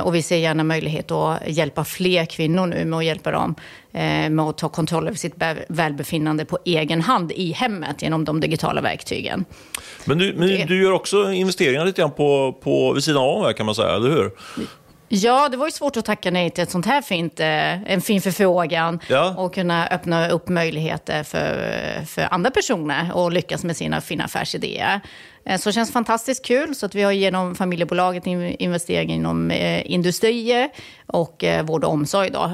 Och 0.03 0.15
vi 0.15 0.21
ser 0.21 0.37
gärna 0.37 0.63
möjlighet 0.63 1.11
att 1.11 1.39
hjälpa 1.47 1.83
fler 1.83 2.25
kvinnor 2.25 2.65
nu 2.65 2.85
med 2.85 2.99
att 2.99 3.05
hjälpa 3.05 3.31
dem 3.31 3.55
med 4.29 4.39
att 4.39 4.57
ta 4.57 4.69
kontroll 4.69 5.07
över 5.07 5.17
sitt 5.17 5.35
välbefinnande 5.67 6.45
på 6.45 6.59
egen 6.65 7.01
hand 7.01 7.31
i 7.31 7.51
hemmet 7.51 8.01
genom 8.01 8.25
de 8.25 8.39
digitala 8.39 8.81
verktygen. 8.81 9.45
Men 10.05 10.17
du, 10.17 10.33
men 10.33 10.67
du 10.67 10.83
gör 10.83 10.91
också 10.91 11.31
investeringar 11.31 11.85
lite 11.85 12.01
grann 12.01 12.11
på, 12.11 12.57
på, 12.63 12.93
vid 12.93 13.03
sidan 13.03 13.23
av 13.23 13.53
kan 13.53 13.65
man 13.65 13.75
säga, 13.75 13.95
eller 13.95 14.09
hur? 14.09 14.31
Ja, 15.15 15.49
det 15.49 15.57
var 15.57 15.65
ju 15.65 15.71
svårt 15.71 15.97
att 15.97 16.05
tacka 16.05 16.31
nej 16.31 16.49
till 16.49 16.63
ett 16.63 16.71
sånt 16.71 16.85
här 16.85 17.01
fint, 17.01 17.39
eh, 17.39 17.91
en 17.93 18.01
fin 18.01 18.21
förfrågan 18.21 18.99
ja. 19.07 19.35
och 19.37 19.53
kunna 19.53 19.87
öppna 19.87 20.29
upp 20.29 20.49
möjligheter 20.49 21.23
för, 21.23 22.05
för 22.05 22.33
andra 22.33 22.51
personer 22.51 23.27
att 23.27 23.33
lyckas 23.33 23.63
med 23.63 23.77
sina 23.77 24.01
fina 24.01 24.23
affärsidéer. 24.23 25.01
Eh, 25.45 25.59
så 25.59 25.69
det 25.69 25.73
känns 25.73 25.91
fantastiskt 25.91 26.45
kul. 26.45 26.75
Så 26.75 26.85
att 26.85 26.95
vi 26.95 27.01
har 27.01 27.11
genom 27.11 27.55
familjebolaget 27.55 28.27
investeringar 28.59 29.15
inom 29.15 29.51
eh, 29.51 29.91
industrier 29.91 30.69
och 31.07 31.43
eh, 31.43 31.65
vård 31.65 31.83
och 31.83 31.91
omsorg. 31.91 32.29
Då. 32.29 32.51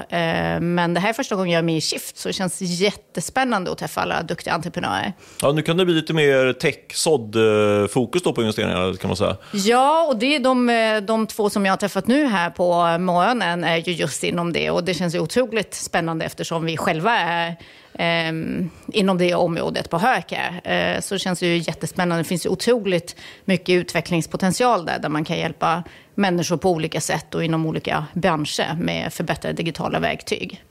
Men 0.62 0.94
det 0.94 1.00
här 1.00 1.10
är 1.10 1.14
första 1.14 1.36
gången 1.36 1.52
jag 1.52 1.60
är 1.60 1.64
med 1.64 1.78
i 1.78 1.82
Shift, 1.82 2.18
så 2.18 2.30
det 2.30 2.34
känns 2.34 2.62
jättespännande 2.62 3.72
att 3.72 3.78
träffa 3.78 4.02
alla 4.02 4.24
duktiga 4.24 4.54
entreprenörer. 4.54 5.14
Ja, 5.42 5.52
nu 5.52 5.62
kan 5.62 5.78
det 5.78 5.86
bli 5.86 5.94
lite 5.94 6.14
mer 6.14 6.54
tech 6.54 6.76
sådd 6.94 7.36
fokus 7.90 8.24
på 8.24 8.42
investeringarna 8.42 8.98
kan 8.98 9.08
man 9.08 9.18
säga. 9.18 9.38
Ja, 9.54 10.06
och 10.08 10.18
det 10.18 10.36
är 10.36 10.40
de, 10.40 11.06
de 11.06 11.28
två 11.28 11.50
som 11.50 11.66
jag 11.66 11.72
har 11.74 11.78
träffat 11.78 12.08
nu 12.08 12.26
här 12.26 12.50
på 12.50 12.98
morgonen 12.98 13.64
är 13.64 13.78
ju 13.78 13.94
just 13.94 14.24
inom 14.24 14.54
det. 14.54 14.70
Och 14.70 14.84
det 14.84 14.94
känns 14.94 15.16
ju 15.16 15.20
otroligt 15.20 15.74
spännande 15.74 16.26
eftersom 16.26 16.66
vi 16.66 16.78
själva 16.78 17.18
är 17.20 17.56
eh, 18.00 18.32
inom 18.94 19.18
det 19.18 19.34
området 19.36 19.90
på 19.90 19.98
Höke. 19.98 20.42
Eh, 20.64 21.02
så 21.02 21.16
det 21.16 21.20
känns 21.20 21.44
ju 21.44 21.58
jättespännande. 21.58 22.24
Det 22.24 22.28
finns 22.28 22.46
ju 22.46 22.50
otroligt 22.50 23.16
mycket 23.46 23.74
utvecklingspotential 23.74 24.86
där, 24.86 25.00
där 25.00 25.10
man 25.10 25.26
kan 25.26 25.38
hjälpa 25.38 25.84
människor 26.16 26.58
på 26.58 26.72
olika 26.72 27.02
sätt 27.02 27.36
och 27.36 27.44
inom 27.44 27.66
olika 27.66 28.06
branscher 28.14 28.76
med 28.80 29.14
förbättrade 29.14 29.56
digitala 29.56 30.00
verktyg. 30.00 30.64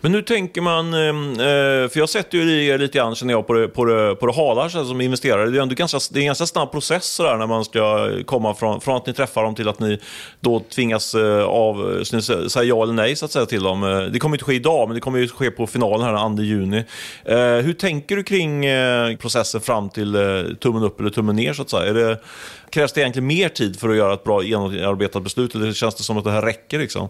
Men 0.00 0.12
nu 0.12 0.22
tänker 0.22 0.60
man, 0.60 0.94
ehm, 0.94 1.30
eh, 1.30 1.88
för 1.88 1.98
jag 1.98 2.08
sätter 2.08 2.38
ju 2.38 2.66
er 2.66 2.78
lite 2.78 2.98
grann 2.98 3.14
känner 3.14 3.34
jag 3.34 3.46
på 3.46 3.52
det, 3.52 3.68
på 3.68 3.84
det, 3.84 4.14
på 4.14 4.26
det 4.26 4.32
hala 4.32 4.70
som 4.70 5.00
investerare. 5.00 5.50
Det 5.50 5.58
är, 5.58 5.62
ändå 5.62 5.74
ganska, 5.74 5.98
det 6.10 6.18
är 6.18 6.20
en 6.20 6.26
ganska 6.26 6.46
snabb 6.46 6.72
process 6.72 7.16
där 7.16 7.36
när 7.36 7.46
man 7.46 7.64
ska 7.64 8.10
komma 8.26 8.54
från, 8.54 8.80
från 8.80 8.96
att 8.96 9.06
ni 9.06 9.12
träffar 9.12 9.42
dem 9.42 9.54
till 9.54 9.68
att 9.68 9.80
ni 9.80 10.00
då 10.40 10.60
tvingas 10.60 11.14
eh, 11.14 11.44
av, 11.44 12.02
eh, 12.12 12.20
säga 12.48 12.64
ja 12.64 12.82
eller 12.82 12.92
nej 12.92 13.16
så 13.16 13.24
att 13.24 13.32
säga 13.32 13.46
till 13.46 13.62
dem. 13.62 14.10
Det 14.12 14.18
kommer 14.18 14.36
inte 14.36 14.44
ske 14.44 14.54
idag, 14.54 14.88
men 14.88 14.94
det 14.94 15.00
kommer 15.00 15.18
ju 15.18 15.28
ske 15.28 15.50
på 15.50 15.66
finalen 15.66 16.06
här 16.06 16.12
den 16.12 16.36
2 16.36 16.42
juni. 16.42 16.84
Hur 17.62 17.72
tänker 17.72 18.16
du 18.16 18.22
kring 18.22 18.64
processen 19.18 19.60
fram 19.60 19.90
till 19.90 20.16
tummen 20.60 20.82
upp 20.82 21.00
eller 21.00 21.10
tummen 21.10 21.36
ner 21.36 21.52
så 21.52 21.62
att 21.62 21.70
säga? 21.70 21.90
Är 21.90 21.94
det, 21.94 22.18
krävs 22.70 22.92
det 22.92 23.00
egentligen 23.00 23.26
mer 23.26 23.48
tid 23.48 23.80
för 23.80 23.88
att 23.88 23.96
göra 23.96 24.14
ett 24.14 24.24
bra 24.24 24.42
genomarbetat 24.42 25.22
beslut 25.22 25.54
eller 25.54 25.72
känns 25.72 25.94
det 25.94 26.02
som 26.02 26.18
att 26.18 26.24
det 26.24 26.30
här 26.30 26.42
räcker 26.42 26.78
liksom? 26.78 27.08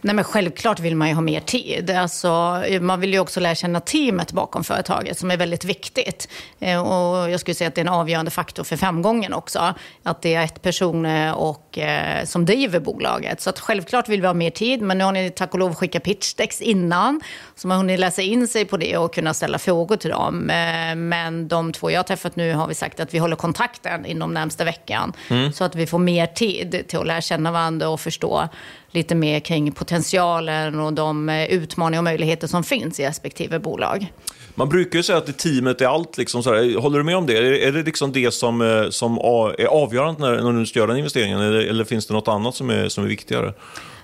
Nej, 0.00 0.14
men 0.14 0.24
självklart 0.24 0.80
vill 0.80 0.96
man 0.96 1.08
ju 1.08 1.14
ha 1.14 1.20
mer 1.20 1.40
tid. 1.40 1.90
Alltså, 1.90 2.62
man 2.80 3.00
vill 3.00 3.12
ju 3.12 3.20
också 3.20 3.40
lära 3.40 3.54
känna 3.54 3.80
teamet 3.80 4.32
bakom 4.32 4.64
företaget 4.64 5.18
som 5.18 5.30
är 5.30 5.36
väldigt 5.36 5.64
viktigt. 5.64 6.28
Eh, 6.60 6.80
och 6.80 7.30
jag 7.30 7.40
skulle 7.40 7.54
säga 7.54 7.68
att 7.68 7.74
det 7.74 7.80
är 7.80 7.84
en 7.84 7.92
avgörande 7.92 8.30
faktor 8.30 8.64
för 8.64 8.76
framgången 8.76 9.32
också. 9.32 9.74
Att 10.02 10.22
det 10.22 10.34
är 10.34 10.44
ett 10.44 10.62
person 10.62 11.06
och, 11.30 11.78
eh, 11.78 12.24
som 12.24 12.44
driver 12.44 12.80
bolaget. 12.80 13.40
Så 13.40 13.50
att 13.50 13.60
självklart 13.60 14.08
vill 14.08 14.20
vi 14.20 14.26
ha 14.26 14.34
mer 14.34 14.50
tid, 14.50 14.82
men 14.82 14.98
nu 14.98 15.04
har 15.04 15.12
ni 15.12 15.30
tack 15.30 15.52
och 15.52 15.58
lov 15.58 15.74
skickat 15.74 16.02
pitchdecks 16.02 16.60
innan. 16.60 17.20
Så 17.54 17.68
man 17.68 17.76
har 17.76 17.84
hunnit 17.84 18.00
läsa 18.00 18.22
in 18.22 18.48
sig 18.48 18.64
på 18.64 18.76
det 18.76 18.96
och 18.96 19.14
kunna 19.14 19.34
ställa 19.34 19.58
frågor 19.58 19.96
till 19.96 20.10
dem. 20.10 20.50
Eh, 20.50 20.94
men 20.94 21.48
de 21.48 21.72
två 21.72 21.90
jag 21.90 21.98
har 21.98 22.04
träffat 22.04 22.36
nu 22.36 22.54
har 22.54 22.68
vi 22.68 22.74
sagt 22.74 23.00
att 23.00 23.14
vi 23.14 23.18
håller 23.18 23.36
kontakten 23.36 24.06
inom 24.06 24.34
närmsta 24.34 24.64
veckan. 24.64 25.12
Mm. 25.30 25.52
Så 25.52 25.64
att 25.64 25.74
vi 25.74 25.86
får 25.86 25.98
mer 25.98 26.26
tid 26.26 26.84
till 26.88 26.98
att 26.98 27.06
lära 27.06 27.20
känna 27.20 27.52
varandra 27.52 27.88
och 27.88 28.00
förstå 28.00 28.48
lite 28.90 29.14
mer 29.14 29.40
kring 29.40 29.72
potentialen 29.72 30.80
och 30.80 30.92
de 30.92 31.28
eh, 31.28 31.44
utmaningar 31.44 32.00
och 32.00 32.04
möjligheter 32.04 32.46
som 32.46 32.64
finns 32.64 33.00
i 33.00 33.06
respektive 33.06 33.58
bolag. 33.58 34.12
Man 34.54 34.68
brukar 34.68 34.98
ju 34.98 35.02
säga 35.02 35.18
att 35.18 35.38
teamet 35.38 35.80
är 35.80 35.86
allt. 35.86 36.18
Liksom, 36.18 36.42
så 36.42 36.50
Håller 36.80 36.98
du 36.98 37.04
med 37.04 37.16
om 37.16 37.26
det? 37.26 37.66
Är 37.66 37.72
det 37.72 37.82
liksom 37.82 38.12
det 38.12 38.34
som, 38.34 38.60
eh, 38.60 38.90
som 38.90 39.18
är 39.58 39.66
avgörande 39.66 40.20
när, 40.20 40.42
när 40.42 40.60
du 40.60 40.66
ska 40.66 40.78
göra 40.78 40.88
den 40.88 40.96
investeringen 40.96 41.40
Eller, 41.40 41.60
eller 41.60 41.84
finns 41.84 42.06
det 42.06 42.14
något 42.14 42.28
annat 42.28 42.54
som 42.54 42.70
är, 42.70 42.88
som 42.88 43.04
är 43.04 43.08
viktigare? 43.08 43.52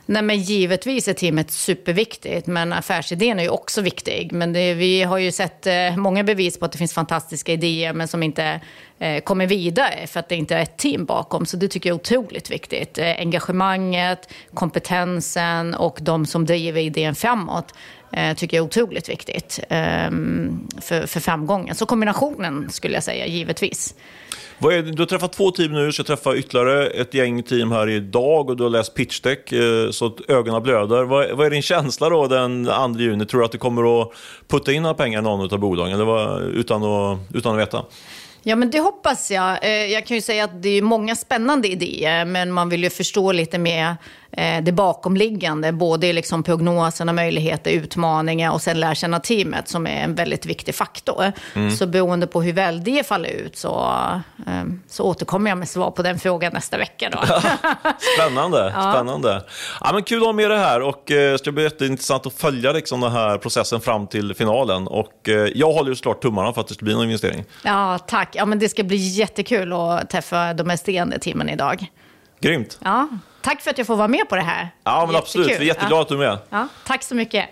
Nej, 0.06 0.22
men 0.22 0.38
givetvis 0.38 1.08
är 1.08 1.12
teamet 1.12 1.50
superviktigt, 1.50 2.46
men 2.46 2.72
affärsidén 2.72 3.38
är 3.38 3.42
ju 3.42 3.48
också 3.48 3.80
viktig. 3.80 4.32
Men 4.32 4.52
det, 4.52 4.74
vi 4.74 5.02
har 5.02 5.18
ju 5.18 5.32
sett 5.32 5.66
eh, 5.66 5.96
många 5.96 6.24
bevis 6.24 6.58
på 6.58 6.64
att 6.64 6.72
det 6.72 6.78
finns 6.78 6.94
fantastiska 6.94 7.52
idéer, 7.52 7.92
men 7.92 8.08
som 8.08 8.22
inte 8.22 8.60
eh, 8.98 9.20
kommer 9.20 9.46
vidare 9.46 10.06
för 10.06 10.20
att 10.20 10.28
det 10.28 10.36
inte 10.36 10.56
är 10.56 10.62
ett 10.62 10.76
team 10.76 11.04
bakom. 11.04 11.46
Så 11.46 11.56
det 11.56 11.68
tycker 11.68 11.90
jag 11.90 11.94
är 11.94 12.00
otroligt 12.00 12.50
viktigt. 12.50 12.98
Eh, 12.98 13.14
engagemanget, 13.18 14.28
kompetensen 14.54 15.74
och 15.74 15.98
de 16.00 16.26
som 16.26 16.46
driver 16.46 16.80
idén 16.80 17.14
framåt 17.14 17.74
eh, 18.12 18.36
tycker 18.36 18.56
jag 18.56 18.64
är 18.64 18.66
otroligt 18.66 19.08
viktigt 19.08 19.60
eh, 19.68 20.10
för, 20.80 21.06
för 21.06 21.20
framgången. 21.20 21.74
Så 21.74 21.86
kombinationen 21.86 22.70
skulle 22.70 22.94
jag 22.94 23.04
säga, 23.04 23.26
givetvis. 23.26 23.94
Vad 24.58 24.74
är, 24.74 24.82
du 24.82 25.02
har 25.02 25.06
träffat 25.06 25.32
två 25.32 25.50
team 25.50 25.72
nu, 25.72 25.92
ska 25.92 26.02
träffa 26.02 26.36
ytterligare 26.36 26.86
ett 26.86 27.14
gäng 27.14 27.42
team 27.42 27.72
här 27.72 27.88
idag 27.88 28.50
och 28.50 28.56
du 28.56 28.62
har 28.62 28.70
läst 28.70 28.94
pitchdeck 28.94 29.52
eh, 29.52 29.90
så 29.90 30.06
att 30.06 30.30
ögonen 30.30 30.62
blöder. 30.62 31.04
Vad, 31.04 31.30
vad, 31.30 31.46
är 31.46 31.50
din 31.50 31.62
känsla 31.62 32.08
då 32.08 32.26
den 32.26 32.64
2 32.64 32.98
juni? 32.98 33.26
Tror 33.26 33.40
du 33.40 33.44
att 33.44 33.52
du 33.52 33.58
kommer 33.58 34.02
att 34.02 34.10
putta 34.48 34.72
in 34.72 34.82
några 34.82 34.94
pengar 34.94 35.18
i 35.18 35.22
någon 35.22 35.52
av 35.52 35.58
bolagen 35.58 35.94
eller 35.94 36.04
vad, 36.04 36.42
utan, 36.42 36.82
att, 36.82 37.18
utan 37.34 37.52
att 37.52 37.60
veta? 37.60 37.84
Ja, 38.46 38.56
men 38.56 38.70
det 38.70 38.80
hoppas 38.80 39.30
jag. 39.30 39.64
Eh, 39.64 39.70
jag 39.70 40.06
kan 40.06 40.14
ju 40.14 40.20
säga 40.20 40.44
att 40.44 40.62
det 40.62 40.68
är 40.68 40.82
många 40.82 41.16
spännande 41.16 41.68
idéer, 41.68 42.24
men 42.24 42.52
man 42.52 42.68
vill 42.68 42.84
ju 42.84 42.90
förstå 42.90 43.32
lite 43.32 43.58
mer 43.58 43.96
det 44.62 44.72
bakomliggande, 44.72 45.72
både 45.72 46.12
liksom 46.12 46.42
prognoserna, 46.42 47.12
möjligheter, 47.12 47.70
utmaningar 47.70 48.52
och 48.52 48.62
sen 48.62 48.80
lära 48.80 48.94
känna 48.94 49.20
teamet 49.20 49.68
som 49.68 49.86
är 49.86 50.04
en 50.04 50.14
väldigt 50.14 50.46
viktig 50.46 50.74
faktor. 50.74 51.32
Mm. 51.54 51.70
Så 51.70 51.86
beroende 51.86 52.26
på 52.26 52.42
hur 52.42 52.52
väl 52.52 52.84
det 52.84 53.06
faller 53.06 53.28
ut 53.28 53.56
så, 53.56 53.90
ehm, 54.46 54.82
så 54.88 55.04
återkommer 55.04 55.50
jag 55.50 55.58
med 55.58 55.68
svar 55.68 55.90
på 55.90 56.02
den 56.02 56.18
frågan 56.18 56.52
nästa 56.52 56.78
vecka. 56.78 57.10
Då. 57.12 57.18
spännande, 58.16 58.72
ja. 58.74 58.92
spännande. 58.92 59.44
Ja, 59.80 59.90
men 59.92 60.02
kul 60.02 60.18
att 60.18 60.26
ha 60.26 60.32
med 60.32 60.50
det 60.50 60.58
här 60.58 60.80
och 60.80 61.10
eh, 61.10 61.32
det 61.32 61.38
ska 61.38 61.52
bli 61.52 61.62
jätteintressant 61.62 62.26
att 62.26 62.34
följa 62.34 62.72
liksom, 62.72 63.00
den 63.00 63.12
här 63.12 63.38
processen 63.38 63.80
fram 63.80 64.06
till 64.06 64.34
finalen. 64.34 64.86
Och 64.86 65.28
eh, 65.28 65.34
jag 65.34 65.72
håller 65.72 65.90
ju 65.90 65.96
såklart 65.96 66.22
tummarna 66.22 66.52
för 66.52 66.60
att 66.60 66.68
det 66.68 66.74
ska 66.74 66.84
bli 66.84 66.94
någon 66.94 67.04
investering. 67.04 67.44
Ja, 67.62 67.98
tack. 67.98 68.28
Ja, 68.32 68.44
men 68.44 68.58
det 68.58 68.68
ska 68.68 68.82
bli 68.82 68.96
jättekul 68.96 69.72
att 69.72 70.10
träffa 70.10 70.54
de 70.54 70.68
resterande 70.70 71.18
teamen 71.18 71.48
idag. 71.48 71.86
Grymt. 72.40 72.78
Ja. 72.84 73.08
Tack 73.44 73.60
för 73.60 73.70
att 73.70 73.78
jag 73.78 73.86
får 73.86 73.96
vara 73.96 74.08
med 74.08 74.28
på 74.28 74.36
det 74.36 74.42
här. 74.42 74.68
Ja, 74.84 75.06
men 75.06 75.16
absolut. 75.16 75.48
Vi 75.48 75.54
är 75.54 75.60
jätteglada 75.60 76.02
att 76.02 76.08
du 76.08 76.14
är 76.14 76.18
med. 76.18 76.38
Ja, 76.50 76.68
tack 76.86 77.02
så 77.02 77.14
mycket. 77.14 77.48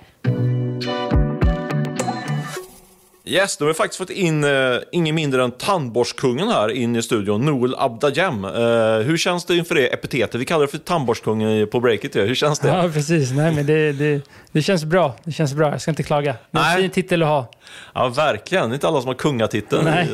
Yes, 3.24 3.56
då 3.56 3.64
har 3.64 3.68
vi 3.68 3.74
faktiskt 3.74 3.98
fått 3.98 4.10
in 4.10 4.44
uh, 4.44 4.78
ingen 4.92 5.14
mindre 5.14 5.44
än 5.44 5.50
tandborstkungen 5.50 6.48
här 6.48 6.68
in 6.68 6.96
i 6.96 7.02
studion, 7.02 7.44
Noel 7.44 7.74
Abdajem. 7.78 8.44
Uh, 8.44 9.00
hur 9.00 9.16
känns 9.16 9.44
det 9.44 9.56
inför 9.56 9.74
det 9.74 9.86
epitetet? 9.86 10.40
Vi 10.40 10.44
kallar 10.44 10.60
det 10.60 10.68
för 10.68 10.78
tandborstkungen 10.78 11.68
på 11.68 11.80
breaket. 11.80 12.16
Hur 12.16 12.34
känns 12.34 12.58
det? 12.58 12.68
Ja, 12.68 12.90
precis. 12.92 13.32
Nej, 13.32 13.54
men 13.54 13.66
det, 13.66 13.92
det, 13.92 14.20
det 14.52 14.62
känns 14.62 14.84
bra. 14.84 15.14
Det 15.24 15.32
känns 15.32 15.54
bra. 15.54 15.70
Jag 15.70 15.80
ska 15.80 15.90
inte 15.90 16.02
klaga. 16.02 16.34
Det 16.50 16.58
är 16.58 16.76
en 16.76 16.82
fin 16.82 16.90
titel 16.90 17.22
att 17.22 17.28
ha. 17.28 17.50
Ja, 17.94 18.08
verkligen. 18.08 18.68
Det 18.68 18.72
är 18.72 18.74
inte 18.74 18.88
alla 18.88 19.00
som 19.00 19.08
har 19.08 19.14
kungatiteln. 19.14 19.84
Nej. 19.84 20.08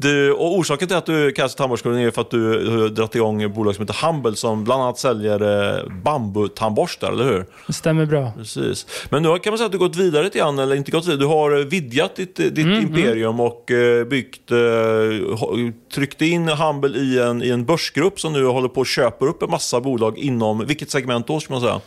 Du, 0.00 0.32
och 0.32 0.56
orsaken 0.58 0.88
till 0.88 0.96
att 0.96 1.06
du 1.06 1.32
kallas 1.32 1.54
tandborstkungen 1.54 2.00
är 2.00 2.10
för 2.10 2.20
att 2.20 2.30
du 2.30 2.70
har 2.70 2.88
dragit 2.88 3.14
igång 3.14 3.42
ett 3.42 3.54
bolag 3.54 3.74
som 3.74 3.82
heter 3.82 4.06
Humble 4.06 4.36
som 4.36 4.64
bland 4.64 4.82
annat 4.82 4.98
säljer 4.98 5.76
eh, 5.78 5.92
bambutandborstar, 6.04 7.12
eller 7.12 7.24
hur? 7.24 7.46
Det 7.66 7.72
stämmer 7.72 8.06
bra. 8.06 8.32
Precis. 8.36 8.86
Men 9.10 9.22
nu 9.22 9.38
kan 9.38 9.50
man 9.50 9.58
säga 9.58 9.66
att 9.66 9.72
du 9.72 9.78
gått 9.78 9.96
vidare 9.96 10.24
lite 10.24 10.38
grann, 10.38 10.58
eller 10.58 10.76
inte 10.76 10.90
gått 10.90 11.06
vidare. 11.06 11.20
Du 11.20 11.26
har 11.26 11.50
vidgat 11.64 12.16
ditt, 12.16 12.36
ditt 12.36 12.58
mm, 12.58 12.72
mm. 12.72 12.86
imperium 12.86 13.34
mm. 13.34 13.40
och 13.40 13.70
eh, 13.70 14.04
byggt, 14.04 14.50
eh, 14.50 14.58
tryckt 15.94 16.22
in 16.22 16.48
Humble 16.48 16.98
i 16.98 17.18
en, 17.18 17.42
i 17.42 17.48
en 17.48 17.64
börsgrupp 17.64 18.20
som 18.20 18.32
nu 18.32 18.44
håller 18.44 18.68
på 18.68 18.80
att 18.80 18.88
köpa 18.88 19.26
upp 19.26 19.42
en 19.42 19.50
massa 19.50 19.80
bolag 19.80 20.18
inom, 20.18 20.66
vilket 20.66 20.90
segment 20.90 21.26
då, 21.26 21.40
ska 21.40 21.52
man 21.52 21.62
säga? 21.62 21.80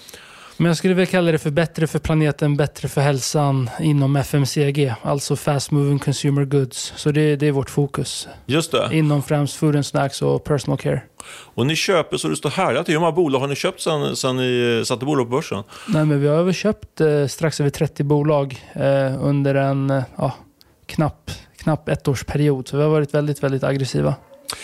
Men 0.61 0.67
jag 0.67 0.77
skulle 0.77 0.93
väl 0.93 1.07
kalla 1.07 1.31
det 1.31 1.37
för 1.37 1.49
bättre 1.49 1.87
för 1.87 1.99
planeten, 1.99 2.57
bättre 2.57 2.87
för 2.87 3.01
hälsan 3.01 3.69
inom 3.79 4.15
FMCG, 4.15 4.93
alltså 5.01 5.35
fast 5.35 5.71
moving 5.71 5.99
consumer 5.99 6.45
goods. 6.45 6.93
Så 6.95 7.11
det, 7.11 7.35
det 7.35 7.47
är 7.47 7.51
vårt 7.51 7.69
fokus. 7.69 8.27
Just 8.45 8.71
det. 8.71 8.89
Inom 8.91 9.23
främst 9.23 9.55
food 9.55 9.75
and 9.75 9.85
snacks 9.85 10.21
och 10.21 10.43
personal 10.43 10.77
care. 10.77 11.01
Och 11.29 11.65
ni 11.65 11.75
köper 11.75 12.17
så 12.17 12.27
det 12.27 12.35
står 12.35 12.83
till. 12.83 12.93
Hur 12.93 12.99
många 12.99 13.11
bolag 13.11 13.39
har 13.39 13.47
ni 13.47 13.55
köpt 13.55 13.81
sen, 13.81 14.15
sen 14.15 14.37
ni 14.37 14.83
satte 14.85 15.05
bolag 15.05 15.25
på 15.25 15.31
börsen? 15.31 15.63
Nej, 15.87 16.05
men 16.05 16.21
vi 16.21 16.27
har 16.27 16.51
köpt 16.53 17.01
eh, 17.01 17.27
strax 17.27 17.59
över 17.59 17.69
30 17.69 18.03
bolag 18.03 18.65
eh, 18.73 19.23
under 19.23 19.55
en 19.55 19.89
eh, 19.89 20.03
ja, 20.17 20.33
knapp, 20.85 21.31
knapp 21.57 21.89
ettårsperiod. 21.89 22.67
Så 22.67 22.77
vi 22.77 22.83
har 22.83 22.89
varit 22.89 23.13
väldigt, 23.13 23.43
väldigt 23.43 23.63
aggressiva. 23.63 24.15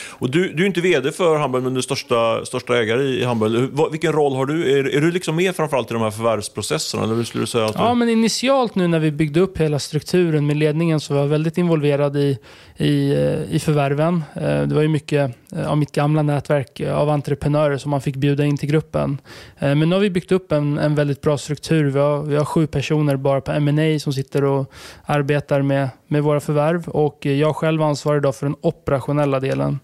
Och 0.10 0.32
du, 0.32 0.54
du 0.54 0.64
är 0.64 0.68
inte 0.68 0.82
vd 0.82 1.12
för 1.12 1.40
Humble, 1.40 1.62
men 1.62 1.74
du 1.74 1.78
är 1.78 1.82
största, 1.82 2.46
största 2.46 2.78
ägare 2.78 3.04
i 3.04 3.24
Humble. 3.24 3.68
Vilken 3.92 4.14
roll 4.14 4.36
har 4.36 4.46
du? 4.46 4.80
Är, 4.80 4.96
är 4.96 5.02
du 5.02 5.12
liksom 5.12 5.36
med 5.36 5.56
framförallt 5.56 5.92
i 5.92 5.94
de 5.94 6.04
här 6.04 6.12
förvärvsprocesserna? 6.12 7.04
Eller 7.04 7.24
skulle 7.24 7.44
du 7.44 7.48
säga 7.48 7.66
att 7.66 7.74
du... 7.74 7.80
Ja, 7.80 7.94
men 7.94 8.10
initialt 8.10 8.76
nu 8.76 8.88
när 8.88 9.00
vi 9.00 9.12
byggde 9.12 9.40
upp 9.40 9.58
hela 9.58 9.80
strukturen 9.80 10.48
med 10.48 10.58
ledningen 10.58 11.00
så 11.00 11.14
var 11.14 11.22
jag 11.22 11.28
väldigt 11.28 11.58
involverad 11.58 12.18
i, 12.18 12.38
i, 12.78 13.12
eh, 13.12 13.56
i 13.56 13.60
förvärven. 13.60 14.24
Eh, 14.36 14.62
det 14.62 14.76
var 14.76 14.82
ju 14.82 14.88
mycket 14.88 15.32
eh, 15.56 15.72
av 15.72 15.78
mitt 15.78 15.92
gamla 15.92 16.22
nätverk 16.22 16.82
av 16.82 17.10
entreprenörer 17.10 17.78
som 17.78 17.92
man 17.92 18.02
fick 18.02 18.16
bjuda 18.16 18.46
in 18.46 18.58
till 18.58 18.70
gruppen. 18.70 19.18
Men 19.60 19.80
nu 19.80 19.96
har 19.96 20.00
vi 20.00 20.10
byggt 20.10 20.32
upp 20.32 20.52
en, 20.52 20.78
en 20.78 20.96
väldigt 20.96 21.22
bra 21.22 21.38
struktur. 21.38 21.84
Vi 21.84 22.00
har, 22.00 22.24
vi 22.24 22.36
har 22.36 22.46
sju 22.46 22.68
personer 22.68 23.16
bara 23.16 23.42
på 23.42 23.52
M&A 23.52 24.00
som 24.00 24.14
sitter 24.14 24.44
och 24.44 24.72
arbetar 25.06 25.62
med, 25.62 25.90
med 26.08 26.24
våra 26.24 26.40
förvärv 26.40 26.88
och 26.88 27.26
jag 27.26 27.56
själv 27.56 27.82
ansvarar 27.82 28.18
idag 28.18 28.36
för 28.36 28.46
den 28.46 28.56
operationella 28.62 29.40
delen. 29.40 29.77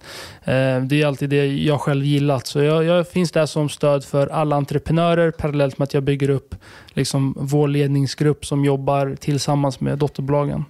Det 0.85 1.01
är 1.01 1.05
alltid 1.05 1.29
det 1.29 1.45
jag 1.45 1.81
själv 1.81 2.05
gillat. 2.05 2.47
Så 2.47 2.59
jag, 2.59 2.83
jag 2.83 3.07
finns 3.07 3.31
där 3.31 3.45
som 3.45 3.69
stöd 3.69 4.05
för 4.05 4.27
alla 4.27 4.55
entreprenörer 4.55 5.31
parallellt 5.31 5.77
med 5.77 5.83
att 5.83 5.93
jag 5.93 6.03
bygger 6.03 6.29
upp 6.29 6.55
liksom 6.93 7.33
vår 7.37 7.67
ledningsgrupp 7.67 8.45
som 8.45 8.65
jobbar 8.65 9.15
tillsammans 9.19 9.79
med 9.79 9.97
dotterbolagen. 9.97 10.65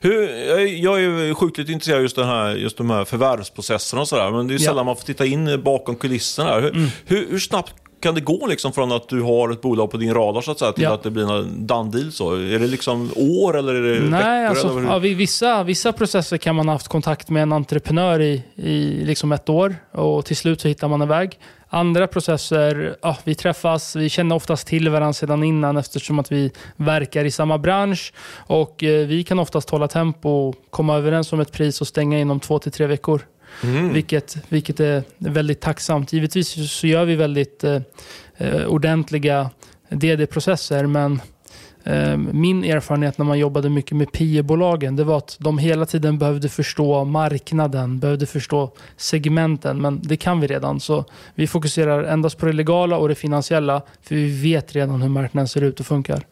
Hur, 0.00 0.28
jag 0.66 1.04
är 1.04 1.34
sjukligt 1.34 1.68
intresserad 1.68 1.96
av 1.96 2.02
just, 2.02 2.16
den 2.16 2.26
här, 2.26 2.50
just 2.50 2.76
de 2.76 2.90
här 2.90 3.04
förvärvsprocesserna 3.04 4.02
och 4.02 4.08
sådär. 4.08 4.30
Men 4.30 4.48
det 4.48 4.54
är 4.54 4.58
sällan 4.58 4.76
ja. 4.76 4.84
man 4.84 4.96
får 4.96 5.04
titta 5.04 5.26
in 5.26 5.62
bakom 5.62 5.96
kulisserna. 5.96 6.54
Hur, 6.54 6.76
mm. 6.76 6.88
hur, 7.04 7.30
hur, 7.30 7.38
snabbt 7.38 7.74
kan 8.00 8.14
det 8.14 8.20
gå 8.20 8.46
liksom 8.46 8.72
från 8.72 8.92
att 8.92 9.08
du 9.08 9.22
har 9.22 9.52
ett 9.52 9.60
bolag 9.60 9.90
på 9.90 9.96
din 9.96 10.14
radar 10.14 10.40
så 10.40 10.50
att 10.50 10.58
säga, 10.58 10.72
till 10.72 10.84
ja. 10.84 10.94
att 10.94 11.02
det 11.02 11.10
blir 11.10 11.32
en 11.32 11.66
done 11.66 11.90
deal? 11.90 12.12
Så? 12.12 12.34
Är 12.34 12.58
det 12.58 12.66
liksom 12.66 13.10
år 13.16 13.58
eller 13.58 13.74
är 13.74 14.00
det 14.00 14.10
Nej, 14.10 14.48
veckor? 14.48 14.68
Alltså, 14.68 14.80
ja, 14.80 14.98
vissa, 14.98 15.62
vissa 15.62 15.92
processer 15.92 16.36
kan 16.36 16.54
man 16.54 16.68
ha 16.68 16.74
haft 16.74 16.88
kontakt 16.88 17.30
med 17.30 17.42
en 17.42 17.52
entreprenör 17.52 18.20
i, 18.20 18.42
i 18.54 19.04
liksom 19.04 19.32
ett 19.32 19.48
år 19.48 19.76
och 19.92 20.24
till 20.24 20.36
slut 20.36 20.60
så 20.60 20.68
hittar 20.68 20.88
man 20.88 21.02
en 21.02 21.08
väg. 21.08 21.38
Andra 21.68 22.06
processer, 22.06 22.96
ja, 23.02 23.16
vi 23.24 23.34
träffas, 23.34 23.96
vi 23.96 24.08
känner 24.08 24.36
oftast 24.36 24.66
till 24.66 24.88
varandra 24.88 25.12
sedan 25.12 25.44
innan 25.44 25.76
eftersom 25.76 26.18
att 26.18 26.32
vi 26.32 26.50
verkar 26.76 27.24
i 27.24 27.30
samma 27.30 27.58
bransch. 27.58 28.12
Och 28.46 28.84
eh, 28.84 29.06
vi 29.06 29.24
kan 29.24 29.38
oftast 29.38 29.70
hålla 29.70 29.88
tempo, 29.88 30.52
komma 30.70 30.96
överens 30.96 31.32
om 31.32 31.40
ett 31.40 31.52
pris 31.52 31.80
och 31.80 31.86
stänga 31.86 32.18
inom 32.18 32.40
två 32.40 32.58
till 32.58 32.72
tre 32.72 32.86
veckor. 32.86 33.22
Mm. 33.62 33.92
Vilket, 33.92 34.36
vilket 34.48 34.80
är 34.80 35.02
väldigt 35.18 35.60
tacksamt. 35.60 36.12
Givetvis 36.12 36.70
så 36.70 36.86
gör 36.86 37.04
vi 37.04 37.16
väldigt 37.16 37.64
eh, 37.64 37.80
eh 38.38 38.66
ordentliga 38.66 39.50
DD-processer 39.88 40.86
men 40.86 41.20
eh, 41.84 42.16
min 42.16 42.64
erfarenhet 42.64 43.18
när 43.18 43.24
man 43.24 43.38
jobbade 43.38 43.70
mycket 43.70 43.96
med 43.96 44.12
PE-bolagen, 44.12 44.96
det 44.96 45.04
var 45.04 45.18
att 45.18 45.36
de 45.40 45.58
hela 45.58 45.86
tiden 45.86 46.18
behövde 46.18 46.48
förstå 46.48 47.04
marknaden, 47.04 47.98
behövde 47.98 48.26
förstå 48.26 48.72
segmenten, 48.96 49.82
men 49.82 50.00
det 50.02 50.16
kan 50.16 50.40
vi 50.40 50.46
redan. 50.46 50.80
Så 50.80 51.04
vi 51.34 51.46
fokuserar 51.46 52.04
endast 52.04 52.38
på 52.38 52.46
det 52.46 52.52
legala 52.52 52.96
och 52.96 53.08
det 53.08 53.14
finansiella, 53.14 53.82
för 54.02 54.14
vi 54.14 54.42
vet 54.42 54.72
redan 54.72 55.02
hur 55.02 55.08
marknaden 55.08 55.48
ser 55.48 55.62
ut 55.62 55.80
och 55.80 55.86
funkar. 55.86 56.22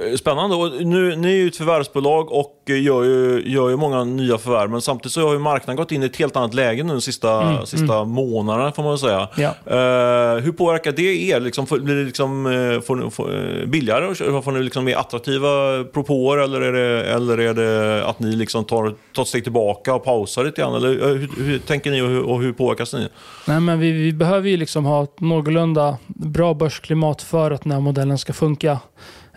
Eh, 0.00 0.16
spännande. 0.16 0.56
Och 0.56 0.86
nu, 0.86 1.16
ni 1.16 1.28
är 1.28 1.36
ju 1.36 1.48
ett 1.48 1.56
förvärvsbolag 1.56 2.32
och 2.32 2.62
gör 2.66 3.04
ju, 3.04 3.42
gör 3.46 3.68
ju 3.68 3.76
många 3.76 4.04
nya 4.04 4.38
förvärv. 4.38 4.70
Men 4.70 4.80
samtidigt 4.80 5.12
så 5.12 5.26
har 5.26 5.32
ju 5.32 5.38
marknaden 5.38 5.76
gått 5.76 5.92
in 5.92 6.02
i 6.02 6.06
ett 6.06 6.16
helt 6.16 6.36
annat 6.36 6.54
läge 6.54 6.84
nu 6.84 6.92
de 6.92 7.00
sista, 7.00 7.42
mm, 7.42 7.66
sista 7.66 7.96
mm. 7.96 8.08
månaderna 8.08 8.72
får 8.72 8.82
man 8.82 8.98
säga. 8.98 9.28
Ja. 9.36 9.48
Uh, 9.48 10.42
hur 10.42 10.52
påverkar 10.52 10.92
det 10.92 11.28
er? 11.28 11.40
Liksom, 11.40 11.66
blir 11.70 11.94
det 11.94 12.04
liksom, 12.04 12.44
får, 12.86 13.10
får, 13.10 13.30
uh, 13.30 13.66
billigare? 13.66 14.14
Får 14.42 14.52
ni 14.52 14.62
liksom 14.62 14.84
mer 14.84 14.96
attraktiva 14.96 15.84
propåer 15.84 16.38
eller 16.38 16.60
är 16.60 16.72
det, 16.72 17.04
eller 17.04 17.38
är 17.38 17.54
det 17.54 18.04
att 18.04 18.18
ni 18.18 18.36
liksom 18.36 18.64
tar, 18.64 18.94
tar 19.14 19.22
ett 19.22 19.28
steg 19.28 19.42
tillbaka 19.42 19.94
och 19.94 20.04
pausar 20.04 20.44
lite 20.44 20.60
grann? 20.60 20.74
Eller 20.74 20.88
hur, 20.88 21.44
hur 21.44 21.58
tänker 21.58 21.90
ni 21.90 22.02
och 22.02 22.08
hur, 22.08 22.22
och 22.22 22.42
hur 22.42 22.52
påverkas 22.52 22.92
ni? 22.92 23.08
Nej, 23.48 23.60
men 23.60 23.78
vi, 23.78 23.92
vi 23.92 24.12
behöver 24.12 24.48
ju 24.48 24.56
liksom 24.56 24.84
ha 24.84 25.04
ett 25.04 25.20
någorlunda 25.20 25.98
bra 26.06 26.54
börsklimat 26.54 27.22
för 27.22 27.50
att 27.50 27.62
den 27.62 27.72
här 27.72 27.80
modellen 27.80 28.18
ska 28.18 28.32
funka. 28.32 28.78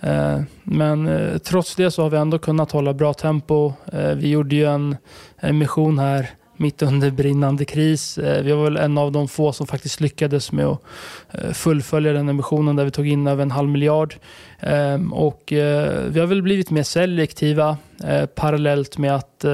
Eh, 0.02 0.42
men 0.64 1.08
eh, 1.08 1.38
trots 1.38 1.76
det 1.76 1.92
så 1.92 2.02
har 2.02 2.10
vi 2.10 2.18
ändå 2.18 2.40
kunnat 2.40 2.72
hålla 2.72 2.94
bra 2.94 3.14
tempo. 3.14 3.74
Eh, 3.94 4.12
vi 4.12 4.30
gjorde 4.30 4.56
ju 4.56 4.66
en 4.66 4.98
emission 5.42 6.00
här 6.00 6.30
mitt 6.60 6.82
under 6.82 7.12
brinnande 7.12 7.66
kris. 7.66 8.18
Vi 8.18 8.52
var 8.52 8.64
väl 8.64 8.78
en 8.78 8.98
av 8.98 9.12
de 9.12 9.28
få 9.28 9.54
som 9.54 9.68
faktiskt 9.68 10.02
lyckades 10.02 10.52
med 10.52 10.66
att 10.66 10.82
fullfölja 11.54 12.14
den 12.14 12.30
emissionen 12.30 12.76
där 12.76 12.86
vi 12.86 12.92
tog 12.92 13.08
in 13.08 13.28
över 13.28 13.42
en 13.42 13.52
halv 13.52 13.70
miljard. 13.70 14.16
Ehm, 14.60 15.14
och 15.14 15.44
vi 15.48 16.20
har 16.20 16.26
väl 16.26 16.42
blivit 16.42 16.70
mer 16.70 16.84
selektiva 16.84 17.78
parallellt 18.36 18.98
med 18.98 19.16
att 19.16 19.46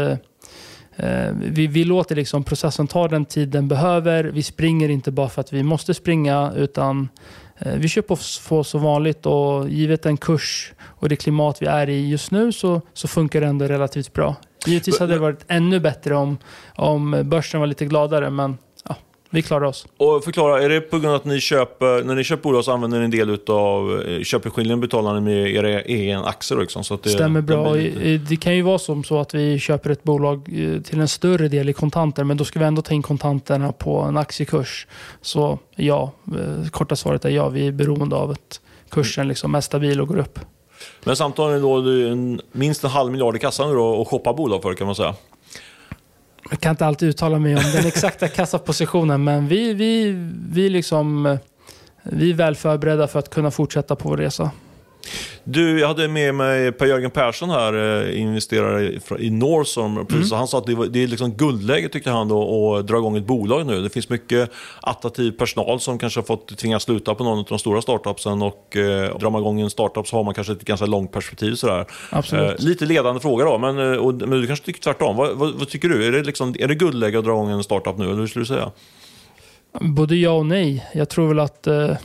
vi, 1.33 1.67
vi 1.67 1.83
låter 1.83 2.15
liksom 2.15 2.43
processen 2.43 2.87
ta 2.87 3.07
den 3.07 3.25
tid 3.25 3.49
den 3.49 3.67
behöver. 3.67 4.23
Vi 4.23 4.43
springer 4.43 4.89
inte 4.89 5.11
bara 5.11 5.29
för 5.29 5.41
att 5.41 5.53
vi 5.53 5.63
måste 5.63 5.93
springa 5.93 6.51
utan 6.55 7.09
Eh, 7.57 7.73
vi 7.75 7.87
kör 7.87 8.01
på 8.01 8.63
som 8.63 8.81
vanligt 8.81 9.25
och 9.25 9.69
givet 9.69 10.03
den 10.03 10.17
kurs 10.17 10.73
och 10.81 11.09
det 11.09 11.15
klimat 11.15 11.61
vi 11.61 11.65
är 11.65 11.89
i 11.89 12.09
just 12.09 12.31
nu 12.31 12.51
så, 12.51 12.81
så 12.93 13.07
funkar 13.07 13.41
det 13.41 13.47
ändå 13.47 13.65
relativt 13.65 14.13
bra. 14.13 14.35
Givetvis 14.65 14.99
hade 14.99 15.13
det 15.13 15.19
varit 15.19 15.45
ännu 15.47 15.79
bättre 15.79 16.15
om, 16.15 16.37
om 16.75 17.21
börsen 17.25 17.59
var 17.59 17.67
lite 17.67 17.85
gladare 17.85 18.29
men 18.29 18.57
vi 19.33 19.41
klarar 19.41 19.65
oss. 19.65 19.87
Och 19.97 20.23
förklara, 20.23 20.63
är 20.63 20.69
det 20.69 20.81
på 20.81 20.99
grund 20.99 21.09
av 21.09 21.15
att 21.15 21.25
ni 21.25 21.39
köper, 21.39 22.03
när 22.03 22.15
ni 22.15 22.23
köper 22.23 22.43
bolag 22.43 22.65
så 22.65 22.71
använder 22.71 22.99
ni 22.99 23.05
en 23.05 23.11
del 23.11 23.39
av 23.47 24.03
eh, 24.07 24.23
köpeskillingen 24.23 24.79
betalar 24.79 25.13
ni 25.13 25.21
med 25.21 25.55
era 25.55 25.81
egen 25.81 26.23
aktier? 26.23 26.59
Liksom, 26.59 26.83
så 26.83 26.99
det, 27.03 27.09
Stämmer 27.09 27.41
bra. 27.41 27.73
Det, 27.73 28.17
det 28.17 28.35
kan 28.35 28.55
ju 28.55 28.61
vara 28.61 28.79
som 28.79 29.03
så 29.03 29.19
att 29.19 29.33
vi 29.33 29.59
köper 29.59 29.89
ett 29.89 30.03
bolag 30.03 30.37
eh, 30.37 30.81
till 30.81 30.99
en 30.99 31.07
större 31.07 31.47
del 31.47 31.69
i 31.69 31.73
kontanter, 31.73 32.23
men 32.23 32.37
då 32.37 32.45
ska 32.45 32.59
vi 32.59 32.65
ändå 32.65 32.81
ta 32.81 32.93
in 32.93 33.01
kontanterna 33.01 33.71
på 33.71 33.99
en 33.99 34.17
aktiekurs. 34.17 34.87
Så 35.21 35.59
ja, 35.75 36.11
eh, 36.27 36.69
korta 36.69 36.95
svaret 36.95 37.25
är 37.25 37.29
ja, 37.29 37.49
vi 37.49 37.67
är 37.67 37.71
beroende 37.71 38.15
av 38.15 38.31
att 38.31 38.61
kursen 38.89 39.27
liksom 39.27 39.55
är 39.55 39.61
stabil 39.61 40.01
och 40.01 40.07
går 40.07 40.17
upp. 40.17 40.39
Men 41.03 41.15
samtidigt 41.15 41.61
då 41.61 41.83
minst 42.51 42.83
en 42.83 42.89
halv 42.89 43.11
miljard 43.11 43.35
i 43.35 43.39
kassan 43.39 43.69
nu 43.69 43.75
då 43.75 43.85
och 43.85 44.07
shoppar 44.07 44.33
bolag 44.33 44.61
för 44.61 44.73
kan 44.73 44.87
man 44.87 44.95
säga. 44.95 45.15
Jag 46.53 46.59
kan 46.59 46.69
inte 46.69 46.85
alltid 46.85 47.09
uttala 47.09 47.39
mig 47.39 47.55
om 47.55 47.63
den 47.75 47.85
exakta 47.85 48.27
kassapositionen, 48.27 49.23
men 49.23 49.47
vi, 49.47 49.73
vi, 49.73 50.11
vi, 50.49 50.69
liksom, 50.69 51.25
eh, 51.25 51.37
vi 52.03 52.29
är 52.29 52.33
väl 52.33 52.55
förberedda 52.55 53.07
för 53.07 53.19
att 53.19 53.29
kunna 53.29 53.51
fortsätta 53.51 53.95
på 53.95 54.09
vår 54.09 54.17
resa. 54.17 54.51
Du, 55.43 55.79
jag 55.79 55.87
hade 55.87 56.07
med 56.07 56.35
mig 56.35 56.71
Per-Jörgen 56.71 57.11
Persson 57.11 57.49
här, 57.49 57.73
eh, 57.73 58.21
investerare 58.21 58.99
i 59.19 59.29
Northorm. 59.29 59.97
Mm. 59.97 60.31
Han 60.31 60.47
sa 60.47 60.57
att 60.57 60.65
det, 60.65 60.75
var, 60.75 60.85
det 60.85 61.03
är 61.03 61.07
liksom 61.07 61.31
guldläge 61.31 61.89
tyckte 61.89 62.09
han 62.09 62.27
då, 62.27 62.75
att 62.75 62.87
dra 62.87 62.97
igång 62.97 63.17
ett 63.17 63.25
bolag 63.25 63.65
nu. 63.65 63.81
Det 63.81 63.89
finns 63.89 64.09
mycket 64.09 64.51
attraktiv 64.81 65.31
personal 65.31 65.79
som 65.79 65.99
kanske 65.99 66.19
har 66.19 66.25
fått 66.25 66.57
tvingas 66.57 66.83
sluta 66.83 67.15
på 67.15 67.23
någon 67.23 67.39
av 67.39 67.45
de 67.49 67.59
stora 67.59 67.81
startupsen 67.81 68.41
och 68.41 68.77
eh, 68.77 69.17
drar 69.17 69.29
man 69.29 69.41
igång 69.41 69.61
en 69.61 69.69
startup 69.69 70.07
så 70.07 70.15
har 70.15 70.23
man 70.23 70.33
kanske 70.33 70.53
ett 70.53 70.65
ganska 70.65 70.85
långt 70.85 71.11
perspektiv. 71.11 71.55
Sådär. 71.55 71.85
Absolut. 72.09 72.59
Eh, 72.59 72.65
lite 72.65 72.85
ledande 72.85 73.19
fråga 73.21 73.45
då, 73.45 73.57
men, 73.57 73.93
eh, 73.93 73.97
och, 73.97 74.13
men 74.13 74.41
du 74.41 74.47
kanske 74.47 74.65
tycker 74.65 74.81
tvärtom. 74.81 75.15
Vad, 75.15 75.37
vad, 75.37 75.53
vad, 75.53 75.69
tycker 75.69 75.89
du? 75.89 76.07
Är 76.07 76.11
det, 76.11 76.23
liksom, 76.23 76.55
är 76.59 76.67
det 76.67 76.75
guldläge 76.75 77.19
att 77.19 77.25
dra 77.25 77.31
igång 77.31 77.49
en 77.49 77.63
startup 77.63 77.97
nu, 77.97 78.05
eller 78.05 78.15
hur 78.15 78.27
skulle 78.27 78.41
du 78.41 78.47
säga? 78.47 78.71
Både 79.81 80.15
ja 80.15 80.31
och 80.31 80.45
nej. 80.45 80.85
Jag 80.93 81.09
tror 81.09 81.27
väl 81.27 81.39
att 81.39 81.67
eh 81.67 81.73
Eh, 81.73 81.95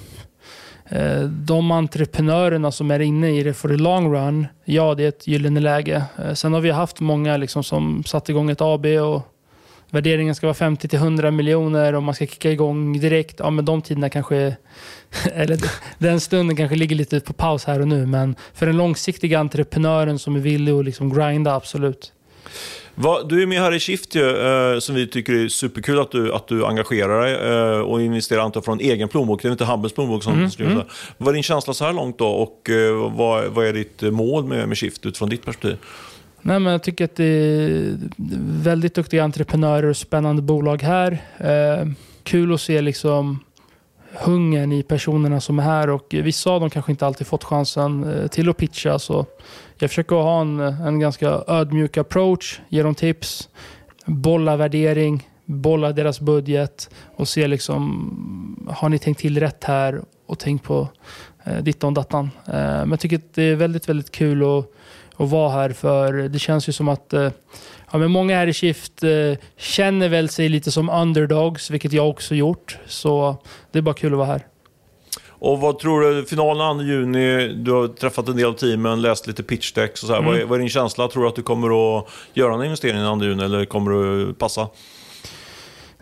Eh, 0.89 1.21
de 1.23 1.71
entreprenörerna 1.71 2.73
som 2.73 2.91
är 2.91 3.01
inne 3.01 3.31
i 3.31 3.43
det 3.43 3.55
för 3.55 3.69
the 3.69 3.77
long 3.77 4.15
run, 4.15 4.47
ja 4.65 4.95
det 4.95 5.05
är 5.05 5.09
ett 5.09 5.27
gyllene 5.27 5.61
läge. 5.61 6.05
Eh, 6.19 6.35
sen 6.35 6.53
har 6.53 6.61
vi 6.61 6.71
haft 6.71 7.01
många 7.01 7.37
liksom 7.37 7.65
som 7.65 8.05
satt 8.05 8.29
igång 8.29 8.51
ett 8.51 8.61
AB 8.61 8.87
och 8.87 9.35
värderingen 9.91 10.35
ska 10.35 10.47
vara 10.47 10.55
50 10.55 10.89
till 10.89 10.99
100 10.99 11.31
miljoner 11.31 11.95
och 11.95 12.03
man 12.03 12.15
ska 12.15 12.27
kicka 12.27 12.51
igång 12.51 13.01
direkt. 13.01 13.39
Ja, 13.39 13.51
men 13.51 13.65
de 13.65 13.83
tiderna 13.83 14.09
kanske, 14.09 14.57
eller 15.35 15.59
den 15.99 16.21
stunden 16.21 16.57
kanske 16.57 16.77
ligger 16.77 16.97
lite 16.97 17.21
på 17.21 17.33
paus 17.33 17.65
här 17.65 17.81
och 17.81 17.89
nu. 17.89 18.07
Men 18.07 18.37
för 18.55 18.67
den 18.67 18.77
långsiktiga 18.77 19.39
entreprenören 19.39 20.19
som 20.19 20.37
är 20.37 20.41
villig 20.41 20.73
att 20.73 20.85
liksom 20.85 21.15
grinda, 21.15 21.55
absolut. 21.55 22.13
Va, 23.01 23.23
du 23.23 23.43
är 23.43 23.47
med 23.47 23.61
här 23.61 23.75
i 23.75 23.81
Shift 23.81 24.15
ju, 24.15 24.29
eh, 24.73 24.79
som 24.79 24.95
vi 24.95 25.07
tycker 25.07 25.33
är 25.33 25.49
superkul 25.49 25.99
att 25.99 26.11
du, 26.11 26.35
att 26.35 26.49
du 26.49 26.67
engagerar 26.67 27.23
dig 27.23 27.35
eh, 27.35 27.81
och 27.81 28.03
investerar 28.03 28.43
antar 28.43 28.61
från 28.61 28.81
egen 28.81 29.09
plånbok. 29.09 29.43
Det 29.43 29.49
är 29.49 29.53
inte 29.53 29.65
Hammels 29.65 29.93
plånbok 29.93 30.23
som 30.23 30.33
mm, 30.33 30.51
mm. 30.59 30.83
Vad 31.19 31.29
är 31.29 31.33
din 31.33 31.43
känsla 31.43 31.75
så 31.75 31.85
här 31.85 31.93
långt 31.93 32.19
då 32.19 32.29
och 32.29 32.71
eh, 32.71 33.13
vad, 33.13 33.45
vad 33.45 33.67
är 33.67 33.73
ditt 33.73 34.03
mål 34.03 34.45
med, 34.45 34.69
med 34.69 34.79
Shift 34.79 35.07
utifrån 35.07 35.29
ditt 35.29 35.45
perspektiv? 35.45 35.79
Nej, 36.43 36.61
men 36.61 36.73
jag 36.73 36.83
tycker 36.83 37.05
att 37.05 37.17
det 37.17 37.25
är 37.25 37.97
väldigt 38.63 38.95
duktiga 38.95 39.25
entreprenörer 39.25 39.89
och 39.89 39.97
spännande 39.97 40.43
bolag 40.43 40.83
här. 40.83 41.13
Eh, 41.39 41.89
kul 42.23 42.55
att 42.55 42.61
se 42.61 42.81
liksom 42.81 43.39
hungern 44.13 44.73
i 44.73 44.83
personerna 44.83 45.41
som 45.41 45.59
är 45.59 45.63
här 45.63 45.91
och 45.91 46.07
vissa 46.11 46.51
av 46.51 46.61
dem 46.61 46.71
kanske 46.71 46.93
inte 46.93 47.07
alltid 47.07 47.27
fått 47.27 47.45
chansen 47.45 48.05
eh, 48.05 48.27
till 48.27 48.49
att 48.49 48.57
pitcha. 48.57 48.99
Så 48.99 49.27
jag 49.79 49.91
försöker 49.91 50.17
ha 50.17 50.41
en, 50.41 50.61
en 50.61 51.01
ganska 51.01 51.43
ödmjuk 51.47 51.97
approach, 51.97 52.61
ge 52.69 52.83
dem 52.83 52.95
tips, 52.95 53.49
bolla 54.07 54.57
värdering, 54.57 55.29
bolla 55.45 55.93
deras 55.93 56.21
budget 56.21 56.91
och 57.17 57.29
se 57.29 57.47
liksom, 57.47 58.69
har 58.71 58.89
ni 58.89 58.99
tänkt 58.99 59.21
till 59.21 59.41
rätt 59.41 59.65
här 59.65 60.01
och 60.27 60.39
tänkt 60.39 60.65
på 60.65 60.89
eh, 61.45 61.63
dittan 61.63 61.95
dattan. 61.95 62.31
Eh, 62.47 62.53
men 62.55 62.91
jag 62.91 63.01
tycker 63.01 63.17
att 63.17 63.35
det 63.35 63.43
är 63.43 63.57
väldigt, 63.57 63.89
väldigt 63.89 64.11
kul 64.11 64.43
att, 64.43 64.65
att 65.17 65.31
vara 65.31 65.51
här 65.51 65.71
för 65.71 66.13
det 66.13 66.39
känns 66.39 66.69
ju 66.69 66.73
som 66.73 66.89
att 66.89 67.13
eh, 67.13 67.31
ja, 67.93 67.99
men 67.99 68.11
många 68.11 68.37
här 68.37 68.47
i 68.47 68.53
Shift 68.53 69.03
eh, 69.03 69.39
känner 69.57 70.09
väl 70.09 70.29
sig 70.29 70.49
lite 70.49 70.71
som 70.71 70.89
underdogs, 70.89 71.71
vilket 71.71 71.93
jag 71.93 72.09
också 72.09 72.35
gjort. 72.35 72.79
Så 72.87 73.37
det 73.73 73.79
är 73.79 73.83
bara 73.83 73.95
kul 73.95 74.13
att 74.13 74.19
vara 74.19 74.29
här. 74.29 74.47
Och 75.39 75.61
vad 75.61 75.79
tror 75.79 76.01
du, 76.01 76.25
finalen 76.25 76.77
2 76.77 76.85
juni, 76.85 77.49
du 77.49 77.73
har 77.73 77.89
träffat 77.89 78.29
en 78.29 78.37
del 78.37 78.47
av 78.47 78.53
teamen, 78.53 79.03
läst 79.03 79.27
lite 79.27 79.43
pitchdecks 79.43 80.03
och 80.03 80.07
så 80.07 80.13
här. 80.13 80.21
Mm. 80.21 80.31
Vad, 80.31 80.41
är, 80.41 80.45
vad 80.45 80.57
är 80.57 80.59
din 80.59 80.69
känsla? 80.69 81.09
Tror 81.09 81.23
du 81.23 81.29
att 81.29 81.37
du 81.37 81.43
kommer 81.43 81.99
att 81.99 82.07
göra 82.35 82.55
en 82.55 82.65
investering 82.65 82.97
den 82.97 83.19
2 83.19 83.25
juni 83.25 83.45
eller 83.45 83.65
kommer 83.65 83.91
du 83.91 84.35
passa? 84.35 84.69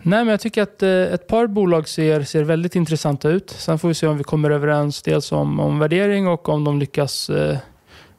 Nej, 0.01 0.19
men 0.19 0.27
jag 0.27 0.41
tycker 0.41 0.61
att 0.61 0.83
eh, 0.83 0.89
ett 0.89 1.27
par 1.27 1.47
bolag 1.47 1.87
ser, 1.87 2.23
ser 2.23 2.43
väldigt 2.43 2.75
intressanta 2.75 3.29
ut. 3.29 3.49
Sen 3.49 3.79
får 3.79 3.87
vi 3.87 3.93
se 3.93 4.07
om 4.07 4.17
vi 4.17 4.23
kommer 4.23 4.49
överens 4.49 5.01
dels 5.01 5.31
om, 5.31 5.59
om 5.59 5.79
värdering 5.79 6.27
och 6.27 6.49
om 6.49 6.63
de 6.63 6.79
lyckas 6.79 7.29
eh, 7.29 7.57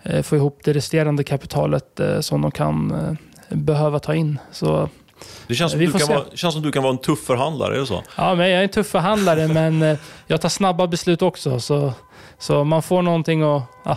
eh 0.02 0.22
få 0.22 0.36
ihop 0.36 0.60
det 0.64 0.72
resterande 0.72 1.24
kapitalet 1.24 2.00
eh, 2.00 2.20
som 2.20 2.42
de 2.42 2.50
kan 2.50 2.90
eh, 2.90 3.56
behöva 3.56 3.98
ta 3.98 4.14
in. 4.14 4.38
Så 4.52 4.88
det 5.46 5.54
känns 5.54 5.72
som, 5.72 5.80
du 5.80 5.92
kan, 5.92 6.08
vara, 6.08 6.24
känns 6.34 6.54
som 6.54 6.62
du 6.62 6.72
kan 6.72 6.82
vara 6.82 6.92
en 6.92 6.98
tuff 6.98 7.24
förhandlare, 7.24 7.74
är 7.76 7.80
det 7.80 7.86
så? 7.86 8.02
Ja, 8.16 8.34
men 8.34 8.50
jag 8.50 8.58
är 8.58 8.62
en 8.62 8.68
tuff 8.68 8.86
förhandlare, 8.86 9.48
men 9.54 9.82
eh, 9.82 9.98
jag 10.26 10.40
tar 10.40 10.48
snabba 10.48 10.86
beslut 10.86 11.22
också. 11.22 11.60
Så, 11.60 11.92
så 12.38 12.64
man 12.64 12.82
får 12.82 13.02
någonting 13.02 13.42
att... 13.42 13.62
Ja. 13.84 13.96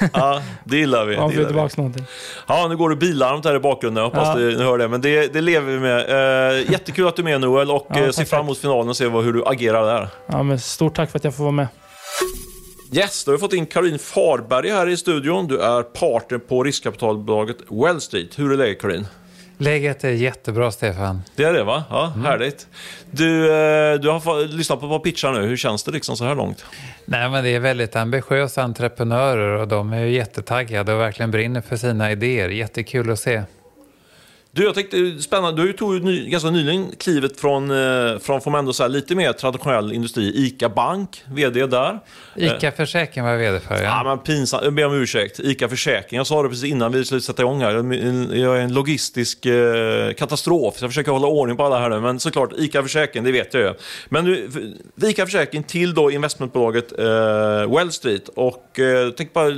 ja, 0.12 0.42
det 0.64 0.76
gillar 0.76 1.04
vi. 1.04 1.16
Man 1.16 1.32
får 1.32 1.44
tillbaka 1.44 1.74
någonting. 1.76 2.04
Ja, 2.46 2.66
nu 2.68 2.76
går 2.76 2.90
det 2.90 2.96
bilarmt 2.96 3.44
här 3.44 3.54
i 3.54 3.58
bakgrunden. 3.58 4.02
Jag 4.02 4.10
hoppas 4.10 4.28
ja. 4.28 4.34
ni 4.34 4.62
hör 4.62 4.78
det. 4.78 4.88
Men 4.88 5.00
det, 5.00 5.32
det 5.32 5.40
lever 5.40 5.72
vi 5.72 5.78
med. 5.78 5.98
Eh, 5.98 6.70
jättekul 6.70 7.08
att 7.08 7.16
du 7.16 7.22
är 7.22 7.24
med 7.24 7.40
Noel 7.40 7.70
och 7.70 7.86
ja, 7.88 7.98
eh, 7.98 8.10
ser 8.10 8.24
fram 8.24 8.44
emot 8.44 8.58
finalen 8.58 8.88
och 8.88 8.96
ser 8.96 9.22
hur 9.22 9.32
du 9.32 9.44
agerar 9.46 9.86
där. 9.86 10.08
Ja, 10.26 10.42
men 10.42 10.60
stort 10.60 10.94
tack 10.94 11.10
för 11.10 11.18
att 11.18 11.24
jag 11.24 11.34
får 11.34 11.44
vara 11.44 11.52
med. 11.52 11.66
Yes, 12.92 13.24
då 13.24 13.30
har 13.30 13.36
vi 13.36 13.40
fått 13.40 13.52
in 13.52 13.66
Karin 13.66 13.98
Farberg 13.98 14.70
här 14.70 14.88
i 14.88 14.96
studion. 14.96 15.46
Du 15.46 15.60
är 15.60 15.82
partner 15.82 16.38
på 16.38 16.62
riskkapitalbolaget 16.62 17.56
Wellstreet. 17.70 18.38
Hur 18.38 18.52
är 18.52 18.56
läget 18.56 18.80
Karin? 18.80 19.06
Läget 19.62 20.04
är 20.04 20.10
jättebra, 20.10 20.70
Stefan. 20.70 21.22
Det 21.36 21.44
är 21.44 21.52
det, 21.52 21.64
va? 21.64 21.84
Ja, 21.90 22.12
mm. 22.14 22.24
Härligt. 22.24 22.66
Du, 23.10 23.44
eh, 23.44 24.00
du 24.00 24.08
har 24.08 24.46
lyssnat 24.46 24.80
på 24.80 24.86
vad 24.86 25.02
pitchar 25.02 25.32
nu. 25.32 25.46
Hur 25.46 25.56
känns 25.56 25.84
det 25.84 25.90
liksom 25.90 26.16
så 26.16 26.24
här 26.24 26.34
långt? 26.34 26.64
Nej, 27.04 27.30
men 27.30 27.44
det 27.44 27.50
är 27.50 27.60
väldigt 27.60 27.96
ambitiösa 27.96 28.62
entreprenörer 28.62 29.60
och 29.60 29.68
de 29.68 29.92
är 29.92 30.04
jättetaggade 30.04 30.94
och 30.94 31.00
verkligen 31.00 31.30
brinner 31.30 31.60
för 31.60 31.76
sina 31.76 32.12
idéer. 32.12 32.48
Jättekul 32.48 33.10
att 33.10 33.18
se. 33.18 33.42
Du, 34.54 34.64
jag 34.64 34.74
tänkte, 34.74 35.18
spännande, 35.22 35.62
du 35.62 35.72
tog 35.72 35.94
ju 35.94 36.00
ny, 36.00 36.28
ganska 36.28 36.50
nyligen 36.50 36.86
klivet 36.98 37.40
från, 37.40 37.70
eh, 37.70 38.18
från 38.18 38.40
får 38.40 38.50
man 38.50 38.58
ändå 38.58 38.72
säga, 38.72 38.88
lite 38.88 39.14
mer 39.14 39.32
traditionell 39.32 39.92
industri. 39.92 40.32
ICA 40.46 40.68
Bank, 40.68 41.24
vd 41.34 41.66
där. 41.66 41.98
ICA 42.36 42.72
Försäkring 42.72 43.24
var 43.24 43.30
jag 43.30 43.38
vd 43.38 43.60
för, 43.60 43.74
Ja, 43.74 43.82
ja. 43.82 44.02
men 44.04 44.18
pinsamt. 44.18 44.64
Jag 44.64 44.72
ber 44.74 44.86
om 44.86 44.94
ursäkt. 44.94 45.40
ICA 45.40 45.68
Försäkring. 45.68 46.16
Jag 46.18 46.26
sa 46.26 46.42
det 46.42 46.48
precis 46.48 46.64
innan 46.70 46.92
vi 46.92 47.04
skulle 47.04 47.20
sätta 47.20 47.42
igång 47.42 47.60
här. 47.60 47.74
Jag 48.36 48.56
är 48.56 48.60
en 48.60 48.74
logistisk 48.74 49.46
eh, 49.46 50.12
katastrof. 50.12 50.76
Så 50.78 50.84
jag 50.84 50.90
försöker 50.90 51.12
hålla 51.12 51.26
ordning 51.26 51.56
på 51.56 51.64
alla 51.64 51.78
här 51.80 51.88
nu. 51.88 52.00
Men 52.00 52.20
såklart, 52.20 52.50
ICA 52.58 52.82
Försäkring, 52.82 53.24
det 53.24 53.32
vet 53.32 53.54
jag 53.54 53.62
ju. 53.62 53.74
Men 54.08 54.24
för- 54.24 55.08
ICA 55.08 55.26
Försäkring 55.26 55.62
till 55.62 55.94
då 55.94 56.10
investmentbolaget 56.10 56.98
eh, 56.98 57.74
Well 57.76 57.92
Street. 57.92 58.28
Och 58.28 58.78
eh, 58.78 59.10
tänkte 59.10 59.34
bara 59.34 59.54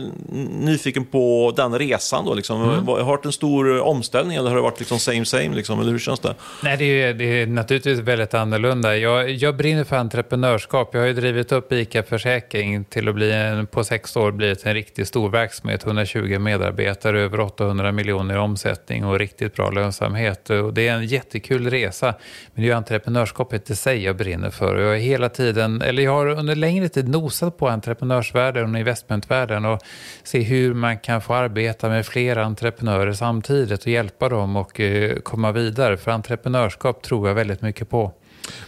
nyfiken 0.61 1.05
på 1.05 1.53
den 1.57 1.79
resan 1.79 2.25
då. 2.25 2.35
Liksom. 2.35 2.63
Mm. 2.63 2.87
Har 2.89 2.99
det 2.99 3.05
varit 3.05 3.25
en 3.25 3.33
stor 3.33 3.77
eh, 3.77 3.83
omställning 3.83 4.37
eller 4.37 4.49
har 4.51 4.57
det 4.57 4.63
varit 4.63 4.84
liksom 4.85 4.99
same 4.99 5.25
same? 5.25 5.57
Liksom? 5.57 5.81
Eller 5.81 5.93
hur 5.93 5.99
känns 5.99 6.21
det? 6.21 6.35
Nej, 6.63 6.77
det 6.77 7.03
är, 7.03 7.15
det 7.15 7.25
är 7.25 7.47
naturligtvis 7.47 7.99
väldigt 7.99 8.35
annorlunda. 8.35 8.97
Jag, 8.97 9.31
jag 9.31 9.57
brinner 9.57 9.85
för 9.85 9.97
entreprenörskap. 9.97 10.91
Jag 10.93 11.01
har 11.01 11.07
ju 11.07 11.13
drivit 11.13 11.53
upp 11.53 11.73
ICA 11.73 12.03
Försäkring 12.03 12.85
till 12.85 13.09
att 13.09 13.15
bli 13.15 13.33
en, 13.33 13.67
på 13.67 13.85
sex 13.85 14.17
år 14.17 14.33
blivit 14.33 14.67
en 14.67 14.75
riktigt 14.75 15.09
stor 15.09 15.31
verksamhet. 15.31 15.85
120 15.85 16.39
medarbetare, 16.39 17.21
över 17.21 17.41
800 17.41 17.93
miljoner 17.93 18.35
i 18.35 18.39
omsättning 18.39 19.05
och 19.05 19.19
riktigt 19.19 19.55
bra 19.55 19.71
lönsamhet. 19.71 20.51
Och 20.51 20.75
det 20.75 20.89
är 20.89 20.95
en 20.95 21.07
jättekul 21.07 21.71
resa. 21.71 22.07
Men 22.55 22.63
det 22.63 22.63
är 22.63 22.67
ju 22.67 22.73
entreprenörskapet 22.73 23.71
i 23.71 23.77
sig 23.77 24.05
jag 24.05 24.17
brinner 24.17 24.51
för. 24.51 24.75
Och 24.75 24.83
jag, 24.83 24.95
är 24.95 25.01
hela 25.01 25.29
tiden, 25.29 25.83
eller 25.83 26.03
jag 26.03 26.13
har 26.13 26.27
under 26.27 26.57
längre 26.57 26.89
tid 26.89 27.09
nosat 27.09 27.59
på 27.59 27.69
entreprenörsvärlden 27.69 28.75
och 28.75 28.79
investmentvärlden 28.79 29.65
och 29.65 29.83
se 30.23 30.41
hur 30.43 30.75
man 30.75 30.99
kan 30.99 31.21
få 31.21 31.35
arbeta 31.35 31.89
med 31.89 32.07
flera 32.07 32.45
entreprenörer 32.45 33.13
samtidigt 33.13 33.81
och 33.81 33.89
hjälpa 33.89 34.29
dem 34.29 34.57
och 34.57 34.74
eh, 34.81 35.17
komma 35.17 35.53
vidare. 35.53 35.97
För 35.97 36.11
entreprenörskap 36.11 37.03
tror 37.03 37.29
jag 37.29 37.35
väldigt 37.35 37.63
mycket 37.63 37.91
på. 37.91 38.13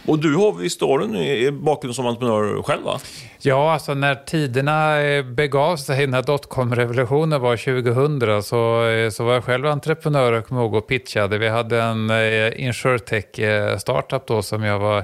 Och 0.05 0.19
du 0.19 0.35
har 0.35 0.53
visst 0.53 0.81
har 0.81 0.99
en 0.99 1.15
eh, 1.15 1.51
bakgrund 1.51 1.95
som 1.95 2.05
entreprenör 2.05 2.63
själv 2.63 2.83
va? 2.83 2.99
Ja, 3.39 3.73
alltså 3.73 3.93
när 3.93 4.15
tiderna 4.15 5.01
eh, 5.01 5.23
begav 5.23 5.77
sig, 5.77 6.07
när 6.07 6.21
dotcom-revolutionen 6.21 7.41
var 7.41 7.57
2000, 7.57 8.43
så, 8.43 8.85
eh, 8.85 9.09
så 9.09 9.23
var 9.23 9.33
jag 9.33 9.43
själv 9.43 9.65
entreprenör 9.65 10.33
och 10.33 10.45
kom 10.45 10.57
ihåg 10.57 10.73
och 10.73 10.87
pitchade. 10.87 11.37
Vi 11.37 11.47
hade 11.47 11.81
en 11.81 12.09
eh, 12.09 12.65
insurtech-startup 12.65 14.27
då 14.27 14.41
som 14.41 14.63
jag 14.63 14.79
var 14.79 15.03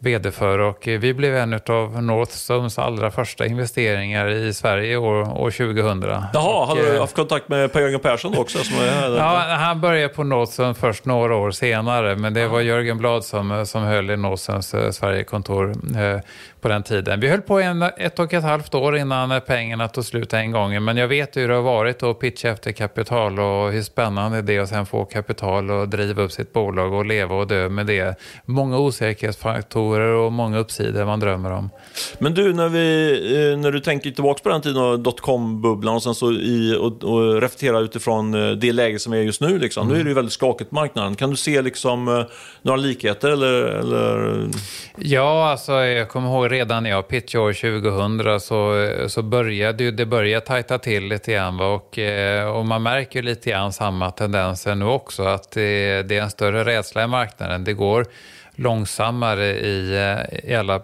vd 0.00 0.30
för 0.30 0.58
och 0.58 0.88
eh, 0.88 1.00
vi 1.00 1.14
blev 1.14 1.36
en 1.36 1.60
av 1.68 2.02
Northstones 2.02 2.78
allra 2.78 3.10
första 3.10 3.46
investeringar 3.46 4.28
i 4.28 4.54
Sverige 4.54 4.96
år, 4.96 5.38
år 5.38 5.50
2000. 5.50 6.02
Jaha, 6.32 6.66
har 6.66 6.76
du 6.76 6.94
eh, 6.94 7.00
haft 7.00 7.16
kontakt 7.16 7.48
med 7.48 7.72
Per-Jörgen 7.72 8.00
Persson 8.00 8.38
också? 8.38 8.58
Som 8.58 8.76
är? 8.76 9.16
Ja, 9.16 9.56
han 9.58 9.80
började 9.80 10.14
på 10.14 10.24
Northzone 10.24 10.74
först 10.74 11.04
några 11.04 11.36
år 11.36 11.50
senare, 11.50 12.16
men 12.16 12.34
det 12.34 12.48
var 12.48 12.60
Jörgen 12.60 12.98
Blad 12.98 13.24
som, 13.24 13.66
som 13.66 13.82
höll 13.82 14.10
i 14.10 14.16
Northzones 14.16 14.74
eh, 14.74 14.90
Sverigekontor 14.90 15.74
eh, 15.96 16.20
på 16.60 16.68
den 16.68 16.82
tiden. 16.82 17.20
Vi 17.20 17.28
höll 17.28 17.40
på 17.40 17.60
en, 17.60 17.82
ett 17.82 18.18
och 18.18 18.34
ett 18.34 18.42
halvt 18.42 18.74
år 18.74 18.96
innan 18.96 19.40
pengarna 19.40 19.88
tog 19.88 20.04
slut 20.04 20.32
en 20.32 20.52
gång, 20.52 20.84
men 20.84 20.96
jag 20.96 21.08
vet 21.08 21.36
hur 21.36 21.48
det 21.48 21.54
har 21.54 21.62
varit 21.62 22.02
att 22.02 22.20
pitcha 22.20 22.48
efter 22.48 22.72
kapital 22.72 23.40
och 23.40 23.72
hur 23.72 23.82
spännande 23.82 24.42
det 24.42 24.56
är 24.56 24.60
att 24.60 24.68
sen 24.68 24.86
få 24.86 25.04
kapital 25.04 25.70
och 25.70 25.88
driva 25.88 26.22
upp 26.22 26.32
sitt 26.32 26.52
bolag 26.52 26.92
och 26.92 27.06
leva 27.06 27.34
och 27.34 27.46
dö 27.46 27.68
med 27.68 27.86
det. 27.86 28.18
Många 28.44 28.78
osäkerhetsfaktorer 28.78 30.12
och 30.12 30.32
många 30.32 30.58
uppsidor 30.58 31.04
man 31.04 31.20
drömmer 31.20 31.50
om. 31.50 31.70
Men 32.18 32.34
du, 32.34 32.54
när, 32.54 32.68
vi, 32.68 33.10
eh, 33.52 33.58
när 33.58 33.72
du 33.72 33.80
tänker 33.80 34.10
tillbaka 34.10 34.42
på 34.42 34.48
den 34.48 34.60
tiden 34.60 34.82
och 34.82 35.00
dotcom-bubblan 35.00 35.94
och 35.94 36.02
sen 36.02 36.14
så 36.14 36.32
i, 36.32 36.76
och, 36.80 37.04
och 37.04 37.42
reflekterar 37.42 37.82
utifrån 37.82 38.34
eh, 38.34 38.50
det 38.50 38.72
läge 38.72 38.98
som 38.98 39.12
är 39.12 39.16
just 39.16 39.40
nu. 39.40 39.58
Liksom. 39.58 39.88
Nu 39.88 40.00
är 40.00 40.04
det 40.04 40.08
ju 40.08 40.14
väldigt 40.14 40.32
skakigt 40.32 40.70
på 40.70 40.74
marknaden. 40.74 41.14
Kan 41.14 41.30
du 41.30 41.36
se 41.36 41.62
liksom, 41.62 42.08
eh, 42.08 42.24
några 42.62 42.76
likheter 42.76 43.28
eller, 43.28 43.62
eller 43.62 44.48
Ja, 44.96 45.50
alltså 45.50 45.72
jag 45.72 46.08
kommer 46.08 46.28
ihåg 46.28 46.47
redan 46.48 46.82
när 46.82 46.90
jag 46.90 47.08
pitchade 47.08 47.44
år 47.44 47.52
2000 47.52 48.40
så, 48.40 48.88
så 49.08 49.22
började 49.22 49.84
ju, 49.84 49.90
det 49.90 50.06
började 50.06 50.46
tajta 50.46 50.78
till 50.78 51.04
lite 51.04 51.32
grann. 51.32 51.56
Va? 51.56 51.66
Och, 51.66 51.98
eh, 51.98 52.48
och 52.48 52.66
man 52.66 52.82
märker 52.82 53.18
ju 53.18 53.22
lite 53.22 53.50
grann 53.50 53.72
samma 53.72 54.10
tendenser 54.10 54.74
nu 54.74 54.84
också, 54.84 55.22
att 55.22 55.50
det, 55.50 56.02
det 56.02 56.18
är 56.18 56.22
en 56.22 56.30
större 56.30 56.64
rädsla 56.64 57.04
i 57.04 57.06
marknaden. 57.06 57.64
Det 57.64 57.72
går 57.72 58.06
långsammare 58.54 59.46
i, 59.46 59.96
eh, 59.96 60.50
i 60.50 60.54
alla 60.54 60.82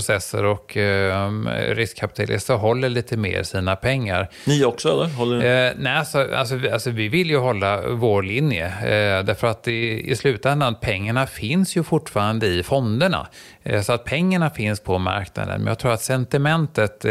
processer 0.00 0.44
och 0.44 0.76
eh, 0.76 1.30
riskkapitalister 1.74 2.54
håller 2.54 2.88
lite 2.88 3.16
mer 3.16 3.42
sina 3.42 3.76
pengar. 3.76 4.28
ni 4.44 4.64
också 4.64 4.88
eller? 4.90 5.06
Håller... 5.06 5.66
Eh, 5.68 5.72
nej, 5.78 5.92
alltså, 5.96 6.28
alltså, 6.34 6.54
vi- 6.56 6.70
alltså, 6.70 6.90
vi 6.90 7.08
vill 7.08 7.30
ju 7.30 7.36
hålla 7.36 7.88
vår 7.88 8.22
linje. 8.22 8.66
Eh, 8.66 9.24
därför 9.24 9.46
att 9.46 9.68
i, 9.68 10.10
i 10.10 10.16
slutändan, 10.16 10.74
pengarna 10.80 11.26
finns 11.26 11.76
ju 11.76 11.82
fortfarande 11.82 12.46
i 12.46 12.62
fonderna. 12.62 13.26
Eh, 13.62 13.82
så 13.82 13.92
att 13.92 14.04
pengarna 14.04 14.50
finns 14.50 14.80
på 14.80 14.98
marknaden. 14.98 15.58
Men 15.60 15.66
jag 15.66 15.78
tror 15.78 15.92
att 15.92 16.02
sentimentet 16.02 17.04
eh, 17.04 17.10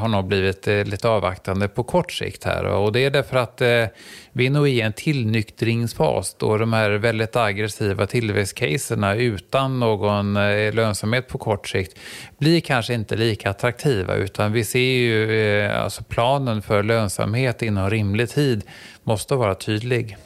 har 0.00 0.08
nog 0.08 0.24
blivit 0.26 0.68
eh, 0.68 0.84
lite 0.84 1.08
avvaktande 1.08 1.68
på 1.68 1.82
kort 1.82 2.12
sikt 2.12 2.44
här. 2.44 2.64
Och 2.64 2.92
det 2.92 3.04
är 3.04 3.10
därför 3.10 3.36
att 3.36 3.60
eh, 3.60 3.84
vi 4.32 4.46
är 4.46 4.50
nog 4.50 4.68
i 4.68 4.80
en 4.80 4.92
tillnyktringsfas 4.92 6.36
då 6.38 6.58
de 6.58 6.72
här 6.72 6.90
väldigt 6.90 7.36
aggressiva 7.36 8.06
tillväxtcaserna 8.06 9.14
utan 9.14 9.80
någon 9.80 10.36
eh, 10.36 10.74
lönsamhet 10.74 11.28
på 11.28 11.38
kort 11.38 11.68
sikt 11.68 11.98
blir 12.38 12.60
kanske 12.60 12.94
inte 12.94 13.16
lika 13.16 13.50
attraktiva 13.50 14.14
utan 14.14 14.52
vi 14.52 14.64
ser 14.64 14.78
ju 14.78 15.40
eh, 15.40 15.82
alltså 15.82 16.02
planen 16.02 16.62
för 16.62 16.82
lönsamhet 16.82 17.62
inom 17.62 17.90
rimlig 17.90 18.30
tid 18.30 18.62
måste 19.04 19.34
vara 19.34 19.54
tydlig. 19.54 20.16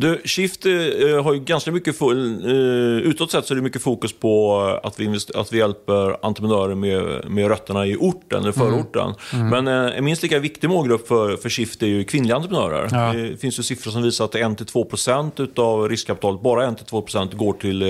Du, 0.00 0.20
Shift 0.24 0.66
eh, 0.66 0.72
har 1.24 1.32
ju 1.34 1.40
ganska 1.40 1.72
mycket, 1.72 1.98
full, 1.98 2.44
eh, 2.46 3.10
utåt 3.10 3.30
sett 3.30 3.46
så 3.46 3.54
är 3.54 3.56
det 3.56 3.62
mycket 3.62 3.82
fokus 3.82 4.12
på 4.12 4.60
att 4.82 5.00
vi, 5.00 5.18
att 5.34 5.52
vi 5.52 5.58
hjälper 5.58 6.26
entreprenörer 6.26 6.74
med, 6.74 7.30
med 7.30 7.48
rötterna 7.48 7.86
i 7.86 7.96
orten 7.96 8.42
eller 8.42 8.52
förorten. 8.52 9.14
Men 9.32 9.68
eh, 9.68 9.98
en 9.98 10.04
minst 10.04 10.22
lika 10.22 10.38
viktig 10.38 10.70
målgrupp 10.70 11.08
för, 11.08 11.36
för 11.36 11.48
Shift 11.48 11.82
är 11.82 11.86
ju 11.86 12.04
kvinnliga 12.04 12.36
entreprenörer. 12.36 12.88
Ja. 12.92 13.12
Det 13.12 13.36
finns 13.36 13.58
ju 13.58 13.62
siffror 13.62 13.90
som 13.90 14.02
visar 14.02 14.24
att 14.24 14.34
1-2% 14.34 15.58
av 15.58 15.88
riskkapitalet, 15.88 16.42
bara 16.42 16.70
1-2% 16.70 17.36
går 17.36 17.52
till 17.52 17.82
eh, 17.82 17.86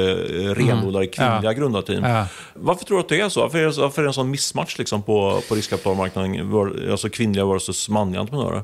renodlade 0.54 1.06
kvinnliga 1.06 1.40
Ja. 1.42 1.52
grundarteam. 1.52 2.04
Ja. 2.04 2.26
Varför 2.54 2.84
tror 2.84 2.96
du 2.96 3.00
att 3.02 3.08
det 3.08 3.20
är 3.20 3.28
så? 3.28 3.40
Varför 3.40 3.58
är 3.58 3.66
det, 3.66 3.80
varför 3.80 4.02
är 4.02 4.04
det 4.04 4.08
en 4.08 4.14
sån 4.14 4.30
missmatch 4.30 4.78
liksom 4.78 5.02
på, 5.02 5.40
på 5.48 5.54
riskkapitalmarknaden, 5.54 6.90
alltså 6.90 7.08
kvinnliga 7.08 7.44
versus 7.46 7.88
manliga 7.88 8.20
entreprenörer? 8.20 8.62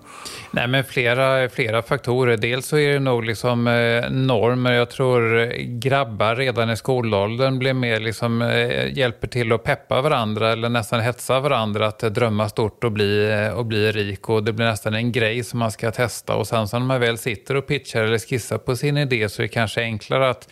Nej, 0.50 0.66
men 0.68 0.84
flera, 0.84 1.48
flera 1.48 1.82
faktorer. 1.82 2.36
Dels 2.36 2.66
så 2.66 2.78
är 2.78 2.92
det 2.92 3.00
nog 3.00 3.33
liksom, 3.34 3.66
eh, 3.66 4.10
normer. 4.10 4.72
Jag 4.72 4.90
tror 4.90 5.46
grabbar 5.78 6.36
redan 6.36 6.70
i 6.70 6.76
skolåldern 6.76 7.58
blir 7.58 7.72
mer 7.72 8.00
liksom, 8.00 8.42
eh, 8.42 8.98
hjälper 8.98 9.28
till 9.28 9.52
att 9.52 9.64
peppa 9.64 10.00
varandra 10.00 10.52
eller 10.52 10.68
nästan 10.68 11.00
hetsa 11.00 11.40
varandra 11.40 11.86
att 11.86 11.98
drömma 11.98 12.48
stort 12.48 12.84
och 12.84 12.92
bli, 12.92 13.30
eh, 13.30 13.58
och 13.58 13.66
bli 13.66 13.92
rik. 13.92 14.28
Och 14.28 14.44
det 14.44 14.52
blir 14.52 14.66
nästan 14.66 14.94
en 14.94 15.12
grej 15.12 15.44
som 15.44 15.58
man 15.58 15.70
ska 15.70 15.90
testa. 15.90 16.34
Och 16.36 16.46
sen 16.46 16.68
så 16.68 16.78
när 16.78 16.86
man 16.86 17.00
väl 17.00 17.18
sitter 17.18 17.56
och 17.56 17.66
pitchar 17.66 18.04
eller 18.04 18.18
skissar 18.18 18.58
på 18.58 18.76
sin 18.76 18.96
idé 18.96 19.28
så 19.28 19.42
är 19.42 19.44
det 19.44 19.48
kanske 19.48 19.80
enklare 19.80 20.30
att 20.30 20.48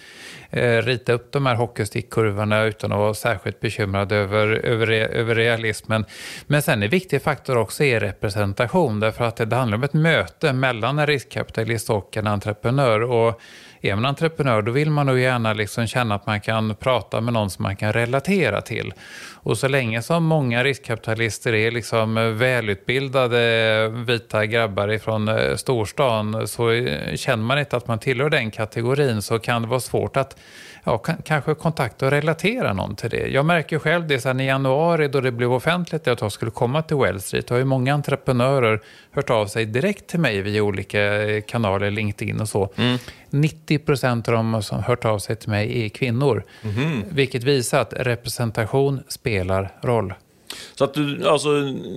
eh, 0.51 0.83
rita 0.83 1.13
upp 1.13 1.33
de 1.33 1.47
här 1.47 1.55
hockeystickkurvorna 1.55 2.63
utan 2.63 2.93
att 2.93 2.99
vara 2.99 3.15
särskilt 3.15 3.61
bekymrad 3.61 4.13
över, 4.13 4.47
över, 4.49 4.91
över 4.91 5.35
realismen. 5.35 6.05
Men 6.47 6.63
sen 6.63 6.83
en 6.83 6.91
viktig 6.91 7.23
faktor 7.23 7.57
också 7.57 7.85
är 7.85 8.01
representation, 8.01 9.01
därför 9.01 9.25
att 9.25 9.37
det 9.37 9.57
handlar 9.57 9.77
om 9.77 9.83
ett 9.83 9.95
möte 9.95 10.53
mellan 10.53 10.99
en 10.99 11.07
riskkapitalist 11.07 11.91
och 11.91 12.17
en 12.17 12.27
entreprenör. 12.27 12.72
Och 12.79 13.41
är 13.81 13.95
man 13.95 14.05
entreprenör 14.05 14.63
då 14.63 14.73
vill 14.73 14.91
man 14.91 15.07
nog 15.07 15.19
gärna 15.19 15.53
liksom 15.53 15.87
känna 15.87 16.15
att 16.15 16.27
man 16.27 16.41
kan 16.41 16.75
prata 16.75 17.21
med 17.21 17.35
någon 17.35 17.51
som 17.51 17.63
man 17.63 17.77
kan 17.77 17.93
relatera 17.93 18.61
till. 18.61 18.93
Och 19.33 19.59
så 19.59 19.69
länge 19.69 20.03
som 20.03 20.25
många 20.25 20.65
riskkapitalister 20.65 21.53
är 21.55 21.71
liksom 21.71 22.39
välutbildade 22.39 23.89
vita 23.89 24.47
grabbar 24.47 24.89
ifrån 24.89 25.29
eh, 25.29 25.57
storstan 25.57 26.49
så 26.49 26.87
känner 27.15 27.45
man 27.45 27.59
inte 27.59 27.77
att 27.77 27.89
man 27.89 27.99
tillhör 27.99 28.31
den 28.31 28.51
kategorin 28.51 29.23
så 29.23 29.39
kan 29.39 29.63
det 29.63 29.69
vara 29.69 29.81
svårt 29.81 30.17
att 30.17 30.37
ja, 30.85 30.99
kan, 30.99 31.17
kanske 31.25 31.55
kontakta 31.55 32.07
och 32.07 32.13
relatera 32.13 32.73
någon 32.73 32.97
till 32.97 33.11
det. 33.11 33.27
Jag 33.27 33.47
märker 33.47 33.79
själv 33.79 34.07
det 34.07 34.21
sen 34.21 34.41
i 34.41 34.47
januari 34.47 35.09
då 35.09 35.21
det 35.21 35.33
blev 35.33 35.53
offentligt 35.53 36.09
att 36.09 36.21
jag 36.21 36.33
skulle 36.33 36.51
komma 36.51 36.83
till 36.83 36.97
Wall 36.97 37.21
Street. 37.21 37.51
Har 37.51 37.59
ju 37.59 37.65
många 37.65 37.95
entreprenörer 37.95 38.81
hört 39.11 39.31
av 39.31 39.47
sig 39.47 39.67
direkt 39.67 40.07
till 40.07 40.21
mig 40.21 40.43
via 40.43 40.63
olika 40.63 41.23
eh, 41.23 41.43
kanaler, 41.43 41.91
LinkedIn 41.91 42.41
och 42.41 42.49
så. 42.49 42.69
90 43.31 43.79
procent 43.79 44.29
av 44.29 44.35
de 44.35 44.63
som 44.63 44.83
hört 44.83 45.05
av 45.05 45.19
sig 45.19 45.37
till 45.37 45.51
mig 45.51 45.85
är 45.85 45.89
kvinnor. 45.89 46.45
Vilket 47.11 47.45
visar 47.45 47.81
att 47.81 47.93
representation 47.97 49.03
spelar 49.09 49.73
roll. 49.83 50.15
Så 50.75 50.85
att 50.85 50.95
du, 50.95 51.29
alltså, 51.29 51.49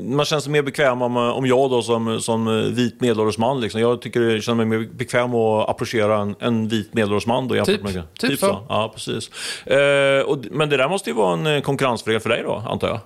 man 0.04 0.26
känner 0.26 0.42
sig 0.42 0.52
mer 0.52 0.62
bekväm 0.62 1.02
om, 1.02 1.18
om 1.18 1.46
jag 1.46 1.70
då 1.70 1.82
som, 1.82 2.22
som 2.22 2.74
vit 2.76 3.02
medelålders 3.02 3.38
man. 3.38 3.62
Liksom. 3.62 3.82
Jag 3.82 4.02
tycker 4.02 4.22
jag 4.22 4.44
känner 4.44 4.66
mig 4.66 4.80
mer 4.80 4.88
bekväm 4.94 5.36
att 5.36 5.70
approchera 5.70 6.18
en, 6.18 6.36
en 6.40 6.68
vit 6.68 6.94
medelålders 6.94 7.26
man. 7.28 7.48
Då, 7.48 7.66
Typ- 7.66 7.84
med, 7.84 8.04
typ 8.20 8.40
så. 8.40 8.66
Ja, 8.70 8.92
precis. 8.96 9.30
Eh, 9.66 10.22
och, 10.26 10.38
men 10.52 10.70
det 10.70 10.78
där 10.78 10.90
måste 10.90 11.10
ju 11.10 11.16
vara 11.16 11.34
en 11.34 11.48
eh, 11.48 11.62
konkurrensfördel 11.62 12.20
för 12.20 12.30
dig 12.30 12.44
då, 12.44 12.64
antar 12.68 12.88
jag? 12.88 13.00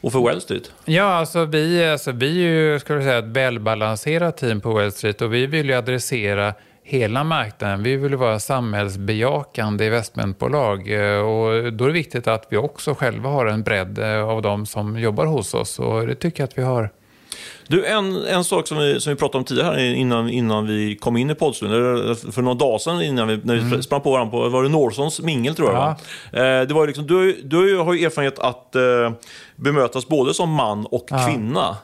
Och 0.00 0.12
för 0.12 0.18
Wall 0.18 0.40
Street? 0.40 0.72
Ja, 0.84 1.04
alltså 1.04 1.44
vi, 1.44 1.84
alltså 1.84 2.12
vi 2.12 2.44
är 2.44 2.50
ju 2.50 2.78
ska 2.80 2.94
vi 2.94 3.04
säga, 3.04 3.18
ett 3.18 3.24
välbalanserat 3.24 4.36
team 4.36 4.60
på 4.60 4.70
Wall 4.70 4.92
Street 4.92 5.22
och 5.22 5.34
vi 5.34 5.46
vill 5.46 5.68
ju 5.68 5.74
adressera 5.74 6.54
hela 6.90 7.24
marknaden. 7.24 7.82
Vi 7.82 7.96
vill 7.96 8.16
vara 8.16 8.38
samhällsbejakande 8.38 9.86
investmentbolag 9.86 10.80
och 11.24 11.72
då 11.72 11.84
är 11.84 11.86
det 11.86 11.92
viktigt 11.92 12.28
att 12.28 12.46
vi 12.50 12.56
också 12.56 12.94
själva 12.94 13.28
har 13.28 13.46
en 13.46 13.62
bredd 13.62 13.98
av 13.98 14.42
de 14.42 14.66
som 14.66 14.98
jobbar 14.98 15.26
hos 15.26 15.54
oss 15.54 15.78
och 15.78 16.06
det 16.06 16.14
tycker 16.14 16.42
jag 16.42 16.48
att 16.48 16.58
vi 16.58 16.62
har. 16.62 16.90
Du, 17.68 17.86
en, 17.86 18.16
en 18.16 18.44
sak 18.44 18.66
som 18.66 18.78
vi, 18.78 19.00
som 19.00 19.12
vi 19.12 19.16
pratade 19.16 19.38
om 19.38 19.44
tidigare 19.44 19.74
här 19.74 19.94
innan, 19.94 20.30
innan 20.30 20.66
vi 20.66 20.96
kom 20.96 21.16
in 21.16 21.30
i 21.30 21.34
poddstudion, 21.34 22.16
för 22.16 22.42
några 22.42 22.54
dagar 22.54 22.78
sedan 22.78 23.02
innan 23.02 23.28
vi, 23.28 23.40
när 23.44 23.54
vi 23.54 23.60
mm. 23.60 23.82
sprang 23.82 24.00
på 24.00 24.10
varandra 24.10 24.30
på, 24.30 24.48
var 24.48 24.62
det 24.62 24.68
Norssons 24.68 25.20
mingel 25.20 25.54
tror 25.54 25.72
jag? 25.72 25.94
Ja. 26.32 26.38
Eh, 26.38 26.66
det 26.66 26.74
var 26.74 26.86
liksom, 26.86 27.06
du, 27.06 27.42
du 27.44 27.78
har 27.78 27.94
ju 27.94 28.04
erfarenhet 28.06 28.38
att 28.38 28.76
eh, 28.76 28.82
bemötas 29.56 30.08
både 30.08 30.34
som 30.34 30.50
man 30.50 30.86
och 30.86 31.06
ja. 31.10 31.26
kvinna. 31.26 31.76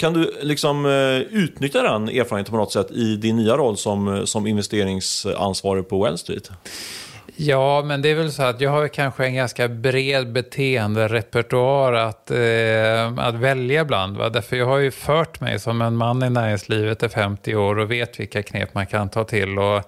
Kan 0.00 0.12
du 0.12 0.34
liksom 0.42 0.86
eh, 0.86 1.20
utnyttja 1.20 1.82
den 1.82 2.08
erfarenheten 2.08 2.50
på 2.50 2.56
något 2.56 2.72
sätt 2.72 2.90
i 2.90 3.16
din 3.16 3.36
nya 3.36 3.56
roll 3.56 3.76
som, 3.76 4.08
eh, 4.08 4.24
som 4.24 4.46
investeringsansvarig 4.46 5.88
på 5.88 5.98
Wall 5.98 6.18
Street? 6.18 6.50
Ja, 7.42 7.82
men 7.82 8.02
det 8.02 8.08
är 8.08 8.14
väl 8.14 8.32
så 8.32 8.42
att 8.42 8.60
jag 8.60 8.70
har 8.70 8.88
kanske 8.88 9.24
en 9.24 9.34
ganska 9.34 9.68
bred 9.68 10.32
beteenderepertoar 10.32 11.92
att, 11.92 12.30
eh, 12.30 13.26
att 13.26 13.34
välja 13.34 13.84
bland. 13.84 14.16
Va? 14.16 14.28
Därför 14.28 14.56
jag 14.56 14.66
har 14.66 14.78
ju 14.78 14.90
fört 14.90 15.40
mig 15.40 15.58
som 15.58 15.82
en 15.82 15.96
man 15.96 16.22
i 16.22 16.30
näringslivet 16.30 17.02
i 17.02 17.08
50 17.08 17.54
år 17.54 17.78
och 17.78 17.90
vet 17.90 18.20
vilka 18.20 18.42
knep 18.42 18.74
man 18.74 18.86
kan 18.86 19.08
ta 19.08 19.24
till. 19.24 19.58
Och 19.58 19.82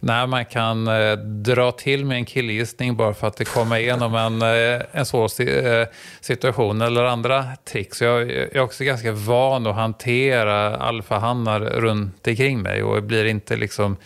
när 0.00 0.26
man 0.26 0.44
kan 0.44 0.88
eh, 0.88 1.12
dra 1.22 1.72
till 1.72 2.04
med 2.04 2.16
en 2.16 2.24
killgissning 2.24 2.96
bara 2.96 3.14
för 3.14 3.26
att 3.26 3.36
det 3.36 3.44
kommer 3.44 3.76
igenom 3.76 4.14
en, 4.14 4.42
eh, 4.42 4.82
en 4.92 5.06
svår 5.06 5.40
eh, 5.40 5.86
situation 6.20 6.82
eller 6.82 7.04
andra 7.04 7.46
tricks. 7.64 8.02
Jag, 8.02 8.20
jag 8.20 8.56
är 8.56 8.60
också 8.60 8.84
ganska 8.84 9.12
van 9.12 9.66
att 9.66 9.74
hantera 9.74 10.76
alfahannar 10.76 11.60
runt 11.60 12.26
omkring 12.26 12.62
mig 12.62 12.82
och 12.82 13.02
blir 13.02 13.24
inte 13.24 13.56
liksom 13.56 13.96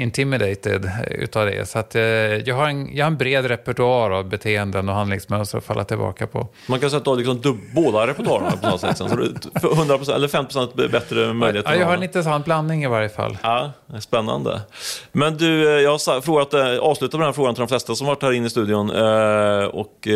intimidated 0.00 0.90
utav 1.10 1.46
det. 1.46 1.68
Så 1.68 1.78
att, 1.78 1.94
eh, 1.94 2.02
jag, 2.02 2.54
har 2.54 2.68
en, 2.68 2.96
jag 2.96 3.04
har 3.04 3.10
en 3.10 3.16
bred 3.16 3.44
repertoar 3.44 4.10
av 4.10 4.28
beteenden 4.28 4.88
och 4.88 4.94
handlingsmönster 4.94 5.58
att 5.58 5.64
falla 5.64 5.84
tillbaka 5.84 6.26
på. 6.26 6.48
Man 6.66 6.80
kan 6.80 6.90
säga 6.90 6.98
att 6.98 7.04
du 7.04 7.10
har 7.10 7.16
liksom 7.16 7.60
båda 7.74 8.06
repertoarerna 8.06 8.56
på 8.56 8.68
något 8.68 8.80
sätt. 8.80 8.96
Så 8.96 9.04
du 9.04 9.34
100% 9.54 10.14
eller 10.14 10.28
50% 10.28 10.88
bättre 10.90 11.32
möjlighet. 11.32 11.66
Ja, 11.68 11.74
jag 11.74 11.86
har 11.86 11.94
en 11.94 12.02
intressant 12.02 12.44
blandning 12.44 12.84
i 12.84 12.86
varje 12.86 13.08
fall. 13.08 13.38
Ja, 13.42 13.72
spännande. 14.00 14.60
Men 15.12 15.36
du, 15.36 15.76
eh, 15.76 15.82
jag 15.82 15.90
har 15.90 16.20
frågat, 16.20 16.54
eh, 16.54 16.78
avslutat 16.78 17.12
med 17.12 17.20
den 17.20 17.28
här 17.28 17.32
frågan 17.32 17.54
till 17.54 17.60
de 17.60 17.68
flesta 17.68 17.94
som 17.94 18.06
varit 18.06 18.22
här 18.22 18.32
inne 18.32 18.46
i 18.46 18.50
studion. 18.50 18.90
Eh, 18.90 19.64
och 19.64 20.08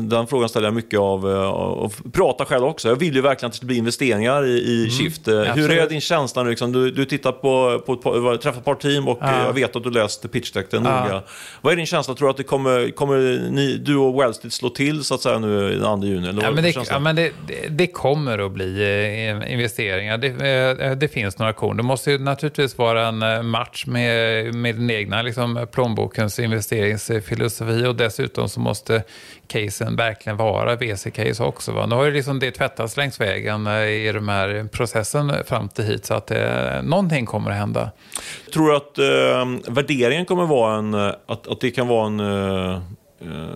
den 0.00 0.26
frågan 0.26 0.48
ställer 0.48 0.66
jag 0.66 0.74
mycket 0.74 1.00
av, 1.00 1.24
och 1.24 1.92
pratar 2.12 2.44
själv 2.44 2.64
också. 2.64 2.88
Jag 2.88 2.96
vill 2.96 3.14
ju 3.14 3.20
verkligen 3.20 3.46
att 3.46 3.52
det 3.52 3.56
ska 3.56 3.66
bli 3.66 3.76
investeringar 3.76 4.46
i, 4.46 4.50
i 4.50 4.78
mm, 4.78 4.90
Shift. 4.90 5.28
Hur 5.28 5.70
är 5.70 5.88
din 5.88 6.00
känsla 6.00 6.42
nu? 6.42 6.50
Liksom? 6.50 6.72
Du, 6.72 6.90
du 6.90 7.04
tittar 7.04 7.32
på, 7.32 7.82
på, 7.86 7.96
på 7.96 8.36
träffat 8.36 8.58
ett 8.58 8.64
par 8.64 8.74
team 8.74 9.05
och 9.08 9.18
ja. 9.20 9.44
jag 9.46 9.52
vet 9.52 9.76
att 9.76 9.82
du 9.82 9.90
läst 9.90 10.32
pitchdecken 10.32 10.82
noga. 10.82 11.06
Ja. 11.10 11.22
Vad 11.60 11.72
är 11.72 11.76
din 11.76 11.86
känsla? 11.86 12.14
Tror 12.14 12.28
du 12.28 12.30
att 12.30 12.36
det 12.36 12.42
kommer, 12.42 12.90
kommer 12.90 13.50
ni, 13.50 13.76
du 13.76 13.96
och 13.96 14.20
Wellstead 14.20 14.52
slå 14.52 14.70
till 14.70 15.04
så 15.04 15.14
att 15.14 15.20
säga 15.20 15.38
nu 15.38 15.70
den 15.70 16.00
2 16.00 16.06
juni? 16.06 16.28
Eller 16.28 16.42
ja, 16.42 16.50
men 16.50 16.64
det, 16.64 16.76
ja, 16.90 16.98
men 16.98 17.16
det, 17.16 17.32
det, 17.46 17.68
det, 17.68 17.86
kommer 17.86 18.38
att 18.38 18.52
bli 18.52 18.82
eh, 18.82 19.52
investeringar. 19.52 20.18
Det, 20.18 20.28
eh, 20.82 20.96
det 20.96 21.08
finns 21.08 21.38
några 21.38 21.52
korn. 21.52 21.76
Det 21.76 21.82
måste 21.82 22.10
ju 22.10 22.18
naturligtvis 22.18 22.78
vara 22.78 23.06
en 23.06 23.22
eh, 23.22 23.42
match 23.42 23.86
med, 23.86 24.54
med 24.54 24.74
den 24.74 24.90
egna 24.90 25.22
liksom, 25.22 25.66
plånbokens 25.72 26.38
investeringsfilosofi 26.38 27.86
och 27.86 27.96
dessutom 27.96 28.48
så 28.48 28.60
måste 28.60 29.02
casen 29.48 29.96
verkligen 29.96 30.36
vara 30.36 30.76
VC-case 30.76 31.42
också. 31.42 31.72
Va? 31.72 31.86
Nu 31.86 31.94
har 31.94 32.04
ju 32.04 32.10
liksom 32.10 32.38
det 32.38 32.50
tvättats 32.50 32.96
längs 32.96 33.20
vägen 33.20 33.66
eh, 33.66 33.82
i 33.82 34.12
den 34.12 34.28
här 34.28 34.68
processen 34.72 35.32
fram 35.46 35.68
till 35.68 35.84
hit 35.84 36.06
så 36.06 36.14
att 36.14 36.26
det, 36.26 36.80
någonting 36.84 37.26
kommer 37.26 37.50
att 37.50 37.56
hända. 37.56 37.90
Tror 38.52 38.68
du 38.68 38.76
att 38.76 38.98
eh, 38.98 39.72
värderingen 39.74 40.24
kommer 40.24 40.46
vara 40.46 40.78
en, 40.78 40.94
eh, 40.94 41.12
att, 41.26 41.46
att 41.46 41.60
det 41.60 41.70
kan 41.70 41.88
vara 41.88 42.06
en 42.06 42.20
eh, 42.20 42.80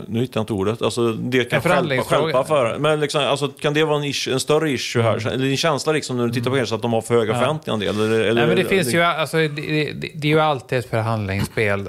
nu 0.06 0.20
hittar 0.20 0.40
jag 0.40 0.42
inte 0.42 0.52
ordet. 0.52 0.82
Alltså, 0.82 1.12
det 1.12 1.44
kan 1.44 1.62
skälpa, 1.62 2.44
för. 2.44 2.78
Men 2.78 3.00
liksom, 3.00 3.20
alltså, 3.20 3.48
kan 3.48 3.74
det 3.74 3.84
vara 3.84 3.98
en, 3.98 4.04
issue, 4.04 4.34
en 4.34 4.40
större 4.40 4.70
issue 4.70 5.02
här? 5.02 5.18
Mm. 5.18 5.34
Eller 5.34 5.44
din 5.44 5.56
känsla 5.56 5.92
liksom, 5.92 6.16
när 6.16 6.26
du 6.26 6.32
tittar 6.32 6.50
på 6.50 6.58
er 6.58 6.64
så 6.64 6.74
att 6.74 6.82
de 6.82 6.92
har 6.92 7.00
för 7.00 7.14
höga 7.14 7.32
ja. 7.32 7.38
förväntningar? 7.38 7.90
Eller, 7.90 8.20
eller, 8.20 8.34
Nej, 8.34 8.46
men 8.46 8.56
det 8.56 8.64
finns 8.64 8.86
det... 8.86 8.96
ju, 8.96 9.02
alltså, 9.02 9.36
det, 9.36 9.48
det, 9.48 9.92
det, 10.14 10.28
är 10.28 10.32
ju 10.32 10.40
alltid 10.40 10.78
ett 10.78 10.90
förhandlingsspel 10.90 11.80
uh, 11.80 11.86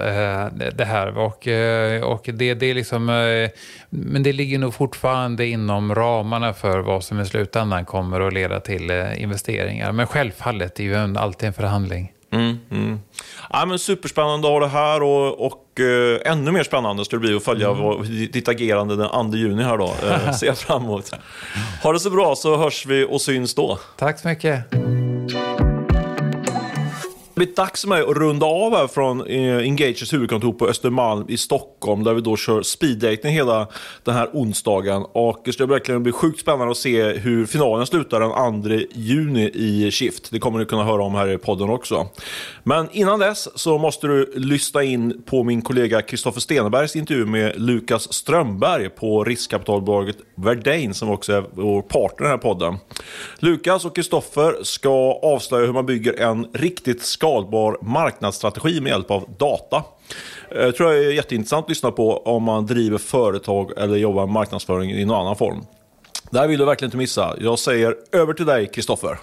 det 0.74 0.84
här. 0.84 1.18
Och, 1.18 1.46
uh, 1.46 2.02
och 2.02 2.28
det, 2.32 2.54
det 2.54 2.66
är 2.66 2.74
liksom, 2.74 3.06
men 3.90 4.22
det 4.22 4.32
ligger 4.32 4.58
nog 4.58 4.74
fortfarande 4.74 5.46
inom 5.46 5.94
ramarna 5.94 6.52
för 6.52 6.78
vad 6.78 7.04
som 7.04 7.20
i 7.20 7.26
slutändan 7.26 7.84
kommer 7.84 8.20
att 8.20 8.32
leda 8.32 8.60
till 8.60 8.90
investeringar. 9.16 9.92
Men 9.92 10.06
självfallet 10.06 10.80
är 10.80 10.84
ju 10.84 10.94
en, 10.94 11.16
alltid 11.16 11.46
en 11.46 11.52
förhandling. 11.52 12.12
Mm, 12.32 12.58
mm. 12.70 13.00
Ja, 13.50 13.66
men 13.66 13.78
superspännande 13.78 14.48
att 14.48 14.52
ha 14.52 14.60
det 14.60 14.68
här 14.68 15.02
och, 15.02 15.46
och 15.46 15.80
eh, 15.80 16.32
ännu 16.32 16.52
mer 16.52 16.62
spännande 16.62 17.04
ska 17.04 17.16
det 17.16 17.20
bli 17.20 17.36
att 17.36 17.44
följa 17.44 17.70
mm. 17.70 18.30
ditt 18.32 18.48
agerande 18.48 18.96
den 18.96 19.30
2 19.30 19.36
juni 19.36 19.62
här 19.62 19.78
då. 19.78 19.94
Eh, 20.06 20.32
ser 20.38 20.46
jag 20.46 20.58
fram 20.58 20.84
emot. 20.84 21.10
Ha 21.82 21.92
det 21.92 22.00
så 22.00 22.10
bra 22.10 22.36
så 22.36 22.56
hörs 22.56 22.86
vi 22.86 23.06
och 23.10 23.20
syns 23.20 23.54
då. 23.54 23.78
Tack 23.96 24.18
så 24.18 24.28
mycket 24.28 24.64
det 27.34 27.38
blivit 27.38 27.56
dags 27.56 27.80
för 27.80 27.88
mig 27.88 28.02
att 28.02 28.16
runda 28.16 28.46
av 28.46 28.76
här 28.76 28.86
från 28.86 29.26
eh, 29.26 29.56
Engagers 29.56 30.12
huvudkontor 30.12 30.52
på 30.52 30.68
Östermalm 30.68 31.24
i 31.28 31.36
Stockholm 31.36 32.04
där 32.04 32.14
vi 32.14 32.20
då 32.20 32.36
kör 32.36 32.62
speeddating 32.62 33.32
hela 33.32 33.68
den 34.04 34.14
här 34.14 34.30
onsdagen. 34.32 35.06
Och 35.12 35.42
det 35.44 35.52
ska 35.52 35.66
verkligen 35.66 36.02
bli 36.02 36.12
sjukt 36.12 36.40
spännande 36.40 36.70
att 36.70 36.76
se 36.76 37.12
hur 37.12 37.46
finalen 37.46 37.86
slutar 37.86 38.20
den 38.20 38.62
2 38.62 38.86
juni 38.94 39.50
i 39.54 39.90
Shift. 39.90 40.30
Det 40.30 40.38
kommer 40.38 40.58
ni 40.58 40.64
kunna 40.64 40.84
höra 40.84 41.02
om 41.02 41.14
här 41.14 41.28
i 41.28 41.38
podden 41.38 41.70
också. 41.70 42.08
Men 42.62 42.88
innan 42.92 43.18
dess 43.18 43.58
så 43.58 43.78
måste 43.78 44.06
du 44.06 44.32
lyssna 44.36 44.82
in 44.82 45.22
på 45.26 45.42
min 45.42 45.62
kollega 45.62 46.02
Kristoffer 46.02 46.40
Stenebergs 46.40 46.96
intervju 46.96 47.26
med 47.26 47.60
Lukas 47.60 48.12
Strömberg 48.12 48.88
på 48.88 49.24
riskkapitalbolaget 49.24 50.16
Verdane 50.34 50.94
som 50.94 51.10
också 51.10 51.32
är 51.32 51.44
vår 51.52 51.82
partner 51.82 52.26
i 52.26 52.28
den 52.28 52.30
här 52.30 52.38
podden. 52.38 52.76
Lukas 53.38 53.84
och 53.84 53.94
Kristoffer 53.94 54.56
ska 54.62 55.20
avslöja 55.22 55.66
hur 55.66 55.72
man 55.72 55.86
bygger 55.86 56.20
en 56.20 56.46
riktigt 56.52 57.02
skalbar 57.22 57.78
marknadsstrategi 57.82 58.80
med 58.80 58.90
hjälp 58.90 59.10
av 59.10 59.34
data. 59.38 59.84
Det 60.50 60.72
tror 60.72 60.92
jag 60.92 61.04
är 61.04 61.12
jätteintressant 61.12 61.64
att 61.64 61.68
lyssna 61.68 61.90
på 61.90 62.16
om 62.16 62.42
man 62.42 62.66
driver 62.66 62.98
företag 62.98 63.72
eller 63.78 63.96
jobbar 63.96 64.26
med 64.26 64.32
marknadsföring 64.32 64.90
i 64.90 65.04
någon 65.04 65.20
annan 65.20 65.36
form. 65.36 65.64
Det 66.30 66.38
här 66.38 66.48
vill 66.48 66.58
du 66.58 66.64
verkligen 66.64 66.88
inte 66.88 66.96
missa. 66.96 67.36
Jag 67.40 67.58
säger 67.58 67.96
över 68.12 68.34
till 68.34 68.46
dig, 68.46 68.70
Kristoffer. 68.74 69.18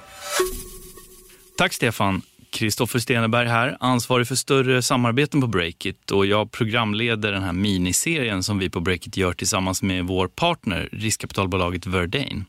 Tack, 1.58 1.74
Stefan. 1.74 2.22
Kristoffer 2.52 3.00
Steneberg 3.00 3.48
här, 3.48 3.78
ansvarig 3.80 4.28
för 4.28 4.36
större 4.36 4.82
samarbeten 4.82 5.42
på 5.42 5.48
Breakit 5.48 6.12
och 6.12 6.26
jag 6.26 6.52
programleder 6.52 7.32
den 7.32 7.44
här 7.44 7.54
miniserien 7.54 8.44
som 8.44 8.60
vi 8.60 8.70
på 8.70 8.80
Breakit 8.80 9.18
gör 9.18 9.34
tillsammans 9.34 9.82
med 9.82 10.06
vår 10.06 10.28
partner, 10.28 10.90
riskkapitalbolaget 10.92 11.86
Verdane. 11.86 12.46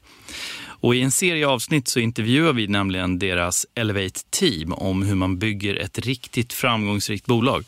Och 0.80 0.94
I 0.94 1.00
en 1.00 1.10
serie 1.10 1.46
avsnitt 1.46 1.88
så 1.88 2.00
intervjuar 2.00 2.52
vi 2.52 2.66
nämligen 2.66 3.18
deras 3.18 3.66
Elevate 3.74 4.20
Team 4.30 4.72
om 4.72 5.02
hur 5.02 5.14
man 5.14 5.38
bygger 5.38 5.76
ett 5.76 5.98
riktigt 5.98 6.52
framgångsrikt 6.52 7.26
bolag. 7.26 7.64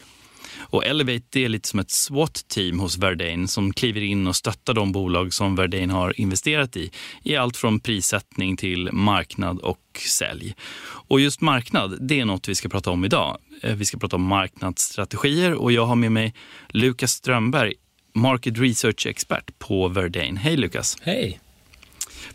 Och 0.58 0.84
Elevate 0.84 1.40
är 1.40 1.48
lite 1.48 1.68
som 1.68 1.80
ett 1.80 1.90
SWAT-team 1.90 2.78
hos 2.80 2.98
Verdane 2.98 3.48
som 3.48 3.72
kliver 3.72 4.00
in 4.00 4.26
och 4.26 4.36
stöttar 4.36 4.74
de 4.74 4.92
bolag 4.92 5.34
som 5.34 5.56
Verdane 5.56 5.92
har 5.92 6.20
investerat 6.20 6.76
i, 6.76 6.90
i 7.22 7.36
allt 7.36 7.56
från 7.56 7.80
prissättning 7.80 8.56
till 8.56 8.92
marknad 8.92 9.58
och 9.58 10.00
sälj. 10.08 10.54
Och 10.84 11.20
just 11.20 11.40
marknad, 11.40 11.98
det 12.00 12.20
är 12.20 12.24
något 12.24 12.48
vi 12.48 12.54
ska 12.54 12.68
prata 12.68 12.90
om 12.90 13.04
idag. 13.04 13.38
Eh, 13.62 13.74
vi 13.74 13.84
ska 13.84 13.98
prata 13.98 14.16
om 14.16 14.22
marknadsstrategier 14.22 15.54
och 15.54 15.72
jag 15.72 15.86
har 15.86 15.96
med 15.96 16.12
mig 16.12 16.34
Lukas 16.68 17.12
Strömberg, 17.12 17.74
Market 18.14 18.58
Research-expert 18.58 19.58
på 19.58 19.88
Verdane. 19.88 20.40
Hej 20.40 20.56
Lukas! 20.56 20.96
Hej! 21.02 21.40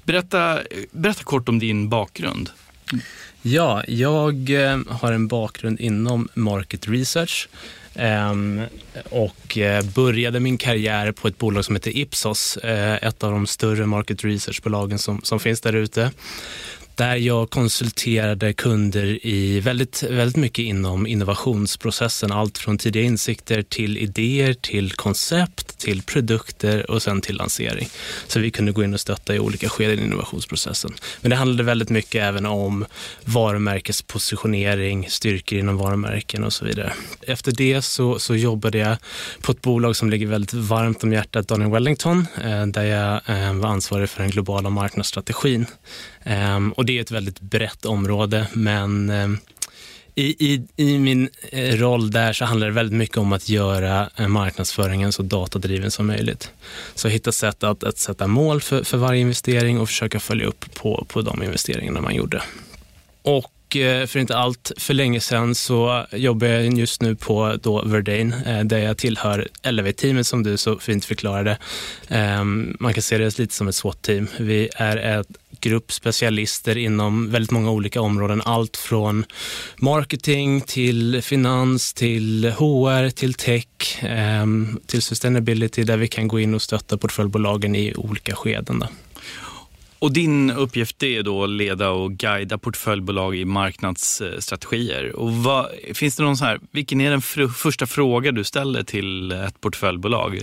Berätta, 0.08 0.60
berätta 0.92 1.24
kort 1.24 1.50
om 1.50 1.60
din 1.60 1.90
bakgrund. 1.90 2.50
Ja, 3.42 3.84
jag 3.88 4.50
eh, 4.50 4.80
har 4.90 5.12
en 5.12 5.28
bakgrund 5.28 5.80
inom 5.80 6.28
market 6.34 6.88
research 6.88 7.50
ehm, 7.96 8.62
och 9.10 9.58
eh, 9.58 9.86
började 9.86 10.40
min 10.40 10.58
karriär 10.58 11.12
på 11.12 11.28
ett 11.28 11.38
bolag 11.38 11.66
som 11.66 11.76
heter 11.76 11.98
Ipsos, 11.98 12.58
eh, 12.58 12.96
ett 12.96 13.24
av 13.24 13.32
de 13.32 13.48
större 13.48 13.86
market 13.86 14.24
research-bolagen 14.24 15.00
som, 15.00 15.22
som 15.24 15.40
finns 15.40 15.62
där 15.62 15.74
ute 15.74 16.12
där 16.98 17.16
jag 17.16 17.50
konsulterade 17.50 18.54
kunder 18.54 19.26
i 19.26 19.60
väldigt, 19.60 20.04
väldigt 20.04 20.36
mycket 20.36 20.66
inom 20.66 21.08
innovationsprocessen. 21.08 22.32
Allt 22.32 22.58
från 22.58 22.78
tidiga 22.78 23.04
insikter 23.04 23.62
till 23.62 23.98
idéer, 23.98 24.54
till 24.54 24.92
koncept, 24.92 25.78
till 25.78 26.02
produkter 26.04 26.92
och 26.92 27.02
sen 27.02 27.22
till 27.22 27.36
lansering. 27.36 27.90
Så 28.28 28.40
vi 28.40 28.52
kunde 28.52 28.72
gå 28.72 28.84
in 28.84 28.94
och 28.94 29.00
stötta 29.00 29.36
i 29.36 29.40
olika 29.40 29.70
skeden 29.70 30.00
i 30.00 30.04
innovationsprocessen. 30.04 30.94
Men 31.22 31.30
det 31.30 31.36
handlade 31.36 31.64
väldigt 31.64 31.90
mycket 31.90 32.24
även 32.24 32.46
om 32.46 32.86
varumärkespositionering, 33.26 35.10
styrkor 35.10 35.60
inom 35.60 35.78
varumärken 35.78 36.44
och 36.44 36.54
så 36.54 36.66
vidare. 36.66 36.94
Efter 37.22 37.52
det 37.52 37.82
så, 37.82 38.20
så 38.20 38.36
jobbade 38.36 38.78
jag 38.78 38.98
på 39.42 39.52
ett 39.52 39.62
bolag 39.62 39.96
som 39.96 40.10
ligger 40.10 40.28
väldigt 40.28 40.54
varmt 40.54 41.04
om 41.04 41.14
hjärtat, 41.14 41.48
Daniel 41.48 41.72
Wellington, 41.72 42.28
eh, 42.44 42.66
där 42.66 42.84
jag 42.84 43.22
eh, 43.26 43.54
var 43.54 43.70
ansvarig 43.70 44.10
för 44.10 44.22
den 44.22 44.32
globala 44.32 44.70
marknadsstrategin. 44.70 45.66
Ehm, 46.24 46.72
och 46.72 46.86
det 46.88 46.98
är 46.98 47.02
ett 47.02 47.12
väldigt 47.12 47.40
brett 47.40 47.86
område, 47.86 48.48
men 48.54 49.10
eh, 49.10 49.30
I, 50.16 50.54
i, 50.54 50.68
I 50.76 51.00
min 51.00 51.30
eh, 51.52 51.76
roll 51.76 52.12
där 52.12 52.34
så 52.34 52.46
handlar 52.46 52.68
det 52.68 52.74
väldigt 52.74 52.98
mycket 52.98 53.18
om 53.18 53.34
att 53.34 53.50
göra 53.50 54.10
eh, 54.16 54.28
marknadsföringen 54.28 55.12
så 55.12 55.24
datadriven 55.24 55.92
som 55.92 56.08
möjligt. 56.08 56.52
Så 56.96 57.08
hitta 57.08 57.32
sätt 57.32 57.64
att, 57.64 57.84
att 57.84 57.98
sätta 57.98 58.28
mål 58.28 58.62
för, 58.62 58.84
för 58.84 58.98
varje 58.98 59.22
investering 59.22 59.80
och 59.80 59.88
försöka 59.88 60.20
följa 60.20 60.46
upp 60.48 60.74
på, 60.74 61.06
på 61.10 61.22
de 61.22 61.44
investeringarna 61.44 62.02
man 62.02 62.16
gjorde. 62.16 62.42
Och 63.22 63.54
för 64.08 64.18
inte 64.18 64.38
allt 64.38 64.72
för 64.78 64.94
länge 64.94 65.20
sedan 65.20 65.56
så 65.56 66.06
jobbar 66.12 66.48
jag 66.48 66.74
just 66.74 67.02
nu 67.02 67.16
på 67.16 67.58
då 67.64 67.82
Verdane 67.82 68.64
där 68.64 68.78
jag 68.78 68.98
tillhör 68.98 69.48
LV-teamet 69.64 70.28
som 70.28 70.44
du 70.44 70.58
så 70.58 70.80
fint 70.80 71.06
förklarade. 71.06 71.58
Ehm, 72.08 72.78
man 72.80 72.94
kan 72.94 73.04
se 73.04 73.18
det 73.18 73.40
lite 73.40 73.56
som 73.56 73.68
ett 73.68 73.76
SWAT-team. 73.76 74.28
Vi 74.40 74.70
är 74.76 74.98
ett 74.98 75.28
grupp 75.62 75.92
specialister 75.92 76.78
inom 76.78 77.32
väldigt 77.32 77.52
många 77.52 77.72
olika 77.72 78.02
områden. 78.02 78.42
Allt 78.46 78.78
från 78.78 79.26
marketing 79.78 80.62
till 80.62 81.22
finans, 81.22 81.94
till 81.94 82.46
HR, 82.46 83.10
till 83.10 83.34
tech, 83.34 84.04
ehm, 84.04 84.80
till 84.86 85.02
sustainability 85.02 85.84
där 85.84 85.98
vi 85.98 86.08
kan 86.08 86.28
gå 86.28 86.40
in 86.40 86.54
och 86.54 86.62
stötta 86.62 86.98
portföljbolagen 86.98 87.76
i 87.76 87.94
olika 87.96 88.36
skeden. 88.36 88.84
Och 90.00 90.12
din 90.12 90.52
uppgift 90.52 91.04
är 91.04 91.24
då 91.24 91.44
att 91.44 91.50
leda 91.50 91.90
och 91.90 92.12
guida 92.12 92.58
portföljbolag 92.58 93.36
i 93.36 93.46
marknadsstrategier. 93.46 95.16
Och 95.16 95.34
vad, 95.34 95.68
finns 95.94 96.16
det 96.16 96.24
någon 96.24 96.38
så 96.38 96.46
här, 96.46 96.60
vilken 96.72 97.02
är 97.02 97.10
den 97.10 97.22
första 97.52 97.88
fråga 97.88 98.32
du 98.32 98.44
ställer 98.44 98.84
till 98.84 99.32
ett 99.32 99.62
portföljbolag? 99.62 100.42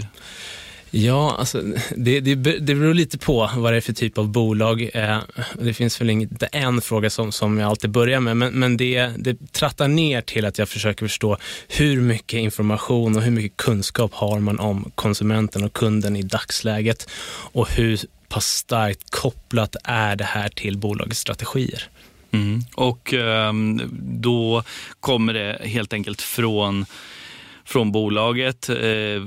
Ja, 0.97 1.36
alltså, 1.38 1.62
det, 1.97 2.20
det, 2.20 2.34
det 2.34 2.74
beror 2.74 2.95
lite 2.95 3.18
på 3.18 3.51
vad 3.57 3.72
det 3.72 3.76
är 3.76 3.80
för 3.80 3.92
typ 3.92 4.18
av 4.18 4.28
bolag. 4.28 4.90
Eh, 4.95 5.18
det 5.55 5.74
finns 5.74 6.01
väl 6.01 6.11
inte 6.11 6.47
en 6.47 6.80
fråga 6.80 7.11
som, 7.11 7.32
som 7.32 7.59
jag 7.59 7.70
alltid 7.70 7.90
börjar 7.90 8.20
med, 8.20 8.36
men, 8.36 8.53
men 8.53 8.76
det, 8.76 9.11
det 9.16 9.53
trattar 9.53 9.88
ner 9.88 10.20
till 10.20 10.45
att 10.45 10.59
jag 10.59 10.68
försöker 10.68 11.07
förstå 11.07 11.36
hur 11.68 12.01
mycket 12.01 12.38
information 12.38 13.16
och 13.16 13.22
hur 13.22 13.30
mycket 13.30 13.57
kunskap 13.57 14.14
har 14.14 14.40
man 14.40 14.59
om 14.59 14.90
konsumenten 14.95 15.64
och 15.64 15.72
kunden 15.72 16.16
i 16.16 16.22
dagsläget 16.22 17.11
och 17.53 17.70
hur 17.70 18.01
pass 18.28 18.47
starkt 18.47 19.11
kopplat 19.11 19.76
är 19.84 20.16
det 20.16 20.24
här 20.24 20.49
till 20.49 20.78
bolagets 20.78 21.20
strategier. 21.20 21.88
Mm. 22.30 22.62
Och 22.74 23.14
eh, 23.14 23.53
då 24.01 24.62
kommer 25.01 25.34
det 25.34 25.61
helt 25.64 25.92
enkelt 25.92 26.22
från 26.22 26.86
från 27.65 27.93
bolaget. 27.93 28.69
Eh, 28.69 29.23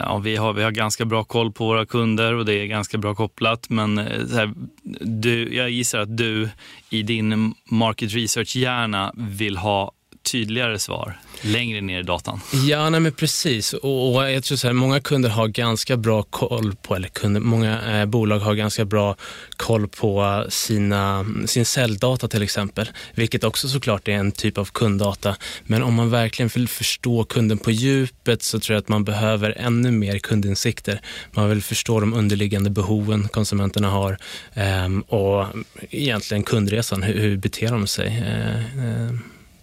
ja, 0.00 0.20
vi, 0.24 0.36
har, 0.36 0.52
vi 0.52 0.62
har 0.62 0.70
ganska 0.70 1.04
bra 1.04 1.24
koll 1.24 1.52
på 1.52 1.66
våra 1.66 1.86
kunder 1.86 2.34
och 2.34 2.44
det 2.44 2.54
är 2.54 2.66
ganska 2.66 2.98
bra 2.98 3.14
kopplat. 3.14 3.68
Men 3.70 3.98
eh, 3.98 4.04
här, 4.32 4.52
du, 5.00 5.54
jag 5.54 5.70
gissar 5.70 5.98
att 5.98 6.16
du 6.16 6.48
i 6.90 7.02
din 7.02 7.54
market 7.64 8.14
research-hjärna 8.14 9.12
vill 9.16 9.56
ha 9.56 9.92
tydligare 10.22 10.78
svar 10.78 11.18
längre 11.40 11.80
ner 11.80 12.00
i 12.00 12.02
datan. 12.02 12.40
Ja, 12.68 12.90
nej, 12.90 13.00
men 13.00 13.12
precis. 13.12 13.72
Och, 13.72 14.14
och 14.14 14.30
jag 14.30 14.44
tror 14.44 14.56
så 14.56 14.66
här, 14.66 14.74
många 14.74 15.00
kunder 15.00 15.30
har 15.30 15.48
ganska 15.48 15.96
bra 15.96 16.22
koll 16.22 16.74
på, 16.82 16.96
eller 16.96 17.08
kunder, 17.08 17.40
många 17.40 18.00
eh, 18.00 18.06
bolag 18.06 18.38
har 18.38 18.54
ganska 18.54 18.84
bra 18.84 19.16
koll 19.56 19.88
på 19.88 20.44
sina, 20.48 21.26
sin 21.46 21.64
säljdata 21.64 22.28
till 22.28 22.42
exempel, 22.42 22.90
vilket 23.14 23.44
också 23.44 23.68
såklart 23.68 24.08
är 24.08 24.12
en 24.12 24.32
typ 24.32 24.58
av 24.58 24.64
kunddata. 24.64 25.36
Men 25.64 25.82
om 25.82 25.94
man 25.94 26.10
verkligen 26.10 26.50
vill 26.54 26.68
förstå 26.68 27.24
kunden 27.24 27.58
på 27.58 27.70
djupet 27.70 28.42
så 28.42 28.60
tror 28.60 28.74
jag 28.74 28.80
att 28.80 28.88
man 28.88 29.04
behöver 29.04 29.54
ännu 29.58 29.90
mer 29.90 30.18
kundinsikter. 30.18 31.00
Man 31.30 31.48
vill 31.48 31.62
förstå 31.62 32.00
de 32.00 32.14
underliggande 32.14 32.70
behoven 32.70 33.28
konsumenterna 33.28 33.90
har 33.90 34.18
eh, 34.54 34.98
och 35.08 35.46
egentligen 35.90 36.42
kundresan, 36.42 37.02
hur, 37.02 37.20
hur 37.20 37.36
beter 37.36 37.68
de 37.68 37.86
sig 37.86 38.06
eh, 38.06 39.06
eh 39.06 39.12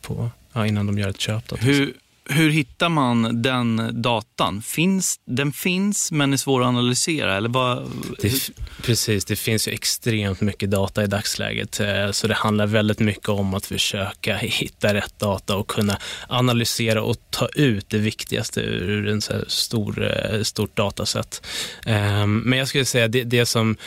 på 0.02 0.32
ja, 0.60 0.68
innan 0.68 0.88
de 0.88 0.98
gör 0.98 1.10
ett 1.10 1.20
köp. 1.20 1.50
Då, 1.50 1.56
hur, 1.56 1.94
hur 2.30 2.50
hittar 2.50 2.90
man 2.90 3.42
den 3.42 4.02
datan? 4.02 4.62
Finns, 4.62 5.20
den 5.26 5.52
finns 5.52 6.12
men 6.12 6.34
är 6.34 6.38
svår 6.38 6.62
att 6.62 6.68
analysera? 6.68 7.38
Eller 7.38 7.50
vad, 7.50 7.92
det, 8.22 8.52
precis, 8.82 9.26
det 9.26 9.36
finns 9.36 9.68
ju 9.68 9.72
extremt 9.72 10.42
mycket 10.42 10.72
data 10.72 11.04
i 11.04 11.08
dagsläget. 11.08 11.80
Eh, 11.80 12.12
så 12.12 12.28
det 12.28 12.34
handlar 12.34 12.68
väldigt 12.68 13.00
mycket 13.00 13.30
om 13.30 13.54
att 13.54 13.66
försöka 13.66 14.38
hitta 14.38 14.94
rätt 14.94 15.20
data 15.20 15.56
och 15.56 15.68
kunna 15.68 15.98
analysera 16.28 17.02
och 17.02 17.18
ta 17.30 17.48
ut 17.48 17.90
det 17.90 17.98
viktigaste 17.98 18.62
ur 18.62 19.08
en 19.08 19.22
så 19.22 19.34
stor, 19.48 20.12
eh, 20.12 20.42
stort 20.44 20.76
datasätt. 20.76 21.46
Ehm, 21.86 22.38
men 22.40 22.60
jag 22.60 22.68
skulle 22.68 22.86
säga 22.86 23.08
det, 23.08 23.24
det 23.24 23.46
som 23.46 23.78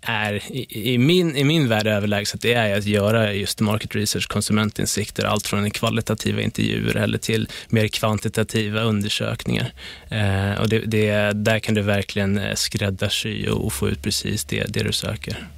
är 0.00 0.42
i 0.76 0.98
min, 0.98 1.36
i 1.36 1.44
min 1.44 1.68
värld 1.68 1.86
överlägset, 1.86 2.40
det 2.40 2.52
är 2.52 2.78
att 2.78 2.84
göra 2.84 3.32
just 3.32 3.60
market 3.60 3.94
research, 3.94 4.28
konsumentinsikter, 4.28 5.24
allt 5.24 5.46
från 5.46 5.70
kvalitativa 5.70 6.40
intervjuer 6.40 6.96
eller 6.96 7.18
till 7.18 7.48
mer 7.68 7.88
kvantitativa 7.88 8.80
undersökningar. 8.80 9.72
Eh, 10.08 10.60
och 10.60 10.68
det, 10.68 10.78
det, 10.78 11.32
där 11.32 11.58
kan 11.58 11.74
du 11.74 11.82
verkligen 11.82 12.38
eh, 12.38 12.54
skräddarsy 12.54 12.94
skräddarsy 12.94 13.48
och 13.48 13.72
få 13.72 13.88
ut 13.88 14.02
precis 14.02 14.44
det, 14.44 14.64
det 14.68 14.82
du 14.82 14.92
söker. 14.92 15.48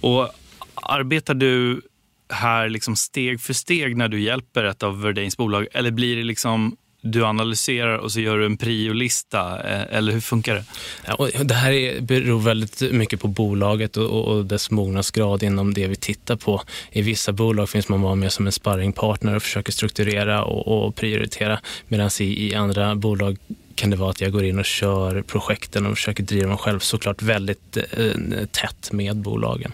Och 0.00 0.30
arbetar 0.74 1.34
du 1.34 1.82
här 2.28 2.68
liksom 2.68 2.96
steg 2.96 3.40
för 3.40 3.52
steg 3.52 3.96
när 3.96 4.08
du 4.08 4.20
hjälper 4.20 4.64
ett 4.64 4.82
av 4.82 5.02
Verdains 5.02 5.36
bolag 5.36 5.66
eller 5.72 5.90
blir 5.90 6.16
det 6.16 6.22
liksom 6.22 6.76
du 7.00 7.24
analyserar 7.24 7.98
och 7.98 8.12
så 8.12 8.20
gör 8.20 8.38
du 8.38 8.46
en 8.46 8.56
priolista, 8.56 9.70
eh, 9.70 9.96
eller 9.96 10.12
hur 10.12 10.20
funkar 10.20 10.54
det? 10.54 10.64
Ja, 11.06 11.14
och 11.14 11.46
det 11.46 11.54
här 11.54 11.72
är, 11.72 12.00
beror 12.00 12.40
väldigt 12.40 12.92
mycket 12.92 13.20
på 13.20 13.28
bolaget 13.28 13.96
och, 13.96 14.28
och, 14.28 14.46
dess 14.46 14.70
mognadsgrad 14.70 15.42
inom 15.42 15.74
det 15.74 15.86
vi 15.86 15.96
tittar 15.96 16.36
på. 16.36 16.62
I 16.92 17.02
vissa 17.02 17.32
bolag 17.32 17.68
finns 17.68 17.88
man 17.88 18.02
vara 18.02 18.14
med 18.14 18.32
som 18.32 18.46
en 18.46 18.52
sparringpartner 18.52 19.36
och 19.36 19.42
försöker 19.42 19.72
strukturera 19.72 20.44
och, 20.44 20.86
och 20.86 20.94
prioritera, 20.94 21.60
medan 21.88 22.10
i, 22.20 22.48
i 22.48 22.54
andra 22.54 22.94
bolag 22.94 23.36
kan 23.74 23.90
det 23.90 23.96
vara 23.96 24.10
att 24.10 24.20
jag 24.20 24.32
går 24.32 24.44
in 24.44 24.58
och 24.58 24.64
kör 24.64 25.22
projekten 25.22 25.86
och 25.86 25.94
försöker 25.96 26.22
driva 26.22 26.48
dem 26.48 26.58
själv 26.58 26.78
såklart 26.78 27.22
väldigt 27.22 27.76
eh, 27.76 28.44
tätt 28.50 28.92
med 28.92 29.16
bolagen. 29.16 29.72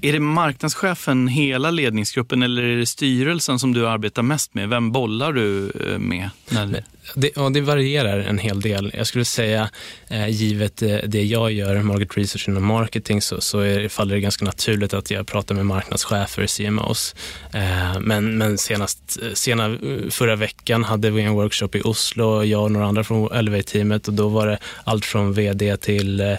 Är 0.00 0.12
det 0.12 0.20
marknadschefen, 0.20 1.28
hela 1.28 1.70
ledningsgruppen 1.70 2.42
eller 2.42 2.62
är 2.62 2.76
det 2.76 2.86
styrelsen 2.86 3.58
som 3.58 3.74
du 3.74 3.88
arbetar 3.88 4.22
mest 4.22 4.54
med? 4.54 4.68
Vem 4.68 4.92
bollar 4.92 5.32
du 5.32 5.70
eh, 5.70 5.98
med? 5.98 6.30
När... 6.48 6.84
Det, 7.14 7.30
ja, 7.36 7.48
det 7.48 7.60
varierar 7.60 8.18
en 8.18 8.38
hel 8.38 8.60
del. 8.60 8.92
Jag 8.94 9.06
skulle 9.06 9.24
säga, 9.24 9.70
eh, 10.08 10.28
givet 10.28 10.82
eh, 10.82 10.96
det 11.06 11.22
jag 11.22 11.52
gör, 11.52 11.82
market 11.82 12.16
research 12.16 12.48
inom 12.48 12.64
marketing, 12.64 13.22
så, 13.22 13.40
så 13.40 13.60
är, 13.60 13.88
faller 13.88 14.14
det 14.14 14.20
ganska 14.20 14.44
naturligt 14.44 14.94
att 14.94 15.10
jag 15.10 15.26
pratar 15.26 15.54
med 15.54 15.66
marknadschefer, 15.66 16.46
CMOs. 16.46 17.14
Eh, 17.52 18.00
men, 18.00 18.38
men 18.38 18.58
senast, 18.58 19.18
eh, 19.22 19.32
sena, 19.32 19.66
eh, 19.66 20.10
förra 20.10 20.36
veckan 20.36 20.84
hade 20.84 21.10
vi 21.10 21.22
en 21.22 21.32
workshop 21.32 21.68
i 21.74 21.80
Oslo, 21.84 22.44
jag 22.44 22.62
och 22.62 22.72
några 22.72 22.86
andra 22.86 23.04
från 23.04 23.32
Elevate-teamet 23.32 24.08
och 24.08 24.14
då 24.14 24.28
var 24.28 24.46
det 24.46 24.58
allt 24.84 25.04
från 25.04 25.32
VD 25.32 25.76
till 25.76 26.20
eh, 26.20 26.32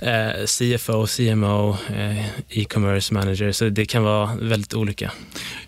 eh 0.00 0.44
CFO, 0.46 1.06
CMO, 1.06 1.76
e-commerce 2.48 3.14
manager, 3.14 3.52
så 3.52 3.68
det 3.68 3.86
kan 3.86 4.02
vara 4.02 4.30
väldigt 4.40 4.74
olika. 4.74 5.12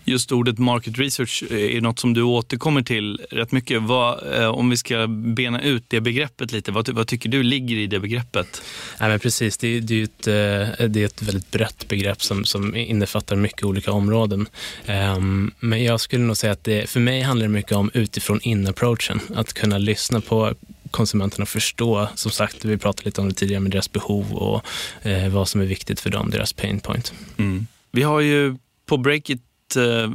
Just 0.03 0.31
ordet 0.31 0.57
market 0.57 0.97
research 0.97 1.43
är 1.51 1.81
något 1.81 1.99
som 1.99 2.13
du 2.13 2.21
återkommer 2.21 2.81
till 2.81 3.21
rätt 3.31 3.51
mycket. 3.51 3.81
Vad, 3.81 4.36
Eh, 4.36 4.36
om 4.45 4.69
vi 4.69 4.77
ska 4.77 5.07
bena 5.07 5.61
ut 5.61 5.83
det 5.87 6.01
begreppet 6.01 6.51
lite, 6.51 6.71
vad, 6.71 6.89
vad 6.89 7.07
tycker 7.07 7.29
du 7.29 7.43
ligger 7.43 7.75
i 7.75 7.87
det 7.87 7.99
begreppet? 7.99 8.61
Ja, 8.99 9.07
men 9.07 9.19
precis, 9.19 9.57
det, 9.57 9.79
det 9.79 10.01
är 10.01 10.03
ett, 10.03 10.27
eh, 10.27 10.87
det 10.87 11.01
är 11.01 11.05
ett 11.05 11.21
väldigt 11.21 11.51
brett 11.51 11.87
begrepp 11.87 12.21
som, 12.21 12.45
som 12.45 12.75
innefattar 12.75 13.35
mycket 13.35 13.63
olika 13.63 13.91
områden. 13.91 14.47
Um, 14.87 15.51
men 15.59 15.83
jag 15.83 15.99
skulle 16.01 16.23
nog 16.23 16.37
säga 16.37 16.53
att 16.53 16.63
det, 16.63 16.89
för 16.89 16.99
mig 16.99 17.21
handlar 17.21 17.47
det 17.47 17.53
mycket 17.53 17.71
om 17.71 17.91
utifrån 17.93 18.39
in-approachen. 18.41 19.19
Att 19.35 19.53
kunna 19.53 19.77
lyssna 19.77 20.21
på 20.21 20.53
konsumenterna 20.91 21.45
förstå, 21.45 22.07
som 22.15 22.31
sagt, 22.31 22.65
vi 22.65 22.77
pratade 22.77 23.05
lite 23.05 23.21
om 23.21 23.29
det 23.29 23.35
tidigare, 23.35 23.61
med 23.61 23.71
deras 23.71 23.91
behov 23.91 24.33
och 24.33 24.65
eh, 25.07 25.29
vad 25.29 25.47
som 25.47 25.61
är 25.61 25.65
viktigt 25.65 25.99
för 25.99 26.09
dem, 26.09 26.29
deras 26.29 26.53
pain 26.53 26.79
point. 26.79 27.13
Mm. 27.37 27.67
Vi 27.91 28.03
har 28.03 28.19
ju 28.19 28.55
på 28.85 28.97
Breakit 28.97 29.41
eh, 29.75 30.11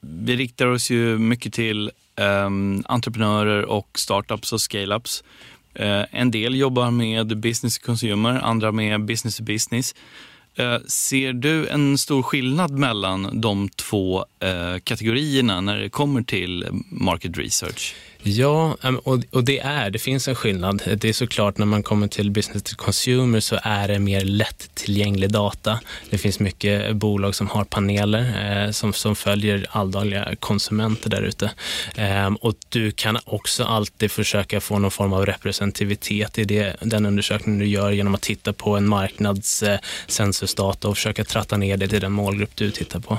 vi 0.00 0.36
riktar 0.36 0.66
oss 0.66 0.90
ju 0.90 1.18
mycket 1.18 1.52
till 1.52 1.90
Ehm, 2.20 2.82
entreprenörer 2.86 3.64
och 3.64 3.88
startups 3.94 4.52
och 4.52 4.58
scale-ups. 4.58 5.24
Eh, 5.74 6.04
en 6.10 6.30
del 6.30 6.54
jobbar 6.54 6.90
med 6.90 7.40
business 7.40 7.78
to 7.78 7.86
consumer, 7.86 8.40
andra 8.42 8.72
med 8.72 9.04
business 9.04 9.36
to 9.36 9.42
business. 9.42 9.94
Eh, 10.54 10.78
ser 10.86 11.32
du 11.32 11.68
en 11.68 11.98
stor 11.98 12.22
skillnad 12.22 12.70
mellan 12.70 13.40
de 13.40 13.68
två 13.68 14.24
eh, 14.40 14.78
kategorierna 14.84 15.60
när 15.60 15.78
det 15.78 15.88
kommer 15.88 16.22
till 16.22 16.66
market 16.90 17.38
research? 17.38 17.94
Ja, 18.22 18.76
och 19.30 19.44
det 19.44 19.58
är, 19.58 19.90
det 19.90 19.98
finns 19.98 20.28
en 20.28 20.34
skillnad. 20.34 20.82
Det 20.96 21.08
är 21.08 21.12
såklart 21.12 21.58
när 21.58 21.66
man 21.66 21.82
kommer 21.82 22.08
till 22.08 22.30
business 22.30 22.62
to 22.62 22.76
consumer 22.76 23.40
så 23.40 23.58
är 23.62 23.88
det 23.88 23.98
mer 23.98 24.20
lättillgänglig 24.20 25.30
data. 25.30 25.80
Det 26.10 26.18
finns 26.18 26.40
mycket 26.40 26.96
bolag 26.96 27.34
som 27.34 27.48
har 27.48 27.64
paneler 27.64 28.64
eh, 28.64 28.70
som, 28.70 28.92
som 28.92 29.16
följer 29.16 29.66
alldagliga 29.70 30.34
konsumenter 30.40 31.10
där 31.10 31.22
ute. 31.22 31.50
Eh, 31.94 32.32
och 32.40 32.54
du 32.68 32.90
kan 32.90 33.18
också 33.24 33.64
alltid 33.64 34.10
försöka 34.10 34.60
få 34.60 34.78
någon 34.78 34.90
form 34.90 35.12
av 35.12 35.26
representativitet 35.26 36.38
i 36.38 36.44
det, 36.44 36.76
den 36.80 37.06
undersökningen 37.06 37.60
du 37.60 37.66
gör 37.66 37.90
genom 37.90 38.14
att 38.14 38.22
titta 38.22 38.52
på 38.52 38.76
en 38.76 38.88
marknads 38.88 39.62
eh, 39.62 39.78
och 40.82 40.96
försöka 40.96 41.24
tratta 41.24 41.56
ner 41.56 41.76
det 41.76 41.88
till 41.88 42.00
den 42.00 42.12
målgrupp 42.12 42.56
du 42.56 42.70
tittar 42.70 43.00
på. 43.00 43.18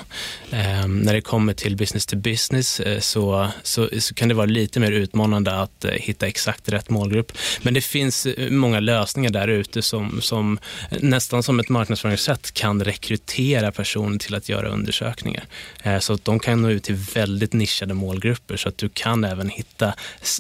När 0.88 1.14
det 1.14 1.22
kommer 1.22 1.54
till 1.54 1.76
business 1.76 2.06
to 2.06 2.16
business 2.16 2.80
eh, 2.80 2.99
så, 2.99 3.47
så, 3.64 3.89
så 3.99 4.14
kan 4.14 4.28
det 4.30 4.36
vara 4.36 4.45
lite 4.45 4.80
mer 4.80 4.91
utmanande 4.92 5.52
att 5.52 5.86
eh, 5.86 5.92
hitta 5.92 6.28
exakt 6.28 6.70
rätt 6.70 6.89
målgrupp. 6.89 7.32
Men 7.62 7.74
det 7.74 7.82
finns 7.82 8.26
eh, 8.26 8.52
många 8.52 8.80
lösningar 8.80 9.30
där 9.30 9.48
ute 9.48 9.82
som, 9.82 10.22
som 10.22 10.60
nästan 11.02 11.44
som 11.44 11.60
ett 11.60 11.70
marknadsföringssätt 11.70 12.54
kan 12.54 12.84
rekrytera 12.84 13.72
personer 13.72 14.18
till 14.18 14.36
att 14.36 14.50
göra 14.50 14.70
undersökningar. 14.70 15.44
Eh, 15.84 16.00
så 16.00 16.14
att 16.14 16.26
de 16.26 16.39
kan 16.39 16.62
nå 16.62 16.70
ut 16.70 16.84
till 16.84 16.96
väldigt 16.96 17.54
nischade 17.54 17.94
målgrupper 17.94 18.58
så 18.58 18.70
att 18.70 18.78
du 18.78 18.89
kan 18.89 19.24
även 19.24 19.50
hitta 19.50 19.94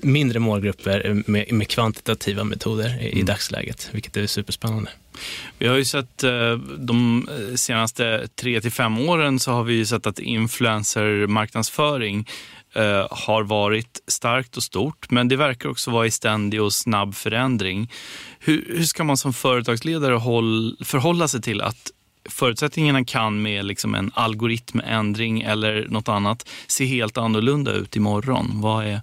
mindre 0.03 0.39
målgrupper 0.39 1.23
med, 1.25 1.51
med 1.51 1.67
kvantitativa 1.67 2.43
metoder 2.43 3.01
i, 3.01 3.13
mm. 3.13 3.25
dagsläget, 3.25 3.89
vilket 3.91 4.17
är 4.17 4.27
superspännande. 4.27 4.91
Vi 5.57 5.67
har 5.67 5.77
ju 5.77 5.85
sett 5.85 6.23
de 6.77 7.29
senaste 7.55 8.27
tre 8.35 8.61
till 8.61 8.71
fem 8.71 8.99
åren 8.99 9.39
så 9.39 9.51
har 9.51 9.63
vi 9.63 9.85
sett 9.85 10.07
att 10.07 10.19
influencermarknadsföring 10.19 12.25
eh, 12.73 13.07
har 13.11 13.43
varit 13.43 13.99
starkt 14.07 14.57
och 14.57 14.63
stort, 14.63 15.11
men 15.11 15.27
det 15.27 15.35
verkar 15.35 15.69
också 15.69 15.91
vara 15.91 16.05
i 16.05 16.11
ständig 16.11 16.61
och 16.61 16.73
snabb 16.73 17.15
förändring. 17.15 17.91
Hur, 18.39 18.65
hur 18.77 18.83
ska 18.83 19.03
man 19.03 19.17
som 19.17 19.33
företagsledare 19.33 20.15
håll, 20.15 20.77
förhålla 20.83 21.27
sig 21.27 21.41
till 21.41 21.61
att 21.61 21.91
förutsättningarna 22.29 23.05
kan 23.05 23.41
med 23.41 23.65
liksom 23.65 23.95
en 23.95 24.11
algoritmändring 24.13 25.41
eller 25.41 25.87
något 25.89 26.09
annat 26.09 26.49
se 26.67 26.85
helt 26.85 27.17
annorlunda 27.17 27.71
ut 27.71 27.95
imorgon? 27.95 28.51
Vad 28.53 28.85
är 28.85 29.01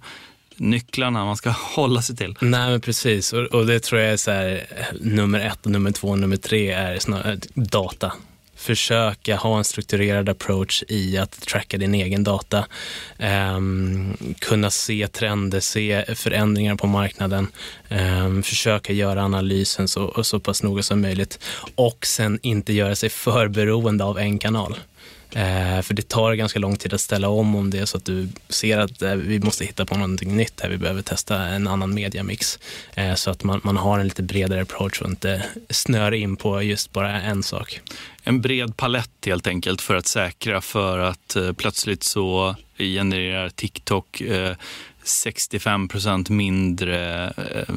nycklarna 0.55 1.25
man 1.25 1.37
ska 1.37 1.49
hålla 1.75 2.01
sig 2.01 2.15
till? 2.15 2.37
Nej, 2.41 2.69
men 2.69 2.81
precis. 2.81 3.33
Och, 3.33 3.45
och 3.45 3.65
det 3.65 3.79
tror 3.79 4.01
jag 4.01 4.13
är 4.13 4.17
så 4.17 4.31
här, 4.31 4.65
nummer 5.01 5.39
ett, 5.39 5.65
nummer 5.65 5.91
två 5.91 6.15
nummer 6.15 6.37
tre 6.37 6.71
är 6.71 6.99
snarare 6.99 7.33
eh, 7.33 7.39
data 7.53 8.13
försöka 8.59 9.35
ha 9.35 9.57
en 9.57 9.63
strukturerad 9.63 10.29
approach 10.29 10.83
i 10.87 11.17
att 11.17 11.41
tracka 11.41 11.77
din 11.77 11.95
egen 11.95 12.23
data. 12.23 12.65
Um, 13.55 14.17
kunna 14.39 14.69
se 14.69 15.07
trender, 15.07 15.59
se 15.59 16.15
förändringar 16.15 16.75
på 16.75 16.87
marknaden. 16.87 17.47
Um, 17.89 18.43
försöka 18.43 18.93
göra 18.93 19.23
analysen 19.23 19.87
så, 19.87 20.23
så 20.23 20.39
pass 20.39 20.63
noga 20.63 20.83
som 20.83 21.01
möjligt. 21.01 21.39
Och 21.75 22.05
sen 22.05 22.39
inte 22.41 22.73
göra 22.73 22.95
sig 22.95 23.09
för 23.09 23.47
beroende 23.47 24.03
av 24.03 24.19
en 24.19 24.39
kanal. 24.39 24.75
Eh, 25.31 25.81
för 25.81 25.93
det 25.93 26.07
tar 26.07 26.33
ganska 26.33 26.59
lång 26.59 26.77
tid 26.77 26.93
att 26.93 27.01
ställa 27.01 27.29
om 27.29 27.55
om 27.55 27.69
det 27.69 27.79
är 27.79 27.85
så 27.85 27.97
att 27.97 28.05
du 28.05 28.27
ser 28.49 28.77
att 28.77 29.01
eh, 29.01 29.15
vi 29.15 29.39
måste 29.39 29.65
hitta 29.65 29.85
på 29.85 29.95
någonting 29.95 30.37
nytt 30.37 30.61
här. 30.61 30.69
Vi 30.69 30.77
behöver 30.77 31.01
testa 31.01 31.45
en 31.45 31.67
annan 31.67 31.93
mediamix. 31.93 32.59
Eh, 32.93 33.15
så 33.15 33.31
att 33.31 33.43
man, 33.43 33.61
man 33.63 33.77
har 33.77 33.99
en 33.99 34.07
lite 34.07 34.23
bredare 34.23 34.61
approach 34.61 35.01
och 35.01 35.09
inte 35.09 35.45
snör 35.69 36.11
in 36.11 36.35
på 36.35 36.63
just 36.63 36.91
bara 36.91 37.21
en 37.21 37.43
sak. 37.43 37.81
En 38.23 38.41
bred 38.41 38.77
palett 38.77 39.25
helt 39.25 39.47
enkelt 39.47 39.81
för 39.81 39.95
att 39.95 40.07
säkra 40.07 40.61
för 40.61 40.99
att 40.99 41.35
eh, 41.35 41.53
plötsligt 41.53 42.03
så 42.03 42.55
genererar 42.77 43.49
TikTok 43.49 44.21
65 45.03 45.83
eh, 45.83 45.87
procent 45.87 46.29
mindre 46.29 47.27
eh, 47.37 47.75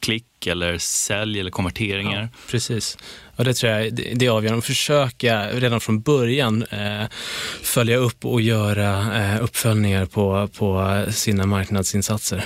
klick 0.00 0.46
eller 0.46 0.78
sälj 0.78 1.40
eller 1.40 1.50
konverteringar. 1.50 2.22
Ja, 2.22 2.38
precis. 2.50 2.98
Och 3.36 3.44
det 3.44 3.54
tror 3.54 3.72
jag 3.72 3.94
det 3.94 4.26
är 4.26 4.30
avgörande. 4.30 4.58
att 4.58 4.64
Försöka 4.64 5.48
redan 5.50 5.80
från 5.80 6.00
början 6.00 6.62
eh, 6.62 7.04
följa 7.62 7.96
upp 7.96 8.24
och 8.24 8.40
göra 8.40 9.16
eh, 9.22 9.42
uppföljningar 9.42 10.06
på, 10.06 10.48
på 10.48 11.04
sina 11.10 11.46
marknadsinsatser. 11.46 12.44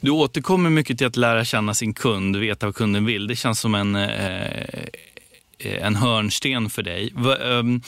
Du 0.00 0.10
återkommer 0.10 0.70
mycket 0.70 0.98
till 0.98 1.06
att 1.06 1.16
lära 1.16 1.44
känna 1.44 1.74
sin 1.74 1.94
kund, 1.94 2.36
veta 2.36 2.66
vad 2.66 2.74
kunden 2.74 3.04
vill. 3.04 3.26
Det 3.26 3.36
känns 3.36 3.60
som 3.60 3.74
en, 3.74 3.94
eh, 3.94 4.84
en 5.58 5.96
hörnsten 5.96 6.70
för 6.70 6.82
dig. 6.82 7.12
V 7.16 7.30
ehm, 7.30 7.80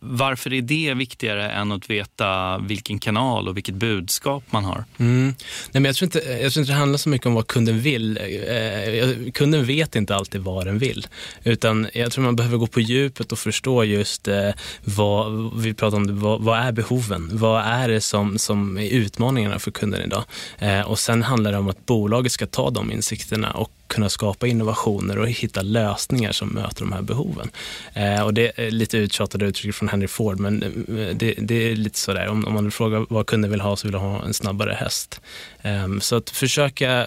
varför 0.00 0.52
är 0.52 0.62
det 0.62 0.94
viktigare 0.94 1.50
än 1.50 1.72
att 1.72 1.90
veta 1.90 2.58
vilken 2.58 2.98
kanal 2.98 3.48
och 3.48 3.56
vilket 3.56 3.74
budskap 3.74 4.44
man 4.50 4.64
har? 4.64 4.84
Mm. 4.98 5.24
Nej, 5.24 5.34
men 5.72 5.84
jag, 5.84 5.96
tror 5.96 6.06
inte, 6.06 6.18
jag 6.18 6.52
tror 6.52 6.62
inte 6.62 6.72
det 6.72 6.78
handlar 6.78 6.98
så 6.98 7.08
mycket 7.08 7.26
om 7.26 7.34
vad 7.34 7.46
kunden 7.46 7.80
vill. 7.80 8.18
Eh, 8.18 9.32
kunden 9.32 9.64
vet 9.64 9.96
inte 9.96 10.14
alltid 10.14 10.40
vad 10.40 10.66
den 10.66 10.78
vill. 10.78 11.06
Utan 11.44 11.88
jag 11.92 12.12
tror 12.12 12.24
man 12.24 12.36
behöver 12.36 12.56
gå 12.56 12.66
på 12.66 12.80
djupet 12.80 13.32
och 13.32 13.38
förstå 13.38 13.84
just 13.84 14.28
eh, 14.28 14.50
vad, 14.84 15.50
vi 15.62 15.74
pratar 15.74 15.96
om 15.96 16.20
vad, 16.20 16.40
vad, 16.40 16.58
är 16.58 16.72
behoven? 16.72 17.30
Vad 17.32 17.62
är 17.62 17.88
det 17.88 18.00
som, 18.00 18.38
som 18.38 18.78
är 18.78 18.90
utmaningarna 18.90 19.58
för 19.58 19.70
kunden 19.70 20.02
idag? 20.02 20.24
Eh, 20.58 20.80
och 20.80 20.98
sen 20.98 21.22
handlar 21.22 21.52
det 21.52 21.58
om 21.58 21.68
att 21.68 21.86
bolaget 21.86 22.32
ska 22.32 22.46
ta 22.46 22.70
de 22.70 22.92
insikterna 22.92 23.50
och 23.50 23.70
kunna 23.90 24.08
skapa 24.08 24.46
innovationer 24.46 25.18
och 25.18 25.28
hitta 25.28 25.62
lösningar 25.62 26.32
som 26.32 26.48
möter 26.48 26.80
de 26.80 26.92
här 26.92 27.02
behoven. 27.02 27.50
Eh, 27.94 28.22
och 28.22 28.34
det 28.34 28.52
är 28.56 28.70
lite 28.70 28.98
uttjatade 28.98 29.46
uttryck 29.46 29.74
från 29.74 29.88
Henry 29.88 30.08
Ford, 30.08 30.40
men 30.40 30.62
eh, 30.62 31.16
det, 31.16 31.34
det 31.38 31.54
är 31.54 31.76
lite 31.76 31.98
sådär, 31.98 32.28
om, 32.28 32.46
om 32.46 32.54
man 32.54 32.70
frågar 32.70 33.06
vad 33.08 33.26
kunden 33.26 33.50
vill 33.50 33.60
ha 33.60 33.76
så 33.76 33.86
vill 33.86 33.92
de 33.92 34.02
ha 34.02 34.24
en 34.24 34.34
snabbare 34.34 34.72
häst. 34.72 35.20
Eh, 35.62 35.98
så 36.00 36.16
att 36.16 36.30
försöka 36.30 37.06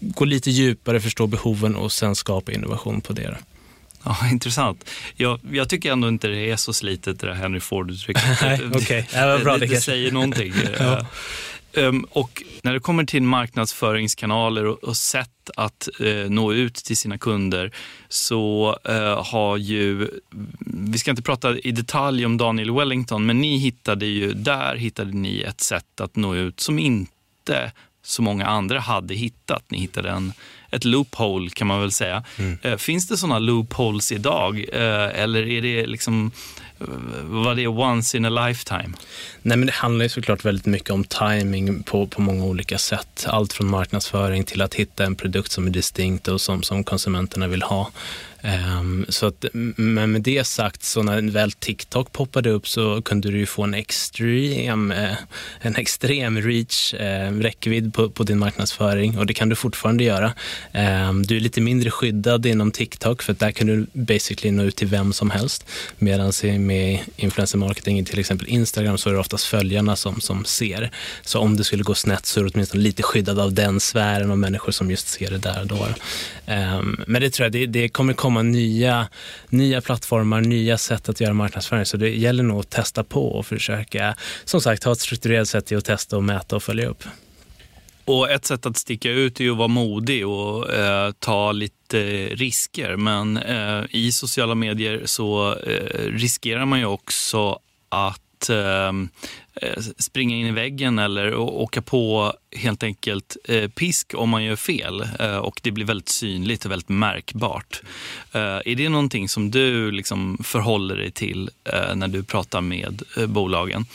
gå 0.00 0.24
lite 0.24 0.50
djupare, 0.50 1.00
förstå 1.00 1.26
behoven 1.26 1.76
och 1.76 1.92
sen 1.92 2.14
skapa 2.14 2.52
innovation 2.52 3.00
på 3.00 3.12
det. 3.12 3.36
Ja, 4.06 4.16
intressant. 4.32 4.84
Jag, 5.16 5.40
jag, 5.52 5.68
tycker 5.68 5.92
ändå 5.92 6.08
inte 6.08 6.28
det 6.28 6.50
är 6.50 6.56
så 6.56 6.72
slitet 6.72 7.20
det 7.20 7.26
där 7.26 7.34
Henry 7.34 7.60
Ford-uttrycket. 7.60 8.22
Okay. 8.76 9.04
ja, 9.12 9.26
det, 9.26 9.58
det, 9.58 9.66
det 9.66 9.80
säger 9.80 10.12
någonting. 10.12 10.52
ja. 10.78 11.06
Um, 11.76 12.06
och 12.10 12.42
när 12.62 12.72
det 12.72 12.80
kommer 12.80 13.04
till 13.04 13.22
marknadsföringskanaler 13.22 14.66
och, 14.66 14.84
och 14.84 14.96
sätt 14.96 15.50
att 15.56 15.88
uh, 16.00 16.30
nå 16.30 16.52
ut 16.52 16.74
till 16.74 16.96
sina 16.96 17.18
kunder 17.18 17.72
så 18.08 18.76
uh, 18.88 19.24
har 19.24 19.56
ju, 19.56 20.10
vi 20.66 20.98
ska 20.98 21.10
inte 21.10 21.22
prata 21.22 21.58
i 21.58 21.70
detalj 21.70 22.26
om 22.26 22.36
Daniel 22.36 22.70
Wellington, 22.70 23.26
men 23.26 23.40
ni 23.40 23.56
hittade 23.56 24.06
ju, 24.06 24.32
där 24.32 24.76
hittade 24.76 25.12
ni 25.12 25.40
ett 25.40 25.60
sätt 25.60 26.00
att 26.00 26.16
nå 26.16 26.34
ut 26.34 26.60
som 26.60 26.78
inte 26.78 27.72
så 28.06 28.22
många 28.22 28.46
andra 28.46 28.80
hade 28.80 29.14
hittat. 29.14 29.64
Ni 29.68 29.78
hittade 29.78 30.10
en, 30.10 30.32
ett 30.70 30.84
loophole 30.84 31.50
kan 31.50 31.66
man 31.66 31.80
väl 31.80 31.92
säga. 31.92 32.24
Mm. 32.38 32.58
Uh, 32.64 32.76
finns 32.76 33.08
det 33.08 33.16
sådana 33.16 33.38
loopholes 33.38 34.12
idag 34.12 34.64
eller 34.68 35.48
är 35.48 35.62
det 35.62 35.86
liksom 35.86 36.32
var 37.22 37.54
det 37.54 37.66
once 37.66 38.16
in 38.16 38.24
a 38.24 38.46
lifetime? 38.46 38.92
Nej, 39.42 39.56
men 39.56 39.66
det 39.66 39.72
handlar 39.72 40.02
ju 40.02 40.08
såklart 40.08 40.44
väldigt 40.44 40.66
mycket 40.66 40.90
om 40.90 41.04
timing 41.04 41.82
på, 41.82 42.06
på 42.06 42.20
många 42.20 42.44
olika 42.44 42.78
sätt. 42.78 43.26
Allt 43.28 43.52
från 43.52 43.70
marknadsföring 43.70 44.44
till 44.44 44.62
att 44.62 44.74
hitta 44.74 45.04
en 45.04 45.14
produkt 45.14 45.52
som 45.52 45.66
är 45.66 45.70
distinkt 45.70 46.28
och 46.28 46.40
som, 46.40 46.62
som 46.62 46.84
konsumenterna 46.84 47.46
vill 47.46 47.62
ha. 47.62 47.90
Um, 48.46 49.06
så 49.08 49.26
att, 49.26 49.44
men 49.52 50.12
med 50.12 50.22
det 50.22 50.46
sagt, 50.46 50.82
så 50.82 51.02
när 51.02 51.30
väl 51.30 51.52
TikTok 51.52 52.12
poppade 52.12 52.50
upp 52.50 52.68
så 52.68 53.02
kunde 53.02 53.30
du 53.30 53.38
ju 53.38 53.46
få 53.46 53.62
en 53.62 53.74
extrem, 53.74 54.92
eh, 54.92 55.14
en 55.60 55.76
extrem 55.76 56.42
reach, 56.42 56.94
eh, 56.94 57.32
räckvidd 57.32 57.94
på, 57.94 58.10
på, 58.10 58.22
din 58.22 58.38
marknadsföring 58.38 59.18
och 59.18 59.26
det 59.26 59.34
kan 59.34 59.48
du 59.48 59.56
fortfarande 59.56 60.04
göra. 60.04 60.32
Um, 61.08 61.22
du 61.22 61.36
är 61.36 61.40
lite 61.40 61.60
mindre 61.60 61.90
skyddad 61.90 62.46
inom 62.46 62.70
TikTok 62.70 63.22
för 63.22 63.32
där 63.32 63.50
kan 63.50 63.66
du 63.66 63.86
basically 63.92 64.50
nå 64.50 64.62
ut 64.62 64.76
till 64.76 64.88
vem 64.88 65.12
som 65.12 65.30
helst. 65.30 65.66
Medan 65.98 66.32
med 66.58 66.98
influencer 67.16 67.58
marketing 67.58 67.98
i 67.98 68.04
till 68.04 68.18
exempel 68.18 68.48
Instagram 68.48 68.98
så 68.98 69.08
är 69.08 69.12
det 69.12 69.20
oftast 69.20 69.44
följarna 69.44 69.96
som, 69.96 70.20
som 70.20 70.44
ser. 70.44 70.90
Så 71.22 71.38
om 71.40 71.56
det 71.56 71.64
skulle 71.64 71.82
gå 71.82 71.94
snett 71.94 72.26
så 72.26 72.40
är 72.40 72.44
du 72.44 72.50
åtminstone 72.54 72.82
lite 72.82 73.02
skyddad 73.02 73.38
av 73.38 73.52
den 73.52 73.80
sfären 73.80 74.30
av 74.30 74.38
människor 74.38 74.72
som 74.72 74.90
just 74.90 75.08
ser 75.08 75.30
det 75.30 75.38
där 75.38 75.60
och 75.60 75.66
då. 75.66 75.88
Um, 76.52 77.04
men 77.06 77.22
det 77.22 77.30
tror 77.30 77.44
jag, 77.44 77.52
det, 77.52 77.66
det 77.66 77.88
kommer 77.88 78.12
komma 78.12 78.35
nya, 78.42 79.08
nya 79.48 79.80
plattformar, 79.80 80.40
nya 80.40 80.78
sätt 80.78 81.08
att 81.08 81.20
göra 81.20 81.32
marknadsföring. 81.32 81.86
Så 81.86 81.96
det 81.96 82.10
gäller 82.10 82.42
nog 82.42 82.60
att 82.60 82.70
testa 82.70 83.04
på 83.04 83.28
och 83.28 83.46
försöka, 83.46 84.16
som 84.44 84.60
sagt, 84.60 84.84
ha 84.84 84.92
ett 84.92 85.00
strukturerat 85.00 85.48
sätt 85.48 85.66
till 85.66 85.78
att 85.78 85.84
testa 85.84 86.16
och 86.16 86.24
mäta 86.24 86.56
och 86.56 86.62
följa 86.62 86.88
upp. 86.88 87.04
Och 88.04 88.30
ett 88.30 88.44
sätt 88.44 88.66
att 88.66 88.76
sticka 88.76 89.10
ut 89.10 89.40
är 89.40 89.44
ju 89.44 89.50
att 89.50 89.56
vara 89.56 89.68
modig 89.68 90.26
och 90.26 90.74
eh, 90.74 91.12
ta 91.12 91.52
lite 91.52 92.26
risker. 92.26 92.96
Men 92.96 93.36
eh, 93.36 93.84
i 93.90 94.12
sociala 94.12 94.54
medier 94.54 95.02
så 95.04 95.54
eh, 95.54 96.10
riskerar 96.10 96.64
man 96.64 96.78
ju 96.78 96.86
också 96.86 97.58
att 97.88 98.50
eh, 98.50 98.92
Eh, 99.62 99.82
springa 99.98 100.36
in 100.36 100.46
i 100.46 100.50
väggen 100.50 100.98
eller 100.98 101.34
åka 101.36 101.82
på 101.82 102.32
helt 102.56 102.82
enkelt 102.82 103.36
eh, 103.44 103.70
pisk 103.70 104.14
om 104.16 104.30
man 104.30 104.44
gör 104.44 104.56
fel 104.56 105.04
eh, 105.20 105.36
och 105.36 105.60
det 105.62 105.70
blir 105.70 105.84
väldigt 105.84 106.08
synligt 106.08 106.64
och 106.64 106.70
väldigt 106.70 106.88
märkbart. 106.88 107.82
Är 108.32 108.74
det 108.74 108.88
någonting 108.88 109.28
som 109.28 109.50
du 109.50 109.90
liksom 109.90 110.38
förhåller 110.44 110.96
dig 110.96 111.10
till 111.10 111.50
när 111.94 112.08
du 112.08 112.22
pratar 112.22 112.60
med 112.60 113.02
bolagen? 113.28 113.86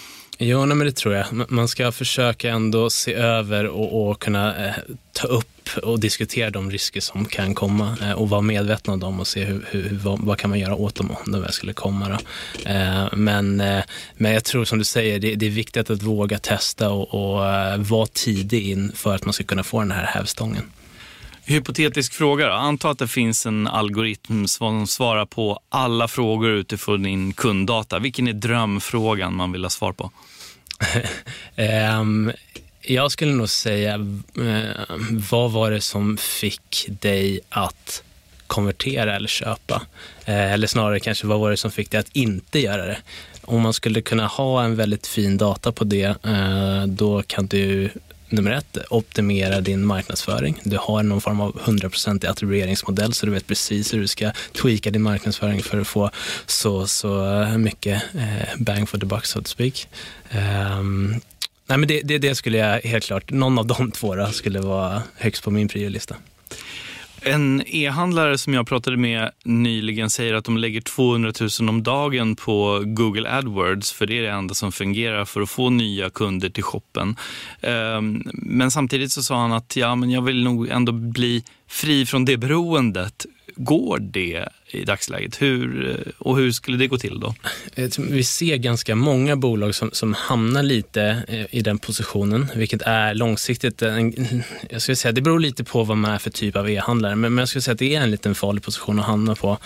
Jo, 0.43 0.65
nej, 0.65 0.77
men 0.77 0.87
det 0.87 0.93
tror 0.93 1.13
jag. 1.15 1.51
Man 1.51 1.67
ska 1.67 1.91
försöka 1.91 2.49
ändå 2.49 2.89
se 2.89 3.13
över 3.13 3.67
och, 3.67 4.09
och 4.09 4.21
kunna 4.21 4.67
eh, 4.67 4.73
ta 5.13 5.27
upp 5.27 5.69
och 5.83 5.99
diskutera 5.99 6.49
de 6.49 6.71
risker 6.71 7.01
som 7.01 7.25
kan 7.25 7.55
komma 7.55 7.97
eh, 8.01 8.11
och 8.11 8.29
vara 8.29 8.41
medvetna 8.41 8.93
om 8.93 8.99
dem 8.99 9.19
och 9.19 9.27
se 9.27 9.43
hur, 9.43 9.65
hur, 9.71 9.99
vad, 10.03 10.19
vad 10.19 10.37
kan 10.37 10.49
man 10.49 10.59
göra 10.59 10.75
åt 10.75 10.95
dem 10.95 11.11
om 11.11 11.31
de 11.31 11.41
väl 11.41 11.51
skulle 11.51 11.73
komma. 11.73 12.19
Eh, 12.65 13.07
men, 13.13 13.61
eh, 13.61 13.83
men 14.17 14.31
jag 14.31 14.43
tror 14.43 14.65
som 14.65 14.79
du 14.79 14.85
säger, 14.85 15.19
det, 15.19 15.35
det 15.35 15.45
är 15.45 15.49
viktigt 15.49 15.89
att 15.89 16.01
våga 16.01 16.39
testa 16.39 16.89
och, 16.89 17.13
och 17.13 17.47
eh, 17.47 17.77
vara 17.77 18.07
tidig 18.07 18.69
in 18.69 18.91
för 18.95 19.15
att 19.15 19.25
man 19.25 19.33
ska 19.33 19.43
kunna 19.43 19.63
få 19.63 19.79
den 19.79 19.91
här 19.91 20.05
hävstången. 20.05 20.63
Hypotetisk 21.45 22.13
fråga 22.13 22.47
då. 22.47 22.53
Anta 22.53 22.89
att 22.89 22.99
det 22.99 23.07
finns 23.07 23.45
en 23.45 23.67
algoritm 23.67 24.47
som 24.47 24.87
svarar 24.87 25.25
på 25.25 25.59
alla 25.69 26.07
frågor 26.07 26.51
utifrån 26.51 27.03
din 27.03 27.33
kunddata. 27.33 27.99
Vilken 27.99 28.27
är 28.27 28.33
drömfrågan 28.33 29.35
man 29.35 29.51
vill 29.51 29.63
ha 29.63 29.69
svar 29.69 29.93
på? 29.93 30.11
Um, 31.99 32.31
jag 32.81 33.11
skulle 33.11 33.31
nog 33.31 33.49
säga, 33.49 33.97
uh, 34.39 34.71
vad 35.29 35.51
var 35.51 35.71
det 35.71 35.81
som 35.81 36.17
fick 36.17 36.85
dig 36.89 37.39
att 37.49 38.03
konvertera 38.47 39.15
eller 39.15 39.27
köpa? 39.27 39.75
Uh, 40.29 40.53
eller 40.53 40.67
snarare 40.67 40.99
kanske, 40.99 41.27
vad 41.27 41.39
var 41.39 41.51
det 41.51 41.57
som 41.57 41.71
fick 41.71 41.91
dig 41.91 41.99
att 41.99 42.15
inte 42.15 42.59
göra 42.59 42.85
det? 42.85 42.97
Om 43.41 43.61
man 43.61 43.73
skulle 43.73 44.01
kunna 44.01 44.27
ha 44.27 44.63
en 44.63 44.75
väldigt 44.75 45.07
fin 45.07 45.37
data 45.37 45.71
på 45.71 45.83
det, 45.83 46.25
uh, 46.25 46.85
då 46.85 47.23
kan 47.23 47.47
du 47.47 47.89
nummer 48.31 48.51
ett, 48.51 48.77
optimera 48.89 49.61
din 49.61 49.85
marknadsföring. 49.85 50.59
Du 50.63 50.77
har 50.77 51.03
någon 51.03 51.21
form 51.21 51.41
av 51.41 51.59
100% 51.65 52.29
attribueringsmodell 52.29 53.13
så 53.13 53.25
du 53.25 53.31
vet 53.31 53.47
precis 53.47 53.93
hur 53.93 53.99
du 53.99 54.07
ska 54.07 54.31
tweaka 54.61 54.91
din 54.91 55.01
marknadsföring 55.01 55.63
för 55.63 55.81
att 55.81 55.87
få 55.87 56.11
så, 56.45 56.87
så 56.87 57.41
eh, 57.41 57.57
mycket 57.57 58.03
eh, 58.15 58.57
bang 58.57 58.89
for 58.89 58.97
the 58.97 59.05
buck, 59.05 59.25
so 59.25 59.41
to 59.41 59.47
speak. 59.47 59.87
Um, 60.31 61.21
nej 61.67 61.77
men 61.77 61.87
det, 61.87 62.01
det, 62.01 62.17
det, 62.17 62.35
skulle 62.35 62.57
jag 62.57 62.81
helt 62.81 63.05
klart, 63.05 63.31
någon 63.31 63.59
av 63.59 63.67
de 63.67 63.91
två 63.91 64.15
då, 64.15 64.27
skulle 64.27 64.59
vara 64.59 65.03
högst 65.15 65.43
på 65.43 65.51
min 65.51 65.67
priolista. 65.67 66.15
En 67.23 67.63
e-handlare 67.65 68.37
som 68.37 68.53
jag 68.53 68.67
pratade 68.67 68.97
med 68.97 69.31
nyligen 69.43 70.09
säger 70.09 70.33
att 70.33 70.45
de 70.45 70.57
lägger 70.57 70.81
200 70.81 71.31
000 71.59 71.69
om 71.69 71.83
dagen 71.83 72.35
på 72.35 72.83
Google 72.85 73.29
AdWords 73.29 73.91
för 73.91 74.05
det 74.05 74.17
är 74.17 74.21
det 74.21 74.29
enda 74.29 74.53
som 74.53 74.71
fungerar 74.71 75.25
för 75.25 75.41
att 75.41 75.49
få 75.49 75.69
nya 75.69 76.09
kunder 76.09 76.49
till 76.49 76.63
shoppen. 76.63 77.15
Ehm, 77.61 78.23
men 78.33 78.71
samtidigt 78.71 79.11
så 79.11 79.23
sa 79.23 79.41
han 79.41 79.53
att 79.53 79.75
ja, 79.75 79.95
men 79.95 80.11
jag 80.11 80.21
vill 80.21 80.43
nog 80.43 80.69
ändå 80.69 80.91
bli 80.91 81.43
fri 81.67 82.05
från 82.05 82.25
det 82.25 82.37
beroendet. 82.37 83.25
Går 83.55 83.99
det 83.99 84.49
i 84.75 84.85
dagsläget? 84.85 85.41
Hur, 85.41 85.89
eh, 85.89 86.11
och 86.17 86.37
hur 86.37 86.51
skulle 86.51 86.77
det 86.77 86.87
gå 86.87 86.97
till 86.97 87.19
då? 87.19 87.35
Eh, 87.75 87.89
vi 87.97 88.23
ser 88.23 88.55
ganska 88.57 88.95
många 88.95 89.35
bolag 89.35 89.75
som, 89.75 89.89
som 89.93 90.13
hamnar 90.13 90.63
lite 90.63 91.23
eh, 91.27 91.45
i 91.51 91.61
den 91.61 91.77
positionen, 91.77 92.47
vilket 92.55 92.81
är 92.81 93.13
långsiktigt, 93.13 93.81
en, 93.81 94.43
jag 94.69 94.81
skulle 94.81 94.95
säga, 94.95 95.11
det 95.11 95.21
beror 95.21 95.39
lite 95.39 95.63
på 95.63 95.83
vad 95.83 95.97
man 95.97 96.11
är 96.11 96.17
för 96.17 96.29
typ 96.29 96.55
av 96.55 96.69
e-handlare, 96.69 97.15
men, 97.15 97.33
men 97.33 97.41
jag 97.41 97.49
skulle 97.49 97.61
säga 97.61 97.73
att 97.73 97.79
det 97.79 97.95
är 97.95 98.01
en 98.01 98.11
liten 98.11 98.35
farlig 98.35 98.63
position 98.63 98.99
att 98.99 99.05
hamna 99.05 99.35
på. 99.35 99.57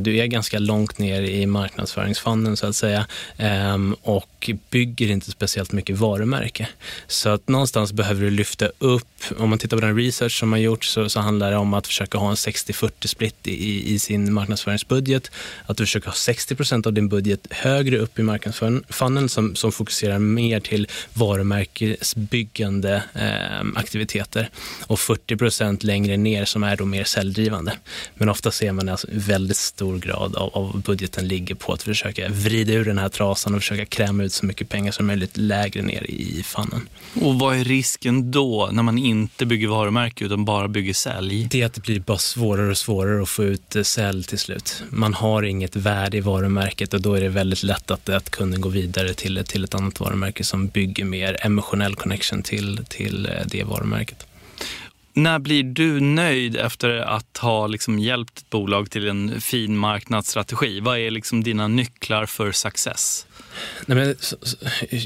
Du 0.00 0.16
är 0.16 0.26
ganska 0.26 0.58
långt 0.58 0.98
ner 0.98 1.22
i 1.22 1.46
marknadsföringsfonden 1.46 2.56
så 2.56 2.66
att 2.66 2.76
säga 2.76 3.06
ehm, 3.36 3.96
och 4.02 4.50
bygger 4.70 5.10
inte 5.10 5.30
speciellt 5.30 5.72
mycket 5.72 5.96
varumärke. 5.96 6.68
Så 7.06 7.28
att 7.28 7.48
någonstans 7.48 7.92
behöver 7.92 8.24
du 8.24 8.30
lyfta 8.30 8.68
upp, 8.78 9.06
om 9.38 9.50
man 9.50 9.58
tittar 9.58 9.76
på 9.76 9.80
den 9.80 9.96
research 9.96 10.38
som 10.38 10.52
har 10.52 10.58
gjorts 10.58 10.90
så, 10.90 11.08
så 11.08 11.20
handlar 11.20 11.50
det 11.50 11.56
om 11.56 11.74
att 11.74 11.86
försöka 11.86 12.18
ha 12.18 12.30
en 12.30 12.34
60-40 12.34 13.06
split 13.06 13.36
i, 13.44 13.94
i 13.94 13.98
sin 13.98 14.32
marknadsföring 14.32 14.43
marknadsföringsbudget, 14.44 15.30
att 15.66 15.76
du 15.76 15.86
försöker 15.86 16.06
ha 16.06 16.14
60 16.14 16.54
procent 16.54 16.86
av 16.86 16.92
din 16.92 17.08
budget 17.08 17.46
högre 17.50 17.98
upp 17.98 18.18
i 18.18 18.22
marknadsfunneln 18.22 19.28
som, 19.28 19.56
som 19.56 19.72
fokuserar 19.72 20.18
mer 20.18 20.60
till 20.60 20.88
varumärkesbyggande 21.14 23.02
eh, 23.14 23.66
aktiviteter 23.74 24.50
och 24.86 25.00
40 25.00 25.36
procent 25.36 25.84
längre 25.84 26.16
ner 26.16 26.44
som 26.44 26.64
är 26.64 26.76
då 26.76 26.84
mer 26.84 27.04
säljdrivande. 27.04 27.72
Men 28.14 28.28
ofta 28.28 28.50
ser 28.50 28.72
man 28.72 28.88
alltså 28.88 29.06
väldigt 29.10 29.56
stor 29.56 29.98
grad 29.98 30.36
av, 30.36 30.50
av 30.54 30.82
budgeten 30.82 31.28
ligger 31.28 31.54
på 31.54 31.72
att 31.72 31.82
försöka 31.82 32.28
vrida 32.28 32.72
ur 32.72 32.84
den 32.84 32.98
här 32.98 33.08
trasan 33.08 33.54
och 33.54 33.60
försöka 33.60 33.84
kräma 33.86 34.24
ut 34.24 34.32
så 34.32 34.46
mycket 34.46 34.68
pengar 34.68 34.92
som 34.92 35.06
möjligt 35.06 35.36
lägre 35.36 35.82
ner 35.82 36.10
i 36.10 36.42
fannen. 36.42 36.88
Och 37.22 37.38
vad 37.38 37.56
är 37.56 37.64
risken 37.64 38.30
då 38.30 38.68
när 38.72 38.82
man 38.82 38.98
inte 38.98 39.46
bygger 39.46 39.68
varumärke 39.68 40.24
utan 40.24 40.44
bara 40.44 40.68
bygger 40.68 40.94
sälj? 40.94 41.48
Det 41.50 41.62
är 41.62 41.66
att 41.66 41.74
det 41.74 41.80
blir 41.80 42.00
bara 42.00 42.18
svårare 42.18 42.70
och 42.70 42.78
svårare 42.78 43.22
att 43.22 43.28
få 43.28 43.44
ut 43.44 43.76
eh, 43.76 43.82
sälj 43.82 44.24
till 44.36 44.44
slut. 44.44 44.82
Man 44.90 45.14
har 45.14 45.42
inget 45.42 45.76
värde 45.76 46.16
i 46.16 46.20
varumärket 46.20 46.94
och 46.94 47.00
då 47.00 47.14
är 47.14 47.20
det 47.20 47.28
väldigt 47.28 47.62
lätt 47.62 47.90
att, 47.90 48.08
att 48.08 48.30
kunden 48.30 48.60
går 48.60 48.70
vidare 48.70 49.14
till, 49.14 49.44
till 49.46 49.64
ett 49.64 49.74
annat 49.74 50.00
varumärke 50.00 50.44
som 50.44 50.66
bygger 50.66 51.04
mer 51.04 51.36
emotionell 51.40 51.94
connection 51.94 52.42
till, 52.42 52.84
till 52.88 53.26
eh, 53.26 53.32
det 53.46 53.64
varumärket. 53.64 54.26
När 55.16 55.38
blir 55.38 55.62
du 55.62 56.00
nöjd 56.00 56.56
efter 56.56 56.90
att 56.90 57.36
ha 57.36 57.66
liksom 57.66 57.98
hjälpt 57.98 58.38
ett 58.38 58.50
bolag 58.50 58.90
till 58.90 59.08
en 59.08 59.40
fin 59.40 59.76
marknadsstrategi? 59.76 60.80
Vad 60.80 60.98
är 60.98 61.10
liksom 61.10 61.42
dina 61.42 61.68
nycklar 61.68 62.26
för 62.26 62.52
success? 62.52 63.26
Nej, 63.86 63.98
men, 63.98 64.16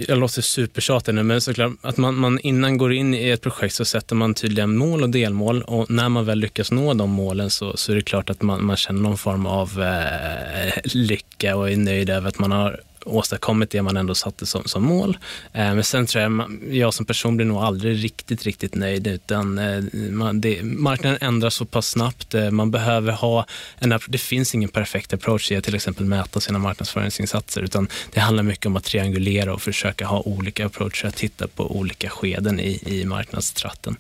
jag 0.08 0.18
låter 0.18 0.42
supertjatig 0.42 1.14
nu, 1.14 1.22
men 1.22 1.40
såklart 1.40 1.72
att 1.82 1.96
man, 1.96 2.14
man 2.14 2.38
innan 2.38 2.78
går 2.78 2.92
in 2.92 3.14
i 3.14 3.28
ett 3.28 3.42
projekt 3.42 3.74
så 3.74 3.84
sätter 3.84 4.16
man 4.16 4.34
tydliga 4.34 4.66
mål 4.66 5.02
och 5.02 5.10
delmål 5.10 5.62
och 5.62 5.90
när 5.90 6.08
man 6.08 6.24
väl 6.24 6.38
lyckas 6.38 6.70
nå 6.70 6.94
de 6.94 7.10
målen 7.10 7.50
så, 7.50 7.76
så 7.76 7.92
är 7.92 7.96
det 7.96 8.02
klart 8.02 8.30
att 8.30 8.42
man, 8.42 8.64
man 8.64 8.76
känner 8.76 9.00
någon 9.00 9.18
form 9.18 9.46
av 9.46 9.82
eh, 9.82 10.72
lycka 10.84 11.56
och 11.56 11.70
är 11.70 11.76
nöjd 11.76 12.10
över 12.10 12.28
att 12.28 12.38
man 12.38 12.52
har 12.52 12.80
åstadkommit 13.08 13.70
det 13.70 13.82
man 13.82 13.96
ändå 13.96 14.14
satte 14.14 14.46
som, 14.46 14.64
som 14.64 14.84
mål. 14.84 15.18
Eh, 15.52 15.74
men 15.74 15.84
sen 15.84 16.06
tror 16.06 16.22
jag, 16.22 16.58
jag 16.70 16.94
som 16.94 17.06
person 17.06 17.36
blir 17.36 17.46
nog 17.46 17.58
aldrig 17.58 18.04
riktigt, 18.04 18.42
riktigt 18.42 18.74
nöjd 18.74 19.06
utan 19.06 19.58
eh, 19.58 19.84
man, 20.10 20.40
det, 20.40 20.62
marknaden 20.62 21.18
ändras 21.20 21.54
så 21.54 21.64
pass 21.64 21.88
snabbt. 21.88 22.34
Eh, 22.34 22.50
man 22.50 22.70
behöver 22.70 23.12
ha 23.12 23.46
en, 23.78 23.98
det 24.08 24.18
finns 24.18 24.54
ingen 24.54 24.68
perfekt 24.68 25.12
approach 25.12 25.52
i 25.52 25.56
att 25.56 25.64
till 25.64 25.74
exempel 25.74 26.04
mäta 26.04 26.40
sina 26.40 26.58
marknadsföringsinsatser 26.58 27.62
utan 27.62 27.88
det 28.12 28.20
handlar 28.20 28.42
mycket 28.42 28.66
om 28.66 28.76
att 28.76 28.84
triangulera 28.84 29.54
och 29.54 29.62
försöka 29.62 30.06
ha 30.06 30.20
olika 30.20 30.66
approacher, 30.66 31.08
att 31.08 31.16
titta 31.16 31.48
på 31.48 31.76
olika 31.76 32.10
skeden 32.10 32.60
i, 32.60 32.82
i 32.86 33.04
marknadstratten. 33.04 33.96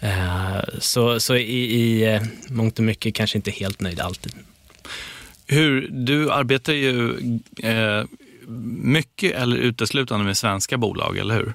Eh, 0.00 0.60
så, 0.78 1.20
så 1.20 1.36
i, 1.36 1.64
i 1.80 2.14
eh, 2.14 2.22
mångt 2.48 2.78
och 2.78 2.84
mycket 2.84 3.14
kanske 3.14 3.38
inte 3.38 3.50
helt 3.50 3.80
nöjd 3.80 4.00
alltid. 4.00 4.32
Hur, 5.46 5.88
du 5.90 6.30
arbetar 6.30 6.72
ju 6.72 7.10
eh, 7.62 8.04
mycket 8.82 9.34
eller 9.34 9.56
uteslutande 9.56 10.24
med 10.24 10.36
svenska 10.36 10.78
bolag, 10.78 11.18
eller 11.18 11.34
hur? 11.34 11.54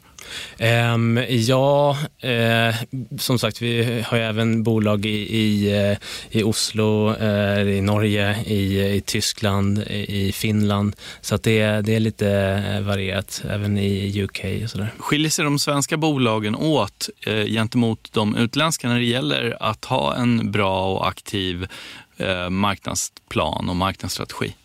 Um, 0.94 1.20
ja, 1.30 1.98
uh, 2.24 2.76
som 3.18 3.40
sagt, 3.40 3.62
vi 3.62 4.02
har 4.08 4.18
ju 4.18 4.24
även 4.24 4.64
bolag 4.64 5.06
i, 5.06 5.38
i, 5.38 5.74
uh, 5.92 5.98
i 6.30 6.44
Oslo, 6.44 7.16
uh, 7.22 7.70
i 7.70 7.82
Norge, 7.82 8.44
i, 8.46 8.96
i 8.96 9.02
Tyskland, 9.02 9.84
i, 9.90 10.28
i 10.28 10.32
Finland. 10.32 10.96
Så 11.22 11.36
att 11.36 11.44
det, 11.44 11.82
det 11.82 11.96
är 11.96 12.00
lite 12.00 12.82
varierat, 12.86 13.44
även 13.50 13.78
i 13.78 14.24
UK 14.24 14.46
och 14.64 14.70
sådär. 14.70 14.94
Skiljer 14.98 15.30
sig 15.30 15.46
de 15.46 15.60
svenska 15.60 15.98
bolagen 15.98 16.56
åt 16.56 17.10
gentemot 17.48 18.10
de 18.14 18.36
utländska 18.36 18.90
när 18.90 19.00
det 19.00 19.06
gäller 19.06 19.58
att 19.60 19.86
ha 19.86 20.16
en 20.16 20.52
bra 20.52 20.94
och 20.94 21.08
aktiv 21.08 21.68
marknadsplan 22.50 23.70
och 23.70 23.76
marknadsstrategi? 23.76 24.56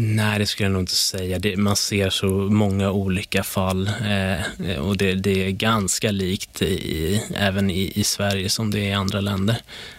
Nej, 0.00 0.38
det 0.38 0.46
skulle 0.46 0.64
jag 0.64 0.72
nog 0.72 0.82
inte 0.82 0.94
säga. 0.96 1.38
Det, 1.38 1.56
man 1.56 1.76
ser 1.76 2.10
så 2.10 2.26
många 2.28 2.90
olika 2.90 3.42
fall 3.42 3.90
eh, 4.00 4.40
eh, 4.70 4.78
och 4.78 4.96
det, 4.96 5.14
det, 5.14 5.46
är 5.46 5.50
ganska 5.50 6.10
likt 6.10 6.62
i, 6.62 7.22
även 7.36 7.70
i, 7.70 7.92
i, 7.94 8.04
Sverige 8.04 8.48
som 8.48 8.70
det 8.70 8.78
är 8.78 8.90
i 8.90 8.92
andra 8.92 9.20
länder. 9.20 9.56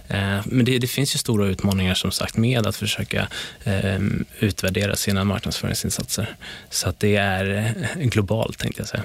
Eh, 0.08 0.40
men 0.46 0.66
det, 0.66 0.78
det, 0.78 0.88
finns 0.88 1.16
ju 1.16 1.18
stora 1.18 1.48
utmaningar 1.48 1.94
som 1.94 2.12
sagt 2.12 2.38
med 2.38 2.68
att 2.68 2.76
försöka 2.76 3.28
eh, 3.64 4.00
utvärdera 4.40 4.96
sina 4.96 5.24
marknadsföringsinsatser. 5.24 6.36
Så 6.70 6.90
att 6.90 7.00
det 7.00 7.16
är 7.16 7.76
eh, 7.98 8.08
globalt 8.08 8.58
tänkte 8.58 8.82
jag 8.82 8.88
säga. 8.88 9.04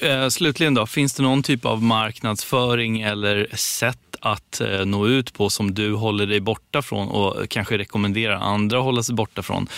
Eh, 0.00 0.28
slutligen 0.28 0.74
då, 0.74 0.86
finns 0.86 1.14
det 1.14 1.22
någon 1.22 1.42
typ 1.42 1.64
av 1.64 1.82
marknadsföring 1.82 3.00
eller 3.00 3.56
sätt 3.56 3.98
att 4.20 4.60
eh, 4.60 4.86
nå 4.86 5.06
ut 5.06 5.32
på 5.32 5.50
som 5.50 5.74
du 5.74 5.92
håller 5.92 6.26
dig 6.26 6.40
borta 6.40 6.82
från 6.82 7.08
och 7.08 7.48
kanske 7.48 7.78
rekommenderar 7.78 8.34
andra 8.34 8.78
att 8.78 8.84
hålla 8.84 9.02
sig 9.02 9.14
borta 9.14 9.42
från? 9.42 9.68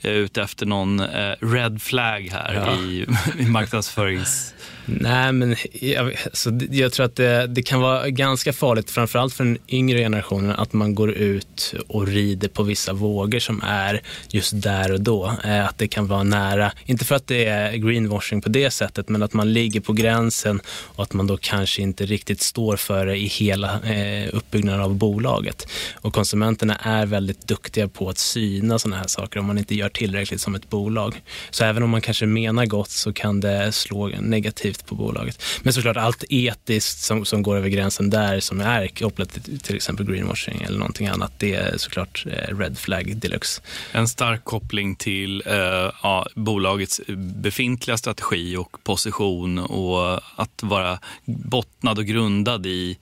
Eh, 0.00 0.10
ute 0.10 0.42
efter 0.42 0.66
någon 0.66 1.02
red 1.40 1.82
flag 1.82 2.28
här 2.32 2.54
ja. 2.54 2.76
i, 2.76 3.06
i 3.38 3.46
marknadsförings... 3.46 4.54
Nej, 4.88 5.32
men 5.32 5.56
jag, 5.72 6.12
så 6.32 6.60
jag 6.70 6.92
tror 6.92 7.06
att 7.06 7.16
det, 7.16 7.46
det, 7.46 7.62
kan 7.62 7.80
vara 7.80 8.10
ganska 8.10 8.52
farligt, 8.52 8.90
framförallt 8.90 9.34
för 9.34 9.44
den 9.44 9.58
yngre 9.68 9.98
generationen, 9.98 10.50
att 10.50 10.72
man 10.72 10.94
går 10.94 11.10
ut 11.10 11.74
och 11.88 12.06
rider 12.06 12.48
på 12.48 12.62
vissa 12.62 12.92
vågor 12.92 13.38
som 13.38 13.62
är 13.62 14.00
just 14.28 14.62
där 14.62 14.92
och 14.92 15.00
då. 15.00 15.32
Att 15.44 15.78
det 15.78 15.88
kan 15.88 16.06
vara 16.06 16.22
nära, 16.22 16.72
inte 16.84 17.04
för 17.04 17.14
att 17.14 17.26
det 17.26 17.44
är 17.44 17.72
greenwashing 17.72 18.42
på 18.42 18.48
det 18.48 18.70
sättet, 18.70 19.08
men 19.08 19.22
att 19.22 19.32
man 19.32 19.52
ligger 19.52 19.65
ligger 19.66 19.80
på 19.80 19.92
gränsen 19.92 20.60
och 20.96 21.02
att 21.02 21.12
man 21.12 21.26
då 21.26 21.36
kanske 21.36 21.82
inte 21.82 22.06
riktigt 22.06 22.40
står 22.40 22.76
för 22.76 23.06
det 23.06 23.16
i 23.16 23.26
hela 23.26 23.80
eh, 23.82 24.28
uppbyggnaden 24.32 24.80
av 24.80 24.94
bolaget. 24.94 25.68
Och 25.94 26.14
konsumenterna 26.14 26.76
är 26.76 27.06
väldigt 27.06 27.48
duktiga 27.48 27.88
på 27.88 28.08
att 28.08 28.18
syna 28.18 28.78
sådana 28.78 28.96
här 28.96 29.06
saker 29.06 29.40
om 29.40 29.46
man 29.46 29.58
inte 29.58 29.74
gör 29.74 29.88
tillräckligt 29.88 30.40
som 30.40 30.54
ett 30.54 30.70
bolag. 30.70 31.22
Så 31.50 31.64
även 31.64 31.82
om 31.82 31.90
man 31.90 32.00
kanske 32.00 32.26
menar 32.26 32.66
gott 32.66 32.90
så 32.90 33.12
kan 33.12 33.40
det 33.40 33.72
slå 33.72 34.08
negativt 34.08 34.86
på 34.86 34.94
bolaget. 34.94 35.42
Men 35.62 35.72
såklart 35.72 35.96
allt 35.96 36.24
etiskt 36.28 36.98
som, 37.02 37.24
som 37.24 37.42
går 37.42 37.56
över 37.56 37.68
gränsen 37.68 38.10
där 38.10 38.40
som 38.40 38.60
är 38.60 38.88
kopplat 38.88 39.44
till 39.60 39.76
till 39.76 39.76
exempel 39.76 40.06
greenwashing 40.06 40.62
eller 40.62 40.78
någonting 40.78 41.06
annat, 41.06 41.32
det 41.38 41.54
är 41.54 41.78
såklart 41.78 42.26
eh, 42.26 42.58
red 42.58 42.78
flag 42.78 43.16
deluxe. 43.16 43.62
En 43.92 44.08
stark 44.08 44.44
koppling 44.44 44.96
till 44.96 45.42
eh, 45.46 45.90
ja, 46.02 46.26
bolagets 46.34 47.00
befintliga 47.42 47.96
strategi 47.96 48.56
och 48.56 48.84
position 48.84 49.55
och 49.58 50.14
att 50.36 50.62
vara 50.62 50.98
bottnad 51.24 51.98
och 51.98 52.04
grundad 52.04 52.66
i 52.66 52.98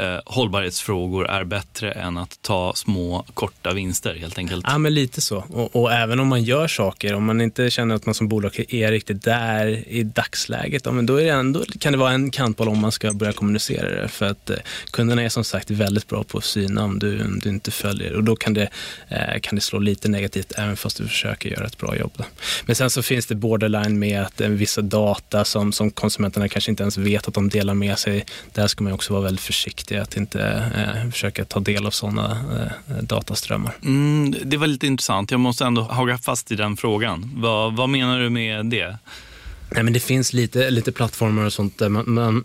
eh, 0.00 0.20
hållbarhetsfrågor 0.26 1.26
är 1.26 1.44
bättre 1.44 1.92
än 1.92 2.18
att 2.18 2.42
ta 2.42 2.72
små 2.74 3.24
korta 3.34 3.72
vinster 3.72 4.14
helt 4.14 4.38
enkelt. 4.38 4.64
Ja, 4.68 4.78
men 4.78 4.94
lite 4.94 5.20
så. 5.20 5.44
Och, 5.52 5.76
och, 5.76 5.92
även 5.92 6.20
om 6.20 6.28
man 6.28 6.42
gör 6.42 6.68
saker, 6.68 7.14
om 7.14 7.24
man 7.24 7.40
inte 7.40 7.70
känner 7.70 7.94
att 7.94 8.06
man 8.06 8.14
som 8.14 8.28
bolag 8.28 8.64
är 8.68 8.90
riktigt 8.90 9.22
där 9.22 9.88
i 9.88 10.02
dagsläget, 10.02 10.86
ja, 10.86 10.92
men 10.92 11.06
då, 11.06 11.16
är 11.20 11.24
det 11.24 11.30
ändå, 11.30 11.64
kan 11.80 11.92
det 11.92 11.98
vara 11.98 12.12
en 12.12 12.30
kantboll 12.30 12.68
om 12.68 12.78
man 12.78 12.92
ska 12.92 13.12
börja 13.12 13.32
kommunicera 13.32 14.02
det. 14.02 14.08
För 14.08 14.26
att 14.26 14.50
eh, 14.50 14.56
kunderna 14.90 15.22
är 15.22 15.28
som 15.28 15.44
sagt 15.44 15.70
väldigt 15.70 16.08
bra 16.08 16.24
på 16.24 16.38
att 16.38 16.44
syna 16.44 16.84
om 16.84 16.98
du, 16.98 17.24
om 17.24 17.38
du 17.38 17.48
inte 17.48 17.70
följer 17.70 18.12
och 18.14 18.24
då 18.24 18.36
kan 18.36 18.54
det, 18.54 18.68
eh, 19.08 19.40
kan 19.40 19.54
det 19.54 19.60
slå 19.60 19.78
lite 19.78 20.08
negativt 20.08 20.52
även 20.56 20.76
fast 20.76 20.96
du 20.96 21.08
försöker 21.08 21.50
göra 21.50 21.66
ett 21.66 21.78
bra 21.78 21.96
jobb. 21.96 22.12
Då. 22.16 22.24
Men 22.66 22.76
sen 22.76 22.90
så 22.90 23.02
finns 23.02 23.26
det 23.26 23.34
borderline 23.34 23.98
med 23.98 24.22
att 24.22 24.40
eh, 24.40 24.48
vissa 24.48 24.82
data 24.82 25.44
som, 25.44 25.72
som 25.72 25.90
konsumenterna 25.90 26.48
kanske 26.48 26.70
inte 26.70 26.82
ens 26.82 26.98
vet 26.98 27.28
att 27.28 27.34
de 27.34 27.48
delar 27.48 27.74
med 27.74 27.98
sig, 27.98 28.26
där 28.52 28.66
ska 28.66 28.84
man 28.84 28.92
också 28.92 29.12
vara 29.12 29.22
väldigt 29.22 29.44
försiktig 29.44 29.87
försiktig 29.88 29.96
att 29.96 30.16
inte 30.16 30.40
eh, 30.74 31.10
försöka 31.10 31.44
ta 31.44 31.60
del 31.60 31.86
av 31.86 31.90
sådana 31.90 32.38
eh, 32.88 33.02
dataströmmar. 33.02 33.72
Mm, 33.82 34.34
det 34.44 34.56
var 34.56 34.66
lite 34.66 34.86
intressant. 34.86 35.30
Jag 35.30 35.40
måste 35.40 35.64
ändå 35.64 35.82
haka 35.82 36.18
fast 36.18 36.52
i 36.52 36.56
den 36.56 36.76
frågan. 36.76 37.30
Vad, 37.34 37.76
vad 37.76 37.88
menar 37.88 38.20
du 38.20 38.30
med 38.30 38.66
det? 38.66 38.98
Nej, 39.70 39.82
men 39.82 39.92
det 39.92 40.00
finns 40.00 40.32
lite, 40.32 40.70
lite 40.70 40.92
plattformar 40.92 41.44
och 41.44 41.52
sånt 41.52 41.78
där 41.78 41.88
man, 41.88 42.04
man 42.06 42.44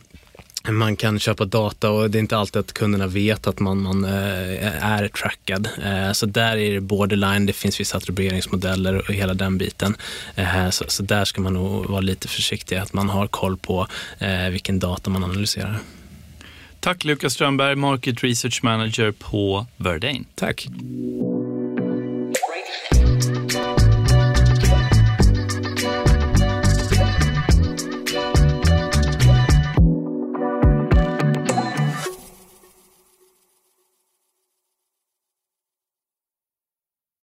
man 0.69 0.95
kan 0.95 1.19
köpa 1.19 1.45
data 1.45 1.89
och 1.89 2.09
det 2.09 2.17
är 2.17 2.19
inte 2.19 2.37
alltid 2.37 2.59
att 2.59 2.73
kunderna 2.73 3.07
vet 3.07 3.47
att 3.47 3.59
man, 3.59 3.81
man 3.81 4.05
äh, 4.05 4.83
är 4.83 5.07
trackad. 5.07 5.69
Äh, 5.83 6.11
så 6.13 6.25
där 6.25 6.57
är 6.57 6.73
det 6.73 6.81
borderline, 6.81 7.45
det 7.45 7.53
finns 7.53 7.79
vissa 7.79 7.97
attribueringsmodeller 7.97 8.97
och 8.97 9.13
hela 9.13 9.33
den 9.33 9.57
biten. 9.57 9.95
Äh, 10.35 10.69
så, 10.69 10.85
så, 10.87 11.03
där 11.03 11.25
ska 11.25 11.41
man 11.41 11.53
nog 11.53 11.85
vara 11.85 12.01
lite 12.01 12.27
försiktig, 12.27 12.75
att 12.75 12.93
man 12.93 13.09
har 13.09 13.27
koll 13.27 13.57
på 13.57 13.87
vilken 14.51 14.79
data 14.79 15.09
man 15.09 15.23
analyserar. 15.23 15.79
Tack 16.83 17.03
Lukas 17.03 17.33
Strömberg, 17.33 17.77
Market 17.77 18.23
Research 18.23 18.63
Manager 18.63 19.11
på 19.11 19.65
Verdane. 19.77 20.23
Tack. 20.35 20.67